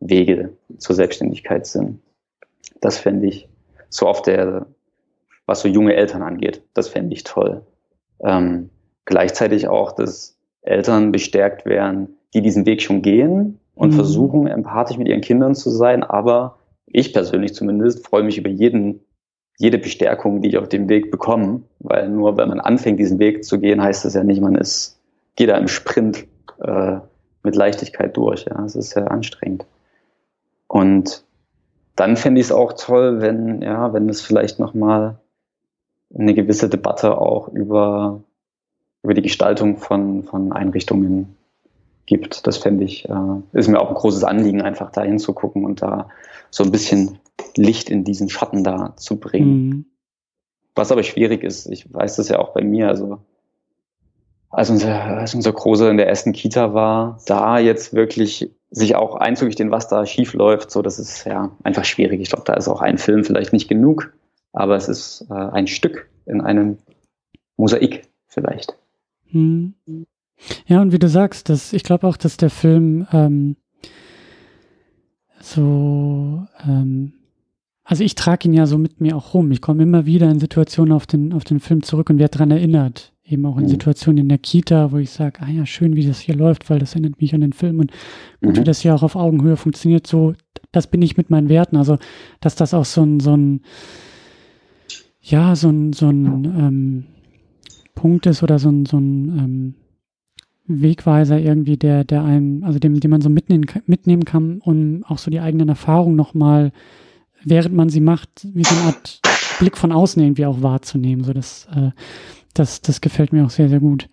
Wege 0.00 0.56
zur 0.78 0.96
Selbstständigkeit 0.96 1.66
sind. 1.66 2.00
Das 2.80 2.98
fände 2.98 3.26
ich 3.26 3.48
so 3.88 4.06
auf 4.06 4.22
der, 4.22 4.66
was 5.46 5.60
so 5.60 5.68
junge 5.68 5.94
Eltern 5.94 6.22
angeht, 6.22 6.62
das 6.74 6.88
fände 6.88 7.12
ich 7.12 7.24
toll. 7.24 7.66
Ähm, 8.20 8.70
gleichzeitig 9.04 9.68
auch, 9.68 9.92
dass 9.92 10.38
Eltern 10.62 11.12
bestärkt 11.12 11.66
werden, 11.66 12.16
die 12.34 12.42
diesen 12.42 12.66
Weg 12.66 12.82
schon 12.82 13.02
gehen 13.02 13.58
und 13.74 13.90
mhm. 13.90 13.94
versuchen, 13.94 14.46
empathisch 14.46 14.98
mit 14.98 15.08
ihren 15.08 15.20
Kindern 15.20 15.54
zu 15.54 15.70
sein, 15.70 16.02
aber 16.02 16.58
ich 16.86 17.12
persönlich 17.12 17.54
zumindest 17.54 18.06
freue 18.06 18.22
mich 18.22 18.38
über 18.38 18.50
jeden, 18.50 19.00
jede 19.58 19.78
Bestärkung, 19.78 20.42
die 20.42 20.48
ich 20.48 20.58
auf 20.58 20.68
dem 20.68 20.88
Weg 20.88 21.10
bekomme, 21.10 21.62
weil 21.78 22.08
nur 22.08 22.36
wenn 22.36 22.48
man 22.48 22.60
anfängt, 22.60 22.98
diesen 22.98 23.18
Weg 23.18 23.44
zu 23.44 23.60
gehen, 23.60 23.82
heißt 23.82 24.04
das 24.04 24.14
ja 24.14 24.24
nicht, 24.24 24.40
man 24.40 24.54
ist, 24.54 24.98
geht 25.36 25.50
da 25.50 25.56
im 25.56 25.68
Sprint 25.68 26.26
äh, 26.60 26.96
mit 27.42 27.56
Leichtigkeit 27.56 28.16
durch. 28.16 28.44
Ja, 28.44 28.64
es 28.64 28.74
ist 28.74 28.90
sehr 28.90 29.10
anstrengend. 29.10 29.66
Und 30.66 31.24
dann 31.96 32.16
fände 32.16 32.40
ich 32.40 32.46
es 32.46 32.52
auch 32.52 32.72
toll, 32.74 33.20
wenn, 33.20 33.62
ja, 33.62 33.92
wenn 33.92 34.08
es 34.08 34.20
vielleicht 34.20 34.58
nochmal 34.58 35.18
eine 36.14 36.34
gewisse 36.34 36.68
Debatte 36.68 37.18
auch 37.18 37.48
über, 37.48 38.22
über 39.02 39.14
die 39.14 39.22
Gestaltung 39.22 39.76
von, 39.76 40.24
von 40.24 40.52
Einrichtungen 40.52 41.36
gibt. 42.10 42.46
Das 42.46 42.58
fände 42.58 42.84
ich, 42.84 43.08
äh, 43.08 43.40
ist 43.52 43.68
mir 43.68 43.80
auch 43.80 43.88
ein 43.88 43.94
großes 43.94 44.24
Anliegen, 44.24 44.60
einfach 44.60 44.90
da 44.90 45.02
hinzugucken 45.02 45.64
und 45.64 45.80
da 45.80 46.08
so 46.50 46.64
ein 46.64 46.72
bisschen 46.72 47.20
Licht 47.56 47.88
in 47.88 48.04
diesen 48.04 48.28
Schatten 48.28 48.64
da 48.64 48.94
zu 48.96 49.18
bringen. 49.18 49.68
Mhm. 49.68 49.84
Was 50.74 50.90
aber 50.90 51.04
schwierig 51.04 51.44
ist, 51.44 51.66
ich 51.66 51.92
weiß 51.92 52.16
das 52.16 52.28
ja 52.28 52.40
auch 52.40 52.52
bei 52.52 52.62
mir, 52.62 52.88
also 52.88 53.18
als 54.50 54.70
unser, 54.70 54.92
als 54.92 55.34
unser 55.34 55.52
Großer 55.52 55.88
in 55.88 55.96
der 55.96 56.08
ersten 56.08 56.32
Kita 56.32 56.74
war, 56.74 57.20
da 57.26 57.60
jetzt 57.60 57.94
wirklich 57.94 58.50
sich 58.72 58.96
auch 58.96 59.14
einzugestehen, 59.14 59.70
was 59.70 59.86
da 59.86 60.04
schief 60.04 60.34
läuft, 60.34 60.72
so 60.72 60.82
das 60.82 60.98
ist 60.98 61.24
ja 61.24 61.52
einfach 61.62 61.84
schwierig. 61.84 62.20
Ich 62.20 62.30
glaube, 62.30 62.44
da 62.44 62.54
ist 62.54 62.66
auch 62.66 62.80
ein 62.80 62.98
Film 62.98 63.24
vielleicht 63.24 63.52
nicht 63.52 63.68
genug, 63.68 64.12
aber 64.52 64.74
es 64.74 64.88
ist 64.88 65.26
äh, 65.30 65.34
ein 65.34 65.68
Stück 65.68 66.10
in 66.26 66.40
einem 66.40 66.78
Mosaik 67.56 68.02
vielleicht. 68.26 68.76
Hm. 69.30 69.74
Ja, 70.66 70.80
und 70.80 70.92
wie 70.92 70.98
du 70.98 71.08
sagst, 71.08 71.48
dass 71.48 71.72
ich 71.72 71.82
glaube 71.82 72.06
auch, 72.06 72.16
dass 72.16 72.36
der 72.36 72.50
Film 72.50 73.06
ähm, 73.12 73.56
so, 75.40 76.46
ähm, 76.66 77.12
also 77.84 78.04
ich 78.04 78.14
trage 78.14 78.48
ihn 78.48 78.54
ja 78.54 78.66
so 78.66 78.78
mit 78.78 79.00
mir 79.00 79.16
auch 79.16 79.34
rum. 79.34 79.50
Ich 79.50 79.60
komme 79.60 79.82
immer 79.82 80.06
wieder 80.06 80.30
in 80.30 80.38
Situationen 80.38 80.92
auf 80.92 81.06
den, 81.06 81.32
auf 81.32 81.44
den 81.44 81.60
Film 81.60 81.82
zurück 81.82 82.10
und 82.10 82.18
werde 82.18 82.38
daran 82.38 82.50
erinnert, 82.50 83.12
eben 83.24 83.44
auch 83.46 83.56
in 83.56 83.64
mhm. 83.64 83.68
Situationen 83.68 84.18
in 84.18 84.28
der 84.28 84.38
Kita, 84.38 84.92
wo 84.92 84.98
ich 84.98 85.10
sage, 85.10 85.40
ah 85.42 85.50
ja, 85.50 85.66
schön, 85.66 85.96
wie 85.96 86.06
das 86.06 86.20
hier 86.20 86.36
läuft, 86.36 86.70
weil 86.70 86.78
das 86.78 86.92
erinnert 86.92 87.20
mich 87.20 87.34
an 87.34 87.40
den 87.40 87.52
Film 87.52 87.80
und 87.80 87.90
gut, 88.42 88.56
mhm. 88.56 88.60
wie 88.60 88.64
das 88.64 88.80
hier 88.80 88.94
auch 88.94 89.02
auf 89.02 89.16
Augenhöhe 89.16 89.56
funktioniert, 89.56 90.06
so, 90.06 90.34
das 90.72 90.86
bin 90.86 91.02
ich 91.02 91.16
mit 91.16 91.30
meinen 91.30 91.48
Werten. 91.48 91.76
Also, 91.76 91.98
dass 92.40 92.54
das 92.54 92.74
auch 92.74 92.84
so 92.84 93.02
ein, 93.02 93.20
so 93.20 93.36
ein, 93.36 93.62
ja, 95.20 95.56
so 95.56 95.68
ein, 95.68 95.92
so 95.92 96.08
ein 96.08 96.44
ähm, 96.44 97.04
Punkt 97.94 98.26
ist 98.26 98.42
oder 98.42 98.58
so 98.58 98.70
ein, 98.70 98.86
so 98.86 98.98
ein 98.98 99.38
ähm, 99.38 99.74
Wegweiser 100.70 101.38
irgendwie, 101.38 101.76
der, 101.76 102.04
der 102.04 102.24
einem, 102.24 102.64
also 102.64 102.78
dem, 102.78 103.00
den 103.00 103.10
man 103.10 103.20
so 103.20 103.28
mitnehmen, 103.28 103.66
mitnehmen 103.86 104.24
kann, 104.24 104.60
um 104.60 105.04
auch 105.04 105.18
so 105.18 105.30
die 105.30 105.40
eigenen 105.40 105.68
Erfahrungen 105.68 106.16
nochmal, 106.16 106.72
während 107.44 107.74
man 107.74 107.88
sie 107.88 108.00
macht, 108.00 108.46
wie 108.54 108.64
so 108.64 108.74
eine 108.74 108.84
Art 108.84 109.20
Blick 109.58 109.76
von 109.76 109.92
außen 109.92 110.22
irgendwie 110.22 110.46
auch 110.46 110.62
wahrzunehmen. 110.62 111.24
So 111.24 111.32
das, 111.32 111.68
äh, 111.74 111.90
das, 112.54 112.80
das 112.80 113.00
gefällt 113.00 113.32
mir 113.32 113.44
auch 113.44 113.50
sehr, 113.50 113.68
sehr 113.68 113.80
gut. 113.80 114.08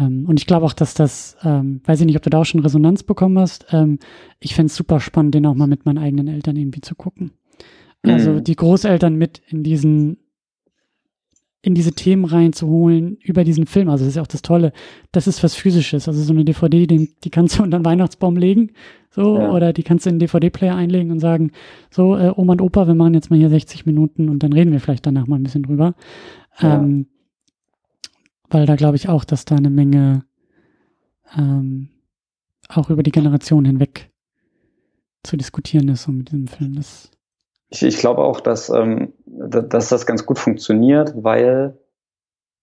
Ähm, 0.00 0.24
und 0.26 0.40
ich 0.40 0.46
glaube 0.46 0.66
auch, 0.66 0.72
dass 0.72 0.94
das, 0.94 1.36
ähm, 1.44 1.80
weiß 1.84 2.00
ich 2.00 2.06
nicht, 2.06 2.16
ob 2.16 2.22
du 2.22 2.30
da 2.30 2.38
auch 2.38 2.44
schon 2.44 2.60
Resonanz 2.60 3.02
bekommen 3.02 3.38
hast. 3.38 3.66
Ähm, 3.70 3.98
ich 4.40 4.54
fände 4.54 4.68
es 4.68 4.76
super 4.76 5.00
spannend, 5.00 5.34
den 5.34 5.46
auch 5.46 5.54
mal 5.54 5.66
mit 5.66 5.84
meinen 5.86 5.98
eigenen 5.98 6.28
Eltern 6.28 6.56
irgendwie 6.56 6.80
zu 6.80 6.94
gucken. 6.94 7.32
Also 8.02 8.32
mhm. 8.32 8.44
die 8.44 8.56
Großeltern 8.56 9.14
mit 9.14 9.42
in 9.48 9.62
diesen 9.62 10.18
in 11.62 11.74
diese 11.76 11.92
Themen 11.92 12.24
reinzuholen 12.24 13.18
über 13.22 13.44
diesen 13.44 13.66
Film. 13.66 13.88
Also 13.88 14.04
das 14.04 14.10
ist 14.10 14.16
ja 14.16 14.22
auch 14.22 14.26
das 14.26 14.42
Tolle. 14.42 14.72
Das 15.12 15.28
ist 15.28 15.44
was 15.44 15.54
Physisches. 15.54 16.08
Also 16.08 16.20
so 16.20 16.32
eine 16.32 16.44
DVD, 16.44 16.88
die, 16.88 17.14
die 17.22 17.30
kannst 17.30 17.58
du 17.58 17.62
unter 17.62 17.78
den 17.78 17.84
Weihnachtsbaum 17.84 18.36
legen. 18.36 18.72
So, 19.10 19.38
ja. 19.38 19.50
oder 19.52 19.72
die 19.72 19.84
kannst 19.84 20.04
du 20.04 20.10
in 20.10 20.16
den 20.16 20.26
DVD-Player 20.26 20.74
einlegen 20.74 21.12
und 21.12 21.20
sagen, 21.20 21.52
so, 21.90 22.16
äh, 22.16 22.32
Oma 22.34 22.54
und 22.54 22.62
Opa, 22.62 22.86
wir 22.86 22.94
machen 22.94 23.14
jetzt 23.14 23.30
mal 23.30 23.38
hier 23.38 23.50
60 23.50 23.86
Minuten 23.86 24.28
und 24.28 24.42
dann 24.42 24.52
reden 24.52 24.72
wir 24.72 24.80
vielleicht 24.80 25.06
danach 25.06 25.26
mal 25.26 25.36
ein 25.36 25.42
bisschen 25.44 25.62
drüber. 25.62 25.94
Ja. 26.60 26.76
Ähm, 26.78 27.06
weil 28.48 28.66
da 28.66 28.74
glaube 28.74 28.96
ich 28.96 29.08
auch, 29.08 29.24
dass 29.24 29.44
da 29.44 29.56
eine 29.56 29.70
Menge 29.70 30.24
ähm, 31.36 31.90
auch 32.68 32.90
über 32.90 33.02
die 33.02 33.12
Generation 33.12 33.64
hinweg 33.64 34.10
zu 35.22 35.36
diskutieren 35.36 35.88
ist 35.88 36.02
so 36.02 36.12
mit 36.12 36.28
diesem 36.30 36.48
Film. 36.48 36.74
Das 36.74 37.10
ich, 37.72 37.82
ich 37.82 37.96
glaube 37.96 38.22
auch, 38.22 38.40
dass, 38.40 38.68
ähm, 38.68 39.14
dass 39.52 39.88
das 39.88 40.06
ganz 40.06 40.26
gut 40.26 40.38
funktioniert, 40.38 41.12
weil 41.16 41.78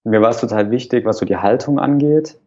mir 0.04 0.22
war 0.22 0.30
es 0.30 0.40
total 0.40 0.72
wichtig, 0.72 1.06
was 1.06 1.18
so 1.18 1.26
die 1.26 1.38
Haltung 1.38 1.80
angeht, 1.80 2.40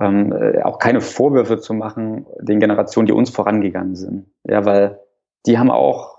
ähm, 0.00 0.32
äh, 0.32 0.62
auch 0.62 0.78
keine 0.78 1.00
Vorwürfe 1.00 1.58
zu 1.58 1.74
machen 1.74 2.26
den 2.40 2.60
Generationen, 2.60 3.06
die 3.06 3.12
uns 3.12 3.30
vorangegangen 3.30 3.94
sind. 3.94 4.26
Ja, 4.44 4.64
weil 4.64 4.98
die 5.46 5.58
haben 5.58 5.70
auch 5.70 6.18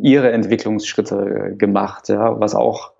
ihre 0.00 0.32
Entwicklungsschritte 0.32 1.54
gemacht, 1.56 2.08
ja, 2.08 2.38
was 2.40 2.54
auch 2.54 2.92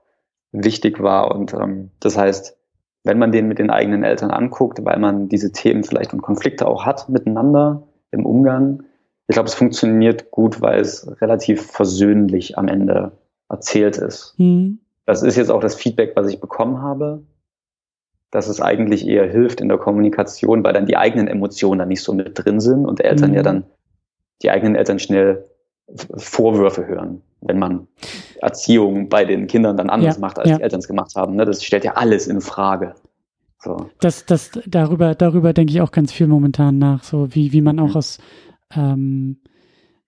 wichtig 0.53 1.03
war. 1.03 1.35
Und 1.35 1.55
ähm, 1.55 1.91
das 2.01 2.17
heißt, 2.17 2.57
wenn 3.05 3.19
man 3.19 3.33
den 3.33 3.49
mit 3.49 3.59
den 3.59 3.71
eigenen 3.71 4.05
Eltern 4.05 4.31
anguckt, 4.31 4.85
weil 4.85 4.99
man 4.99 5.29
diese 5.29 5.53
Themen 5.53 5.85
vielleicht 5.85 6.13
und 6.13 6.23
Konflikte 6.23 6.67
auch 6.67 6.87
hat 6.87 7.09
miteinander 7.09 7.83
im 8.11 8.25
Umgang, 8.25 8.85
ich 9.27 9.35
glaube, 9.35 9.49
es 9.49 9.55
funktioniert 9.55 10.31
gut, 10.31 10.61
weil 10.61 10.81
es 10.81 11.21
relativ 11.21 11.71
versöhnlich 11.71 12.59
am 12.59 12.69
Ende 12.69 13.13
erzählt 13.53 13.99
ist. 13.99 14.35
Mhm. 14.39 14.81
Das 15.07 15.23
ist 15.23 15.37
jetzt 15.37 15.51
auch 15.51 15.61
das 15.61 15.75
Feedback, 15.75 16.13
was 16.17 16.29
ich 16.29 16.41
bekommen 16.41 16.83
habe, 16.83 17.23
dass 18.31 18.49
es 18.49 18.61
eigentlich 18.61 19.07
eher 19.07 19.31
hilft 19.31 19.61
in 19.61 19.69
der 19.69 19.79
Kommunikation, 19.79 20.65
weil 20.65 20.73
dann 20.73 20.87
die 20.87 20.97
eigenen 20.97 21.29
Emotionen 21.29 21.79
da 21.79 21.87
nicht 21.87 22.03
so 22.03 22.15
mit 22.15 22.33
drin 22.35 22.61
sind 22.61 22.87
und 22.87 23.01
Eltern 23.01 23.31
mhm. 23.31 23.37
ja 23.37 23.43
dann, 23.43 23.65
die 24.43 24.51
eigenen 24.51 24.75
Eltern 24.75 24.99
schnell 24.99 25.45
Vorwürfe 26.17 26.87
hören, 26.87 27.23
wenn 27.43 27.59
man 27.59 27.87
Erziehung 28.41 29.09
bei 29.09 29.25
den 29.25 29.47
Kindern 29.47 29.77
dann 29.77 29.91
anders 29.91 30.17
ja, 30.17 30.21
macht, 30.21 30.39
als 30.39 30.49
ja. 30.49 30.57
die 30.57 30.63
Eltern 30.63 30.81
es 30.81 30.89
gemacht 30.89 31.15
haben. 31.15 31.37
Ne? 31.37 31.45
Das 31.45 31.63
stellt 31.63 31.85
ja 31.85 31.93
alles 31.93 32.27
in 32.27 32.41
Frage. 32.41 32.95
So. 33.59 33.91
Das, 34.01 34.25
das, 34.25 34.51
darüber, 34.67 35.15
darüber 35.15 35.53
denke 35.53 35.73
ich 35.73 35.81
auch 35.83 35.93
ganz 35.93 36.11
viel 36.13 36.27
momentan 36.27 36.79
nach, 36.79 37.05
so 37.05 37.35
wie, 37.35 37.53
wie 37.53 37.61
man 37.61 37.79
auch 37.79 37.91
mhm. 37.91 37.97
aus, 37.97 38.19
ähm, 38.75 39.37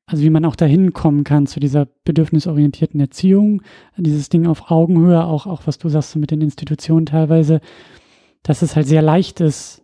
also 0.07 0.23
wie 0.23 0.31
man 0.31 0.45
auch 0.45 0.57
dahin 0.57 0.93
kommen 0.93 1.25
kann 1.25 1.47
zu 1.47 1.61
dieser 1.61 1.87
bedürfnisorientierten 2.05 3.01
Erziehung, 3.01 3.63
dieses 3.97 4.29
Ding 4.29 4.47
auf 4.47 4.71
Augenhöhe, 4.71 5.25
auch, 5.25 5.47
auch 5.47 5.63
was 5.67 5.79
du 5.79 5.89
sagst 5.89 6.17
mit 6.17 6.31
den 6.31 6.43
Institutionen 6.43 7.07
teilweise, 7.07 7.61
dass 8.43 8.63
es 8.63 8.77
halt 8.77 8.87
sehr 8.87 9.03
leicht 9.03 9.41
ist, 9.41 9.83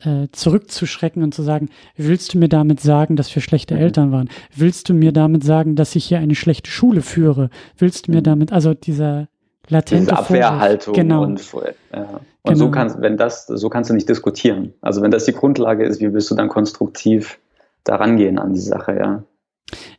äh, 0.00 0.28
zurückzuschrecken 0.32 1.22
und 1.22 1.34
zu 1.34 1.42
sagen, 1.42 1.68
willst 1.96 2.34
du 2.34 2.38
mir 2.38 2.48
damit 2.48 2.80
sagen, 2.80 3.16
dass 3.16 3.34
wir 3.34 3.42
schlechte 3.42 3.74
mhm. 3.74 3.80
Eltern 3.80 4.12
waren? 4.12 4.28
Willst 4.54 4.88
du 4.88 4.94
mir 4.94 5.12
damit 5.12 5.44
sagen, 5.44 5.76
dass 5.76 5.94
ich 5.94 6.06
hier 6.06 6.18
eine 6.18 6.34
schlechte 6.34 6.70
Schule 6.70 7.02
führe? 7.02 7.50
Willst 7.76 8.06
du 8.06 8.12
mir 8.12 8.18
mhm. 8.18 8.24
damit, 8.24 8.52
also 8.52 8.74
dieser 8.74 9.28
latente 9.68 10.06
Diese 10.06 10.18
Abwehrhaltung 10.18 10.94
genau. 10.94 11.22
und, 11.22 11.40
äh, 11.40 11.98
und 11.98 12.18
genau. 12.44 12.56
so 12.56 12.70
kannst, 12.70 13.00
wenn 13.00 13.16
das, 13.16 13.46
so 13.46 13.68
kannst 13.68 13.90
du 13.90 13.94
nicht 13.94 14.08
diskutieren. 14.08 14.72
Also 14.80 15.02
wenn 15.02 15.10
das 15.10 15.24
die 15.26 15.32
Grundlage 15.32 15.84
ist, 15.84 16.00
wie 16.00 16.12
willst 16.12 16.30
du 16.30 16.34
dann 16.34 16.48
konstruktiv 16.48 17.38
da 17.84 17.96
rangehen 17.96 18.38
an 18.38 18.54
die 18.54 18.60
Sache, 18.60 18.96
ja. 18.96 19.22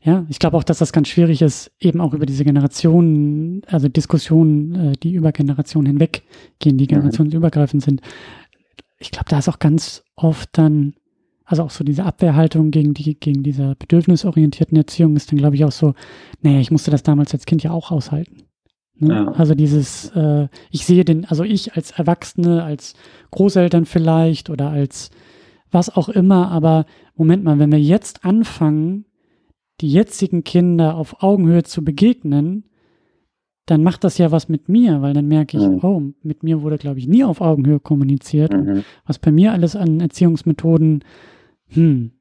Ja, 0.01 0.25
ich 0.29 0.39
glaube 0.39 0.57
auch, 0.57 0.63
dass 0.63 0.77
das 0.77 0.93
ganz 0.93 1.07
schwierig 1.07 1.41
ist, 1.41 1.71
eben 1.79 1.99
auch 1.99 2.13
über 2.13 2.25
diese 2.25 2.45
Generationen, 2.45 3.63
also 3.67 3.87
Diskussionen, 3.87 4.75
äh, 4.75 4.93
die 4.93 5.13
über 5.13 5.31
Generationen 5.31 5.87
hinweg 5.87 6.23
gehen, 6.59 6.77
die 6.77 6.85
mhm. 6.85 6.89
generationsübergreifend 6.89 7.83
sind. 7.83 8.01
Ich 8.99 9.11
glaube, 9.11 9.29
da 9.29 9.39
ist 9.39 9.49
auch 9.49 9.59
ganz 9.59 10.03
oft 10.15 10.49
dann 10.53 10.93
also 11.45 11.63
auch 11.63 11.69
so 11.69 11.83
diese 11.83 12.03
Abwehrhaltung 12.03 12.71
gegen 12.71 12.93
die, 12.93 13.19
gegen 13.19 13.43
diese 13.43 13.75
bedürfnisorientierten 13.75 14.75
Erziehung 14.77 15.15
ist 15.15 15.31
dann, 15.31 15.37
glaube 15.37 15.55
ich, 15.55 15.63
auch 15.63 15.71
so, 15.71 15.93
naja, 16.41 16.59
ich 16.59 16.71
musste 16.71 16.91
das 16.91 17.03
damals 17.03 17.33
als 17.33 17.45
Kind 17.45 17.61
ja 17.63 17.71
auch 17.71 17.91
aushalten. 17.91 18.43
Ne? 18.97 19.13
Ja. 19.13 19.31
Also 19.33 19.53
dieses, 19.53 20.09
äh, 20.15 20.47
ich 20.71 20.85
sehe 20.85 21.05
den, 21.05 21.25
also 21.25 21.43
ich 21.43 21.75
als 21.75 21.91
Erwachsene, 21.91 22.63
als 22.63 22.95
Großeltern 23.31 23.85
vielleicht 23.85 24.49
oder 24.49 24.69
als 24.69 25.11
was 25.71 25.95
auch 25.95 26.09
immer, 26.09 26.49
aber 26.49 26.85
Moment 27.15 27.43
mal, 27.43 27.59
wenn 27.59 27.71
wir 27.71 27.81
jetzt 27.81 28.25
anfangen, 28.25 29.05
die 29.81 29.91
jetzigen 29.91 30.43
Kinder 30.43 30.95
auf 30.95 31.21
Augenhöhe 31.21 31.63
zu 31.63 31.83
begegnen, 31.83 32.65
dann 33.65 33.83
macht 33.83 34.03
das 34.03 34.17
ja 34.17 34.31
was 34.31 34.47
mit 34.47 34.69
mir, 34.69 35.01
weil 35.01 35.13
dann 35.13 35.27
merke 35.27 35.57
ich, 35.57 35.63
mhm. 35.63 35.79
oh, 35.81 36.01
mit 36.21 36.43
mir 36.43 36.61
wurde, 36.61 36.77
glaube 36.77 36.99
ich, 36.99 37.07
nie 37.07 37.23
auf 37.23 37.41
Augenhöhe 37.41 37.79
kommuniziert. 37.79 38.53
Mhm. 38.53 38.83
Was 39.05 39.17
bei 39.17 39.31
mir 39.31 39.53
alles 39.53 39.75
an 39.75 39.99
Erziehungsmethoden, 39.99 41.03
hm. 41.69 42.11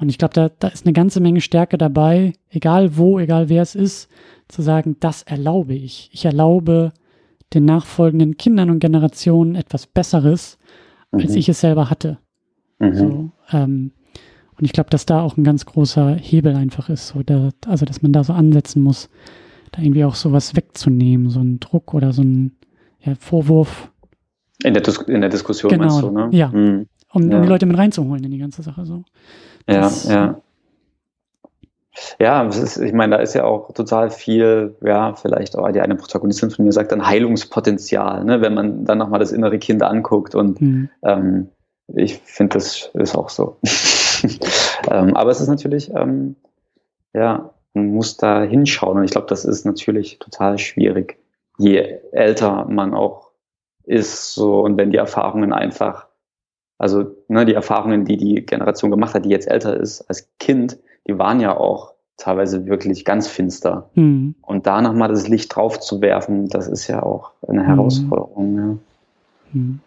Und 0.00 0.08
ich 0.08 0.18
glaube, 0.18 0.34
da, 0.34 0.48
da 0.48 0.68
ist 0.68 0.86
eine 0.86 0.92
ganze 0.92 1.20
Menge 1.20 1.40
Stärke 1.40 1.78
dabei, 1.78 2.32
egal 2.50 2.96
wo, 2.96 3.18
egal 3.18 3.48
wer 3.48 3.62
es 3.62 3.74
ist, 3.74 4.10
zu 4.48 4.60
sagen, 4.60 4.96
das 5.00 5.22
erlaube 5.22 5.74
ich. 5.74 6.10
Ich 6.12 6.24
erlaube 6.24 6.92
den 7.52 7.64
nachfolgenden 7.64 8.36
Kindern 8.36 8.70
und 8.70 8.80
Generationen 8.80 9.54
etwas 9.54 9.86
Besseres, 9.86 10.58
mhm. 11.12 11.20
als 11.20 11.34
ich 11.36 11.48
es 11.48 11.60
selber 11.60 11.90
hatte. 11.90 12.18
Mhm. 12.80 12.94
So, 12.94 13.30
ähm, 13.52 13.92
und 14.58 14.64
ich 14.64 14.72
glaube, 14.72 14.90
dass 14.90 15.06
da 15.06 15.20
auch 15.20 15.36
ein 15.36 15.44
ganz 15.44 15.66
großer 15.66 16.14
Hebel 16.14 16.54
einfach 16.56 16.88
ist, 16.88 17.08
so 17.08 17.22
da, 17.22 17.50
also 17.66 17.84
dass 17.84 18.02
man 18.02 18.12
da 18.12 18.24
so 18.24 18.32
ansetzen 18.32 18.82
muss, 18.82 19.08
da 19.72 19.82
irgendwie 19.82 20.04
auch 20.04 20.14
sowas 20.14 20.54
wegzunehmen, 20.56 21.30
so 21.30 21.40
ein 21.40 21.60
Druck 21.60 21.94
oder 21.94 22.12
so 22.12 22.22
ein 22.22 22.56
ja, 23.00 23.14
Vorwurf. 23.18 23.90
In 24.62 24.74
der, 24.74 24.82
Dis 24.82 24.98
in 24.98 25.20
der 25.20 25.30
Diskussion 25.30 25.70
genau, 25.70 25.84
meinst 25.86 26.02
du, 26.02 26.10
ne? 26.10 26.28
Ja. 26.32 26.48
Mhm. 26.48 26.86
Um, 27.12 27.30
ja. 27.30 27.36
um 27.36 27.42
die 27.42 27.48
Leute 27.48 27.66
mit 27.66 27.78
reinzuholen 27.78 28.24
in 28.24 28.30
die 28.30 28.38
ganze 28.38 28.62
Sache 28.62 28.86
so. 28.86 29.04
Das, 29.66 30.08
ja, 30.08 30.14
ja. 30.14 30.40
Ja, 32.18 32.42
ist, 32.42 32.76
ich 32.76 32.92
meine, 32.92 33.16
da 33.16 33.22
ist 33.22 33.34
ja 33.34 33.44
auch 33.44 33.72
total 33.72 34.10
viel, 34.10 34.74
ja, 34.82 35.14
vielleicht 35.14 35.56
auch 35.56 35.70
die 35.70 35.80
eine 35.80 35.94
Protagonistin 35.94 36.50
von 36.50 36.64
mir 36.64 36.72
sagt 36.72 36.90
dann 36.90 37.06
Heilungspotenzial, 37.06 38.24
ne, 38.24 38.40
wenn 38.40 38.54
man 38.54 38.84
dann 38.84 38.98
nochmal 38.98 39.20
das 39.20 39.30
innere 39.30 39.58
Kind 39.58 39.82
anguckt 39.82 40.34
und 40.34 40.60
mhm. 40.60 40.88
ähm, 41.02 41.48
ich 41.94 42.18
finde, 42.24 42.54
das 42.54 42.90
ist 42.94 43.14
auch 43.14 43.28
so. 43.28 43.58
ähm, 44.90 45.16
aber 45.16 45.30
es 45.30 45.40
ist 45.40 45.48
natürlich, 45.48 45.90
ähm, 45.94 46.36
ja, 47.12 47.50
man 47.74 47.88
muss 47.88 48.16
da 48.16 48.42
hinschauen 48.42 48.98
und 48.98 49.04
ich 49.04 49.10
glaube, 49.10 49.26
das 49.28 49.44
ist 49.44 49.64
natürlich 49.64 50.18
total 50.18 50.58
schwierig, 50.58 51.18
je 51.58 51.98
älter 52.12 52.66
man 52.66 52.94
auch 52.94 53.30
ist, 53.84 54.34
so 54.34 54.60
und 54.60 54.76
wenn 54.76 54.90
die 54.90 54.96
Erfahrungen 54.96 55.52
einfach, 55.52 56.06
also 56.78 57.04
ne, 57.28 57.44
die 57.44 57.54
Erfahrungen, 57.54 58.04
die 58.04 58.16
die 58.16 58.46
Generation 58.46 58.90
gemacht 58.90 59.14
hat, 59.14 59.24
die 59.24 59.30
jetzt 59.30 59.48
älter 59.48 59.78
ist 59.78 60.02
als 60.02 60.28
Kind, 60.38 60.78
die 61.06 61.18
waren 61.18 61.40
ja 61.40 61.56
auch 61.56 61.94
teilweise 62.16 62.66
wirklich 62.66 63.04
ganz 63.04 63.28
finster. 63.28 63.90
Mhm. 63.94 64.34
Und 64.42 64.66
da 64.66 64.80
nochmal 64.80 65.08
das 65.08 65.28
Licht 65.28 65.54
drauf 65.54 65.80
zu 65.80 66.00
werfen, 66.00 66.48
das 66.48 66.68
ist 66.68 66.86
ja 66.86 67.02
auch 67.02 67.32
eine 67.46 67.60
hm. 67.60 67.66
Herausforderung. 67.66 68.56
Ja. 68.56 68.76
Mhm. 69.52 69.80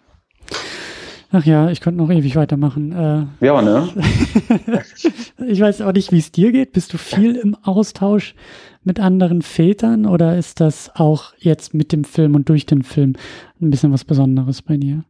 Ach 1.32 1.44
ja, 1.44 1.70
ich 1.70 1.82
könnte 1.82 2.02
noch 2.02 2.10
ewig 2.10 2.36
weitermachen. 2.38 2.92
Äh, 3.42 3.46
ja, 3.46 3.62
ne? 3.62 3.90
ich 5.48 5.60
weiß 5.60 5.82
auch 5.82 5.92
nicht, 5.92 6.12
wie 6.12 6.20
es 6.20 6.32
dir 6.32 6.54
geht. 6.54 6.72
Bist 6.72 6.94
du 6.94 6.98
viel 6.98 7.36
im 7.36 7.56
Austausch 7.64 8.34
mit 8.84 9.00
anderen 9.00 9.42
Vätern 9.42 10.06
oder 10.06 10.38
ist 10.38 10.62
das 10.62 10.90
auch 10.96 11.34
jetzt 11.38 11.74
mit 11.74 11.92
dem 11.92 12.06
Film 12.06 12.36
und 12.36 12.48
durch 12.48 12.66
den 12.66 12.84
Film 12.84 13.16
ein 13.62 13.70
bisschen 13.70 13.92
was 13.92 14.06
Besonderes 14.06 14.62
bei 14.62 14.78
dir? 14.78 15.04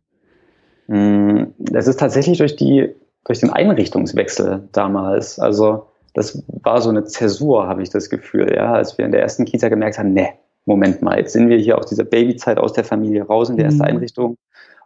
Hm, 0.88 1.54
das 1.60 1.88
ist 1.88 2.00
tatsächlich 2.00 2.40
durch 2.40 2.56
die, 2.56 2.90
durch 3.26 3.40
den 3.40 3.52
Einrichtungswechsel 3.52 4.68
damals. 4.72 5.38
Also, 5.38 5.86
das 6.16 6.44
war 6.48 6.82
so 6.82 6.90
eine 6.90 7.04
Zäsur, 7.04 7.68
habe 7.68 7.84
ich 7.84 7.92
das 7.92 8.10
Gefühl, 8.10 8.52
ja, 8.56 8.74
als 8.74 8.98
wir 8.98 9.06
in 9.06 9.12
der 9.12 9.22
ersten 9.22 9.46
Kita 9.46 9.70
gemerkt 9.70 10.00
haben, 10.00 10.14
ne, 10.14 10.30
Moment 10.66 11.04
mal, 11.04 11.20
jetzt 11.20 11.34
sind 11.34 11.48
wir 11.48 11.58
hier 11.58 11.78
aus 11.78 11.86
dieser 11.86 12.04
Babyzeit 12.04 12.58
aus 12.58 12.74
der 12.74 12.84
Familie 12.84 13.24
raus 13.24 13.50
in 13.50 13.58
der 13.58 13.66
ersten 13.66 13.82
mhm. 13.82 13.88
Einrichtung 13.88 14.38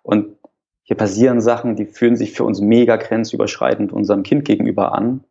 und 0.03 0.35
hier 0.83 0.97
passieren 0.97 1.41
Sachen, 1.41 1.75
die 1.75 1.85
fühlen 1.85 2.15
sich 2.15 2.33
für 2.33 2.43
uns 2.43 2.59
mega 2.59 2.95
grenzüberschreitend 2.95 3.93
unserem 3.93 4.23
Kind 4.23 4.45
gegenüber 4.45 4.93
an. 4.93 5.23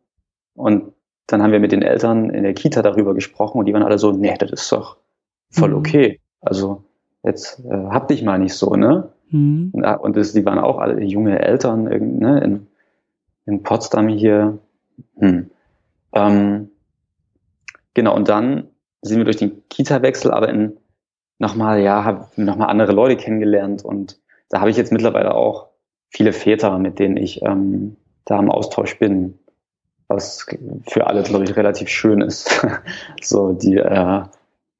Und 0.55 0.93
dann 1.27 1.41
haben 1.41 1.51
wir 1.51 1.59
mit 1.59 1.71
den 1.71 1.81
Eltern 1.81 2.29
in 2.29 2.43
der 2.43 2.53
Kita 2.53 2.81
darüber 2.81 3.13
gesprochen 3.13 3.59
und 3.59 3.65
die 3.65 3.73
waren 3.73 3.83
alle 3.83 3.97
so, 3.97 4.11
nee, 4.11 4.35
das 4.37 4.51
ist 4.51 4.71
doch 4.71 4.97
voll 5.49 5.69
mhm. 5.69 5.75
okay. 5.75 6.19
Also 6.41 6.83
jetzt 7.23 7.63
äh, 7.65 7.69
hab 7.69 8.07
dich 8.07 8.23
mal 8.23 8.39
nicht 8.39 8.53
so, 8.53 8.75
ne? 8.75 9.09
Mhm. 9.29 9.71
Und 9.73 10.17
das, 10.17 10.33
die 10.33 10.45
waren 10.45 10.59
auch 10.59 10.77
alle 10.77 11.01
junge 11.03 11.39
Eltern 11.39 11.83
ne, 11.83 12.41
in, 12.41 12.67
in 13.45 13.63
Potsdam 13.63 14.09
hier. 14.09 14.57
Hm. 15.19 15.49
Ähm, 16.13 16.69
genau, 17.93 18.15
und 18.15 18.27
dann 18.27 18.67
sind 19.01 19.17
wir 19.17 19.23
durch 19.23 19.37
den 19.37 19.67
Kita-Wechsel 19.69 20.31
aber 20.31 20.49
in 20.49 20.77
nochmal, 21.39 21.81
ja, 21.81 22.03
haben 22.03 22.25
nochmal 22.35 22.69
andere 22.69 22.91
Leute 22.91 23.15
kennengelernt 23.15 23.83
und 23.83 24.19
da 24.51 24.59
habe 24.59 24.69
ich 24.69 24.77
jetzt 24.77 24.91
mittlerweile 24.91 25.33
auch 25.33 25.69
viele 26.09 26.33
Väter, 26.33 26.77
mit 26.77 26.99
denen 26.99 27.17
ich 27.17 27.41
ähm, 27.41 27.95
da 28.25 28.37
im 28.37 28.51
Austausch 28.51 28.99
bin, 28.99 29.39
was 30.07 30.45
für 30.87 31.07
alle, 31.07 31.23
glaube 31.23 31.45
ich, 31.45 31.55
relativ 31.55 31.87
schön 31.87 32.21
ist. 32.21 32.65
so 33.21 33.53
die 33.53 33.77
äh, 33.77 34.23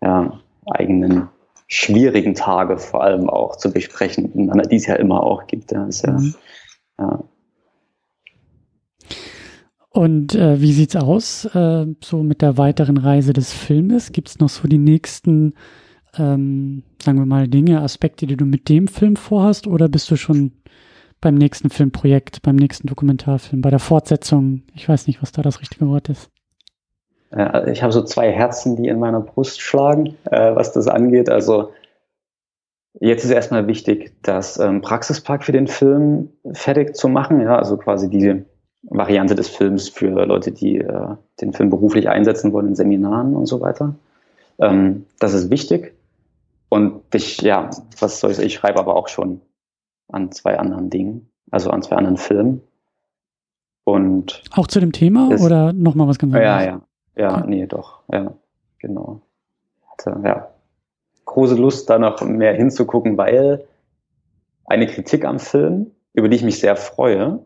ja, 0.04 0.40
eigenen 0.70 1.30
schwierigen 1.68 2.36
Tage 2.36 2.78
vor 2.78 3.02
allem 3.02 3.30
auch 3.30 3.56
zu 3.56 3.72
besprechen, 3.72 4.50
die 4.70 4.76
es 4.76 4.86
ja 4.86 4.96
immer 4.96 5.24
auch 5.24 5.48
gibt. 5.48 5.72
Ja, 5.72 5.86
ist 5.86 6.06
ja, 6.06 6.12
mhm. 6.12 6.36
ja. 7.00 7.24
Und 9.94 10.36
äh, 10.36 10.62
wie 10.62 10.74
sieht's 10.74 10.96
aus 10.98 11.46
äh, 11.54 11.86
so 12.04 12.24
mit 12.24 12.42
der 12.42 12.58
weiteren 12.58 12.98
Reise 12.98 13.32
des 13.32 13.54
Filmes? 13.54 14.12
Gibt 14.12 14.30
es 14.30 14.40
noch 14.40 14.50
so 14.50 14.68
die 14.68 14.78
nächsten 14.78 15.54
ähm, 16.18 16.84
sagen 17.02 17.20
wir 17.20 17.26
mal, 17.26 17.48
Dinge, 17.48 17.82
Aspekte, 17.82 18.28
die 18.28 18.38
du 18.38 18.46
mit 18.46 18.70
dem 18.70 18.88
Film 18.88 19.16
vorhast, 19.16 19.68
oder 19.68 19.90
bist 19.90 20.10
du 20.12 20.16
schon 20.16 20.52
beim 21.20 21.36
nächsten 21.36 21.70
Filmprojekt, 21.70 22.42
beim 22.42 22.56
nächsten 22.56 22.88
Dokumentarfilm, 22.88 23.62
bei 23.62 23.70
der 23.70 23.80
Fortsetzung? 23.80 24.64
Ich 24.76 24.90
weiß 24.90 25.08
nicht, 25.08 25.22
was 25.22 25.32
da 25.32 25.42
das 25.42 25.62
richtige 25.62 25.88
Wort 25.88 26.10
ist. 26.10 26.30
Ich 27.68 27.82
habe 27.82 27.94
so 27.94 28.04
zwei 28.04 28.30
Herzen, 28.30 28.76
die 28.76 28.90
in 28.90 29.00
meiner 29.00 29.22
Brust 29.22 29.62
schlagen, 29.62 30.16
äh, 30.26 30.54
was 30.54 30.74
das 30.74 30.88
angeht. 30.88 31.30
Also 31.30 31.72
jetzt 33.00 33.24
ist 33.24 33.32
erstmal 33.32 33.68
wichtig, 33.68 34.12
das 34.22 34.60
ähm, 34.60 34.82
Praxispark 34.82 35.46
für 35.46 35.54
den 35.54 35.68
Film 35.68 36.30
fertig 36.52 36.96
zu 36.96 37.08
machen. 37.08 37.40
Ja, 37.40 37.58
also 37.58 37.78
quasi 37.78 38.10
die 38.10 38.44
Variante 38.84 39.36
des 39.36 39.48
Films 39.48 39.88
für 39.88 40.26
Leute, 40.26 40.52
die 40.52 40.80
äh, 40.80 41.16
den 41.40 41.54
Film 41.54 41.70
beruflich 41.70 42.10
einsetzen 42.10 42.52
wollen 42.52 42.68
in 42.68 42.76
Seminaren 42.76 43.34
und 43.34 43.46
so 43.46 43.62
weiter. 43.62 43.96
Ähm, 44.60 45.06
das 45.20 45.34
ist 45.34 45.50
wichtig. 45.50 45.94
Und 46.74 47.04
ich, 47.14 47.42
ja, 47.42 47.70
was 48.00 48.22
soll 48.22 48.32
ich, 48.32 48.40
ich 48.40 48.54
schreibe 48.54 48.80
aber 48.80 48.96
auch 48.96 49.10
schon 49.10 49.42
an 50.08 50.32
zwei 50.32 50.58
anderen 50.58 50.90
Dingen, 50.90 51.30
also 51.52 51.70
an 51.70 51.84
zwei 51.84 51.98
anderen 51.98 52.16
Filmen. 52.16 52.62
Und 53.84 54.42
auch 54.52 54.68
zu 54.68 54.80
dem 54.80 54.94
Thema 54.94 55.34
ist, 55.34 55.44
oder 55.44 55.74
nochmal 55.74 56.08
was 56.08 56.18
ganz 56.18 56.34
anderes? 56.34 56.64
Ja, 56.64 56.64
ja, 56.64 56.82
ja, 57.18 57.38
okay. 57.40 57.44
nee, 57.48 57.68
doch, 57.68 58.04
ja, 58.10 58.34
genau. 58.80 59.20
Hatte, 59.92 60.22
ja, 60.24 60.50
große 61.26 61.56
Lust, 61.56 61.90
da 61.90 62.00
noch 62.00 62.22
mehr 62.22 62.54
hinzugucken, 62.54 63.18
weil 63.18 63.66
eine 64.64 64.88
Kritik 64.88 65.26
am 65.26 65.40
Film, 65.40 65.92
über 66.14 66.30
die 66.30 66.38
ich 66.38 66.44
mich 66.44 66.62
sehr 66.62 66.78
freue, 66.78 67.46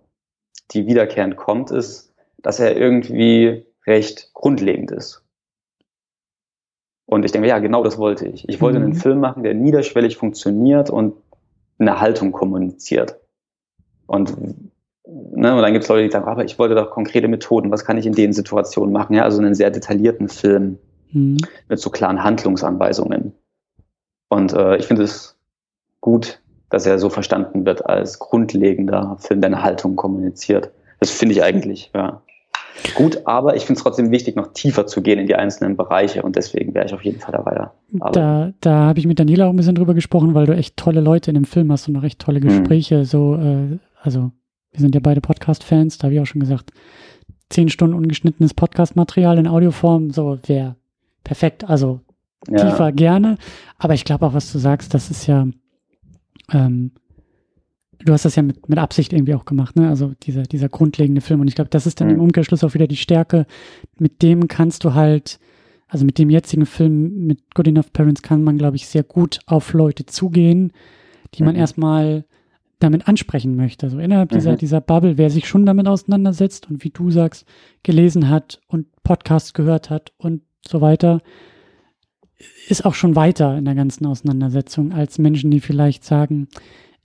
die 0.69 0.85
wiederkehrend 0.85 1.35
kommt, 1.35 1.71
ist, 1.71 2.13
dass 2.37 2.59
er 2.59 2.77
irgendwie 2.77 3.65
recht 3.87 4.29
grundlegend 4.35 4.91
ist. 4.91 5.24
Und 7.05 7.23
ich 7.23 7.31
denke, 7.31 7.47
ja, 7.47 7.59
genau 7.59 7.83
das 7.83 7.97
wollte 7.97 8.27
ich. 8.27 8.47
Ich 8.49 8.61
wollte 8.61 8.79
mhm. 8.79 8.85
einen 8.85 8.95
Film 8.95 9.19
machen, 9.19 9.43
der 9.43 9.53
niederschwellig 9.53 10.17
funktioniert 10.17 10.89
und 10.89 11.13
eine 11.77 11.99
Haltung 11.99 12.31
kommuniziert. 12.31 13.17
Und, 14.07 14.35
ne, 15.05 15.55
und 15.55 15.61
dann 15.61 15.73
gibt 15.73 15.83
es 15.83 15.89
Leute, 15.89 16.03
die 16.03 16.11
sagen, 16.11 16.27
aber 16.27 16.45
ich 16.45 16.57
wollte 16.57 16.75
doch 16.75 16.89
konkrete 16.89 17.27
Methoden, 17.27 17.71
was 17.71 17.85
kann 17.85 17.97
ich 17.97 18.05
in 18.05 18.13
den 18.13 18.33
Situationen 18.33 18.91
machen? 18.91 19.15
Ja, 19.15 19.23
also 19.23 19.39
einen 19.39 19.55
sehr 19.55 19.71
detaillierten 19.71 20.29
Film 20.29 20.79
mhm. 21.11 21.37
mit 21.69 21.79
so 21.79 21.89
klaren 21.89 22.23
Handlungsanweisungen. 22.23 23.33
Und 24.29 24.53
äh, 24.53 24.77
ich 24.77 24.85
finde 24.85 25.03
es 25.03 25.37
gut, 26.01 26.41
dass 26.69 26.85
er 26.85 26.97
so 26.97 27.09
verstanden 27.09 27.65
wird 27.65 27.85
als 27.85 28.19
grundlegender 28.19 29.17
Film, 29.19 29.41
der 29.41 29.49
eine 29.49 29.63
Haltung 29.63 29.95
kommuniziert. 29.95 30.71
Das 30.99 31.11
finde 31.11 31.35
ich 31.35 31.43
eigentlich, 31.43 31.91
ja. 31.93 32.21
Gut, 32.95 33.21
aber 33.25 33.55
ich 33.55 33.65
finde 33.65 33.77
es 33.77 33.83
trotzdem 33.83 34.11
wichtig, 34.11 34.35
noch 34.35 34.53
tiefer 34.53 34.85
zu 34.85 35.01
gehen 35.01 35.19
in 35.19 35.27
die 35.27 35.35
einzelnen 35.35 35.77
Bereiche 35.77 36.23
und 36.23 36.35
deswegen 36.35 36.73
wäre 36.73 36.85
ich 36.85 36.93
auf 36.93 37.03
jeden 37.03 37.19
Fall 37.19 37.31
dabei. 37.31 37.69
Da, 38.11 38.51
da 38.59 38.71
habe 38.71 38.99
ich 38.99 39.07
mit 39.07 39.19
Daniela 39.19 39.45
auch 39.45 39.49
ein 39.49 39.55
bisschen 39.55 39.75
drüber 39.75 39.93
gesprochen, 39.93 40.33
weil 40.33 40.45
du 40.45 40.55
echt 40.55 40.77
tolle 40.77 41.01
Leute 41.01 41.31
in 41.31 41.35
dem 41.35 41.45
Film 41.45 41.71
hast 41.71 41.87
und 41.87 41.93
noch 41.93 42.03
echt 42.03 42.19
tolle 42.19 42.39
mhm. 42.39 42.47
Gespräche. 42.47 42.99
Mhm. 42.99 43.03
So, 43.05 43.35
äh, 43.35 43.77
also 44.01 44.31
wir 44.71 44.81
sind 44.81 44.93
ja 44.93 45.01
beide 45.01 45.21
Podcast-Fans, 45.21 45.97
da 45.97 46.05
habe 46.05 46.15
ich 46.15 46.19
auch 46.19 46.25
schon 46.25 46.41
gesagt, 46.41 46.71
zehn 47.49 47.69
Stunden 47.69 47.95
ungeschnittenes 47.95 48.53
Podcast-Material 48.53 49.37
in 49.37 49.47
Audioform, 49.47 50.11
so 50.11 50.37
wäre 50.45 50.75
perfekt. 51.23 51.63
Also 51.69 52.01
ja. 52.49 52.57
tiefer 52.57 52.91
gerne. 52.91 53.37
Aber 53.77 53.93
ich 53.93 54.05
glaube 54.05 54.25
auch, 54.25 54.33
was 54.33 54.51
du 54.51 54.59
sagst, 54.59 54.93
das 54.93 55.09
ist 55.09 55.27
ja 55.27 55.47
ähm, 56.51 56.91
du 58.05 58.13
hast 58.13 58.25
das 58.25 58.35
ja 58.35 58.43
mit, 58.43 58.69
mit 58.69 58.77
Absicht 58.77 59.11
irgendwie 59.13 59.33
auch 59.33 59.45
gemacht, 59.45 59.75
ne? 59.75 59.89
Also 59.89 60.13
dieser, 60.23 60.43
dieser 60.43 60.69
grundlegende 60.69 61.21
Film. 61.21 61.41
Und 61.41 61.47
ich 61.47 61.55
glaube, 61.55 61.69
das 61.69 61.87
ist 61.87 61.99
dann 61.99 62.07
mhm. 62.07 62.15
im 62.15 62.21
Umkehrschluss 62.21 62.63
auch 62.63 62.73
wieder 62.73 62.87
die 62.87 62.95
Stärke. 62.95 63.45
Mit 63.97 64.21
dem 64.21 64.47
kannst 64.47 64.83
du 64.83 64.93
halt, 64.93 65.39
also 65.87 66.05
mit 66.05 66.17
dem 66.17 66.29
jetzigen 66.29 66.65
Film, 66.65 67.25
mit 67.25 67.53
Good 67.53 67.67
Enough 67.67 67.91
Parents 67.91 68.21
kann 68.21 68.43
man, 68.43 68.57
glaube 68.57 68.77
ich, 68.77 68.87
sehr 68.87 69.03
gut 69.03 69.39
auf 69.47 69.73
Leute 69.73 70.05
zugehen, 70.05 70.71
die 71.33 71.43
man 71.43 71.55
mhm. 71.55 71.61
erstmal 71.61 72.25
damit 72.79 73.07
ansprechen 73.07 73.55
möchte. 73.55 73.87
Also 73.87 73.99
innerhalb 73.99 74.31
mhm. 74.31 74.35
dieser, 74.35 74.55
dieser 74.55 74.81
Bubble, 74.81 75.17
wer 75.17 75.29
sich 75.29 75.47
schon 75.47 75.65
damit 75.65 75.87
auseinandersetzt 75.87 76.69
und 76.69 76.83
wie 76.83 76.89
du 76.91 77.11
sagst, 77.11 77.45
gelesen 77.83 78.29
hat 78.29 78.61
und 78.67 78.87
Podcasts 79.03 79.53
gehört 79.53 79.89
hat 79.89 80.13
und 80.17 80.41
so 80.67 80.81
weiter, 80.81 81.21
ist 82.67 82.85
auch 82.85 82.93
schon 82.93 83.15
weiter 83.15 83.57
in 83.57 83.65
der 83.65 83.75
ganzen 83.75 84.05
Auseinandersetzung 84.05 84.91
als 84.91 85.17
Menschen, 85.17 85.51
die 85.51 85.59
vielleicht 85.59 86.03
sagen, 86.03 86.47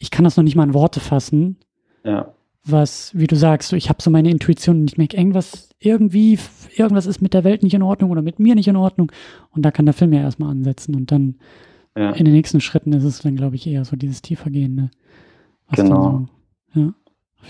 ich 0.01 0.11
kann 0.11 0.25
das 0.25 0.37
noch 0.37 0.43
nicht 0.43 0.57
mal 0.57 0.65
in 0.65 0.75
Worte 0.75 0.99
fassen. 0.99 1.59
Ja. 2.05 2.33
Was, 2.65 3.13
wie 3.15 3.27
du 3.27 3.37
sagst, 3.37 3.69
so, 3.69 3.77
ich 3.77 3.89
habe 3.89 4.03
so 4.03 4.11
meine 4.11 4.31
Intuition 4.31 4.81
und 4.81 4.91
ich 4.91 4.99
merke, 4.99 5.17
irgendwas, 5.17 5.69
irgendwie, 5.79 6.39
irgendwas 6.75 7.07
ist 7.07 7.23
mit 7.23 7.35
der 7.35 7.45
Welt 7.45 7.63
nicht 7.63 7.75
in 7.75 7.83
Ordnung 7.83 8.11
oder 8.11 8.23
mit 8.23 8.39
mir 8.39 8.55
nicht 8.55 8.69
in 8.69 8.77
Ordnung. 8.77 9.13
Und 9.51 9.63
da 9.63 9.71
kann 9.71 9.85
der 9.85 9.95
Film 9.95 10.13
ja 10.13 10.21
erstmal 10.21 10.51
ansetzen. 10.51 10.95
Und 10.97 11.13
dann 11.13 11.37
ja. 11.97 12.11
in 12.13 12.25
den 12.25 12.35
nächsten 12.35 12.61
Schritten 12.61 12.93
ist 12.93 13.05
es 13.05 13.21
dann, 13.21 13.37
glaube 13.37 13.57
ich, 13.57 13.67
eher 13.67 13.85
so 13.85 13.95
dieses 13.95 14.23
tiefergehende. 14.23 14.91
Genau. 15.73 16.27
So, 16.75 16.81
ja, 16.81 16.95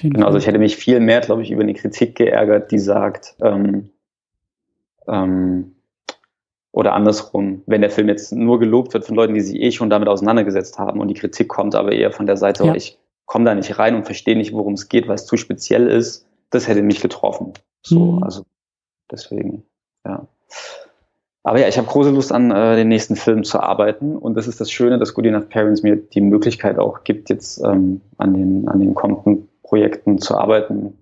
genau, 0.02 0.18
Fall. 0.18 0.26
also 0.26 0.38
ich 0.38 0.46
hätte 0.46 0.58
mich 0.58 0.76
viel 0.76 0.98
mehr, 1.00 1.20
glaube 1.20 1.42
ich, 1.42 1.52
über 1.52 1.62
eine 1.62 1.74
Kritik 1.74 2.16
geärgert, 2.16 2.72
die 2.72 2.80
sagt, 2.80 3.36
ähm, 3.42 3.90
ähm, 5.06 5.72
oder 6.72 6.92
andersrum, 6.94 7.62
wenn 7.66 7.80
der 7.80 7.90
Film 7.90 8.08
jetzt 8.08 8.32
nur 8.32 8.60
gelobt 8.60 8.94
wird 8.94 9.04
von 9.04 9.16
Leuten, 9.16 9.34
die 9.34 9.40
sich 9.40 9.60
eh 9.60 9.72
schon 9.72 9.90
damit 9.90 10.08
auseinandergesetzt 10.08 10.78
haben 10.78 11.00
und 11.00 11.08
die 11.08 11.14
Kritik 11.14 11.48
kommt 11.48 11.74
aber 11.74 11.92
eher 11.92 12.12
von 12.12 12.26
der 12.26 12.36
Seite, 12.36 12.64
ja. 12.64 12.74
ich 12.74 12.98
komme 13.26 13.44
da 13.44 13.54
nicht 13.54 13.78
rein 13.78 13.94
und 13.94 14.04
verstehe 14.04 14.36
nicht, 14.36 14.52
worum 14.52 14.74
es 14.74 14.88
geht, 14.88 15.08
weil 15.08 15.16
es 15.16 15.26
zu 15.26 15.36
speziell 15.36 15.88
ist, 15.88 16.26
das 16.50 16.68
hätte 16.68 16.82
mich 16.82 17.00
getroffen. 17.00 17.52
So, 17.82 18.12
mhm. 18.12 18.22
also 18.22 18.44
deswegen, 19.10 19.64
ja. 20.06 20.26
Aber 21.42 21.58
ja, 21.58 21.68
ich 21.68 21.78
habe 21.78 21.88
große 21.88 22.10
Lust 22.10 22.32
an 22.32 22.50
äh, 22.50 22.76
den 22.76 22.88
nächsten 22.88 23.16
Film 23.16 23.44
zu 23.44 23.60
arbeiten 23.60 24.16
und 24.16 24.34
das 24.36 24.46
ist 24.46 24.60
das 24.60 24.70
Schöne, 24.70 24.98
dass 24.98 25.14
Good 25.14 25.26
Enough 25.26 25.48
Parents 25.48 25.82
mir 25.82 25.96
die 25.96 26.20
Möglichkeit 26.20 26.78
auch 26.78 27.02
gibt, 27.02 27.30
jetzt 27.30 27.62
ähm, 27.64 28.02
an 28.18 28.34
den 28.34 28.68
an 28.68 28.80
den 28.80 28.94
kommenden 28.94 29.48
Projekten 29.62 30.18
zu 30.18 30.36
arbeiten 30.36 30.98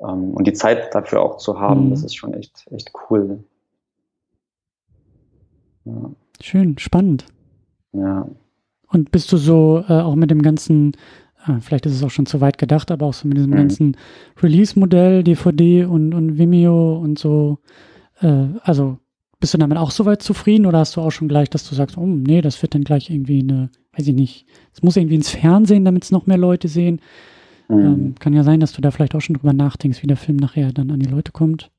ähm, 0.00 0.32
und 0.34 0.46
die 0.46 0.54
Zeit 0.54 0.94
dafür 0.94 1.20
auch 1.20 1.36
zu 1.36 1.60
haben. 1.60 1.86
Mhm. 1.86 1.90
Das 1.90 2.02
ist 2.02 2.16
schon 2.16 2.32
echt 2.32 2.66
echt 2.70 2.92
cool. 3.10 3.44
Ja. 5.88 6.10
Schön, 6.40 6.78
spannend. 6.78 7.26
Ja. 7.92 8.28
Und 8.88 9.10
bist 9.10 9.32
du 9.32 9.36
so 9.36 9.84
äh, 9.88 9.92
auch 9.92 10.14
mit 10.14 10.30
dem 10.30 10.42
ganzen, 10.42 10.92
äh, 11.46 11.60
vielleicht 11.60 11.86
ist 11.86 11.94
es 11.94 12.02
auch 12.02 12.10
schon 12.10 12.26
zu 12.26 12.40
weit 12.40 12.58
gedacht, 12.58 12.90
aber 12.90 13.06
auch 13.06 13.14
so 13.14 13.28
mit 13.28 13.36
diesem 13.36 13.50
mhm. 13.50 13.56
ganzen 13.56 13.96
Release-Modell, 14.42 15.24
DVD 15.24 15.84
und, 15.84 16.14
und 16.14 16.38
Vimeo 16.38 16.98
und 16.98 17.18
so, 17.18 17.58
äh, 18.20 18.46
also 18.62 18.98
bist 19.40 19.54
du 19.54 19.58
damit 19.58 19.78
auch 19.78 19.90
soweit 19.90 20.22
zufrieden 20.22 20.66
oder 20.66 20.78
hast 20.78 20.96
du 20.96 21.00
auch 21.00 21.12
schon 21.12 21.28
gleich, 21.28 21.48
dass 21.50 21.68
du 21.68 21.74
sagst, 21.74 21.96
oh 21.96 22.06
nee, 22.06 22.40
das 22.40 22.60
wird 22.62 22.74
dann 22.74 22.82
gleich 22.82 23.10
irgendwie 23.10 23.40
eine, 23.40 23.70
weiß 23.96 24.08
ich 24.08 24.14
nicht, 24.14 24.46
es 24.72 24.82
muss 24.82 24.96
irgendwie 24.96 25.14
ins 25.14 25.30
Fernsehen, 25.30 25.84
damit 25.84 26.04
es 26.04 26.10
noch 26.10 26.26
mehr 26.26 26.38
Leute 26.38 26.68
sehen. 26.68 27.00
Mhm. 27.68 27.78
Ähm, 27.78 28.14
kann 28.18 28.32
ja 28.32 28.42
sein, 28.42 28.60
dass 28.60 28.72
du 28.72 28.80
da 28.80 28.90
vielleicht 28.90 29.14
auch 29.14 29.20
schon 29.20 29.36
drüber 29.36 29.52
nachdenkst, 29.52 30.02
wie 30.02 30.06
der 30.06 30.16
Film 30.16 30.38
nachher 30.38 30.72
dann 30.72 30.90
an 30.90 31.00
die 31.00 31.10
Leute 31.10 31.32
kommt. 31.32 31.70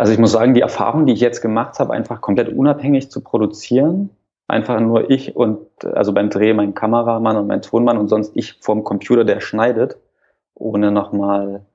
Also 0.00 0.12
ich 0.12 0.18
muss 0.18 0.32
sagen, 0.32 0.54
die 0.54 0.62
Erfahrung, 0.62 1.06
die 1.06 1.12
ich 1.12 1.20
jetzt 1.20 1.42
gemacht 1.42 1.78
habe, 1.78 1.92
einfach 1.92 2.20
komplett 2.20 2.48
unabhängig 2.56 3.10
zu 3.10 3.20
produzieren, 3.20 4.10
einfach 4.48 4.80
nur 4.80 5.10
ich 5.10 5.36
und 5.36 5.58
also 5.84 6.12
beim 6.12 6.30
Dreh 6.30 6.54
mein 6.54 6.74
Kameramann 6.74 7.36
und 7.36 7.46
mein 7.46 7.62
Tonmann 7.62 7.98
und 7.98 8.08
sonst 8.08 8.32
ich 8.34 8.58
vorm 8.60 8.82
Computer, 8.82 9.24
der 9.24 9.40
schneidet, 9.40 9.98
ohne 10.54 10.90
nochmal 10.90 11.66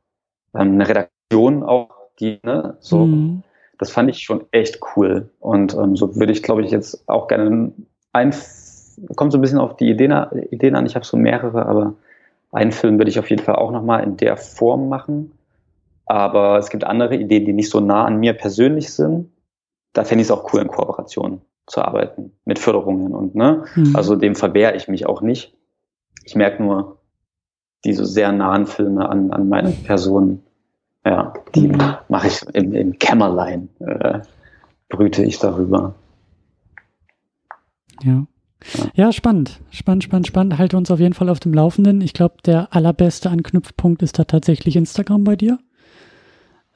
ähm, 0.54 0.74
eine 0.74 0.88
Redaktion 0.88 1.64
auch, 1.64 1.90
die, 2.20 2.40
ne, 2.44 2.78
so. 2.80 3.06
Mhm 3.06 3.44
das 3.78 3.92
fand 3.92 4.10
ich 4.10 4.20
schon 4.20 4.46
echt 4.52 4.80
cool. 4.96 5.30
Und 5.40 5.74
ähm, 5.76 5.96
so 5.96 6.16
würde 6.16 6.32
ich, 6.32 6.44
glaube 6.44 6.64
ich, 6.64 6.72
jetzt 6.72 7.08
auch 7.08 7.28
gerne 7.28 7.72
ein, 8.14 8.34
kommt 9.16 9.32
so 9.32 9.38
ein 9.38 9.42
bisschen 9.42 9.60
auf 9.60 9.76
die 9.78 9.90
Ideen, 9.90 10.14
Ideen 10.52 10.76
an. 10.76 10.86
Ich 10.86 10.96
habe 10.96 11.06
so 11.06 11.18
mehrere, 11.18 11.66
aber 11.66 11.94
einen 12.52 12.72
Film 12.72 12.98
würde 12.98 13.10
ich 13.10 13.20
auf 13.20 13.30
jeden 13.30 13.44
Fall 13.44 13.56
auch 13.56 13.72
nochmal 13.72 14.04
in 14.04 14.18
der 14.18 14.38
Form 14.38 14.88
machen. 14.88 15.32
Aber 16.06 16.58
es 16.58 16.70
gibt 16.70 16.84
andere 16.84 17.16
Ideen, 17.16 17.46
die 17.46 17.54
nicht 17.54 17.70
so 17.70 17.80
nah 17.80 18.06
an 18.06 18.18
mir 18.18 18.34
persönlich 18.34 18.94
sind. 18.94 19.32
Da 19.94 20.04
fände 20.04 20.22
ich 20.22 20.28
es 20.28 20.32
auch 20.32 20.54
cool, 20.54 20.62
in 20.62 20.68
Kooperation 20.68 21.42
zu 21.68 21.82
arbeiten, 21.82 22.32
mit 22.46 22.60
Förderungen 22.60 23.14
und, 23.14 23.34
ne? 23.34 23.66
Mhm. 23.76 23.96
Also 23.96 24.16
dem 24.16 24.36
verwehre 24.36 24.76
ich 24.76 24.88
mich 24.88 25.08
auch 25.08 25.22
nicht. 25.22 25.56
Ich 26.24 26.36
merke 26.36 26.62
nur, 26.62 27.00
diese 27.84 28.06
sehr 28.06 28.32
nahen 28.32 28.68
Filme 28.68 29.10
an, 29.10 29.32
an 29.32 29.50
meine 29.50 29.72
Person 29.72 30.44
ja, 31.06 31.34
die 31.54 31.68
mhm. 31.68 31.78
mache 32.10 32.28
ich 32.28 32.42
im, 32.54 32.74
im 32.74 32.98
Kämmerlein, 32.98 33.70
äh, 33.80 34.22
brüte 34.90 35.24
ich 35.24 35.38
darüber. 35.38 35.94
Ja. 38.02 38.12
ja. 38.12 38.90
Ja, 38.96 39.12
spannend. 39.12 39.62
Spannend, 39.70 40.04
spannend, 40.04 40.26
spannend. 40.26 40.58
Halte 40.58 40.76
uns 40.76 40.90
auf 40.90 41.00
jeden 41.00 41.14
Fall 41.14 41.30
auf 41.30 41.40
dem 41.40 41.54
Laufenden. 41.54 42.02
Ich 42.02 42.14
glaube, 42.14 42.38
der 42.44 42.74
allerbeste 42.74 43.30
Anknüpfpunkt 43.30 44.02
ist 44.02 44.18
da 44.18 44.24
tatsächlich 44.24 44.76
Instagram 44.76 45.24
bei 45.24 45.36
dir. 45.36 45.60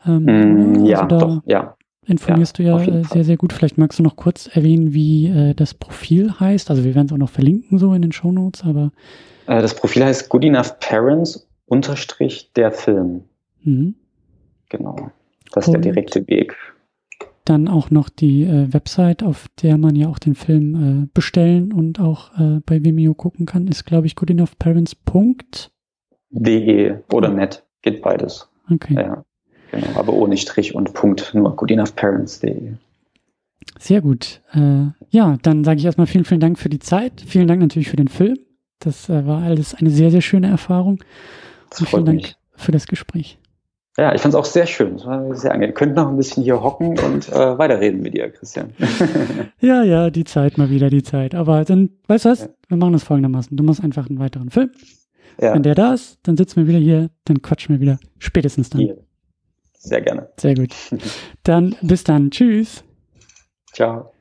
Ähm, 0.06 0.24
mm, 0.24 0.86
ja, 0.86 1.04
also 1.04 1.18
doch, 1.18 1.41
ja. 1.45 1.76
Informierst 2.06 2.58
ja, 2.58 2.78
du 2.78 2.91
ja 2.91 3.04
sehr, 3.04 3.24
sehr 3.24 3.38
gut. 3.38 3.54
Vielleicht 3.54 3.78
magst 3.78 4.00
du 4.00 4.04
noch 4.04 4.16
kurz 4.16 4.47
erwähnen, 4.47 4.93
wie 4.93 5.28
äh, 5.28 5.54
das 5.54 5.76
Profil 5.76 6.39
heißt. 6.39 6.72
Also 6.72 6.84
wir 6.84 6.95
werden 6.95 7.06
es 7.06 7.14
auch 7.14 7.18
noch 7.18 7.30
verlinken 7.30 7.78
so 7.78 7.93
in 7.93 8.02
den 8.02 8.12
Show 8.12 8.32
Notes, 8.32 8.64
aber. 8.64 8.91
Äh, 9.45 9.62
das 9.62 9.76
Profil 9.76 10.06
heißt 10.06 10.30
Good 10.30 10.45
Enough 10.45 10.80
Parents 10.80 11.47
unterstrich 11.68 12.52
der 12.54 12.72
Film. 12.72 13.26
Mhm. 13.64 13.93
Genau. 14.70 15.12
Das 15.52 15.68
ist 15.68 15.76
Und 15.76 15.84
der 15.84 15.93
direkte 15.93 16.28
Weg. 16.28 16.56
Dann 17.45 17.68
auch 17.68 17.91
noch 17.91 18.10
die 18.10 18.43
äh, 18.43 18.74
Website, 18.74 19.22
auf 19.24 19.47
der 19.62 19.78
man 19.78 19.95
ja 19.95 20.08
auch 20.08 20.20
den 20.20 20.36
Film 20.36 21.04
äh, 21.04 21.08
bestellen 21.14 21.74
und 21.74 22.00
auch 22.00 22.32
äh, 22.39 22.62
bei 22.66 22.82
Vimeo 22.84 23.14
gucken 23.14 23.45
kann, 23.45 23.68
ist, 23.68 23.86
glaube 23.86 24.08
ich, 24.08 24.16
goodenoughparents.de 24.16 26.93
oder 27.12 27.30
net. 27.30 27.66
Geht 27.82 28.02
beides. 28.02 28.50
Okay. 28.72 28.95
Ja, 28.95 29.26
genau. 29.72 29.88
Aber 29.96 30.14
ohne 30.14 30.38
Strich 30.38 30.76
und 30.76 30.94
Punkt, 30.94 31.34
nur 31.34 31.56
goodenoughparents.de. 31.56 32.74
Sehr 33.78 34.02
gut. 34.02 34.42
Äh, 34.54 34.88
ja, 35.10 35.38
dann 35.42 35.64
sage 35.64 35.80
ich 35.80 35.86
erstmal 35.86 36.08
vielen, 36.08 36.26
vielen 36.26 36.40
Dank 36.40 36.60
für 36.60 36.70
die 36.70 36.80
Zeit. 36.80 37.24
Vielen 37.26 37.48
Dank 37.48 37.62
natürlich 37.62 37.90
für 37.90 37.96
den 37.96 38.08
Film. 38.08 38.38
Das 38.80 39.10
äh, 39.10 39.26
war 39.26 39.44
alles 39.44 39.76
eine 39.76 39.90
sehr, 39.90 40.12
sehr 40.12 40.22
schöne 40.22 40.50
Erfahrung. 40.50 41.04
Das 41.70 41.82
und 41.82 41.90
vielen 41.90 42.06
Dank 42.06 42.18
mich. 42.18 42.36
für 42.56 42.72
das 42.72 42.88
Gespräch. 42.88 43.38
Ja, 43.98 44.14
ich 44.16 44.22
fand 44.22 44.34
es 44.34 44.40
auch 44.40 44.46
sehr 44.46 44.66
schön. 44.66 44.96
Es 44.96 45.06
war 45.06 45.36
sehr 45.36 45.52
angenehm. 45.52 45.72
Ihr 45.72 45.74
könnt 45.74 45.96
noch 45.96 46.08
ein 46.08 46.16
bisschen 46.16 46.44
hier 46.44 46.62
hocken 46.62 46.98
und 47.00 47.28
äh, 47.30 47.58
weiterreden 47.58 48.02
mit 48.02 48.14
dir, 48.14 48.30
Christian. 48.30 48.74
ja, 49.60 49.84
ja, 49.84 50.10
die 50.10 50.24
Zeit 50.24 50.58
mal 50.58 50.70
wieder, 50.70 50.90
die 50.90 51.04
Zeit. 51.04 51.36
Aber 51.36 51.66
dann, 51.66 51.90
weißt 52.08 52.26
du 52.26 52.30
was? 52.30 52.42
Ja. 52.42 52.50
Wir 52.70 52.78
machen 52.78 52.94
das 52.94 53.04
folgendermaßen. 53.04 53.58
Du 53.58 53.64
machst 53.64 53.84
einfach 53.84 54.10
einen 54.10 54.20
weiteren 54.20 54.52
Film. 54.52 54.72
Ja. 55.42 55.54
Wenn 55.54 55.64
der 55.64 55.76
da 55.76 55.94
ist, 55.94 56.20
dann 56.24 56.38
sitzen 56.38 56.58
wir 56.58 56.68
wieder 56.68 56.80
hier, 56.80 57.10
dann 57.26 57.42
quatschen 57.42 57.76
wir 57.76 57.82
wieder. 57.82 58.00
Spätestens 58.20 58.70
dann. 58.70 58.82
Hier. 58.82 58.98
Sehr 59.80 60.02
gerne. 60.02 60.30
Sehr 60.38 60.56
gut. 60.56 60.76
Dann 61.44 61.76
bis 61.82 62.04
dann. 62.04 62.32
Tschüss. 62.32 62.84
Ciao. 63.74 64.12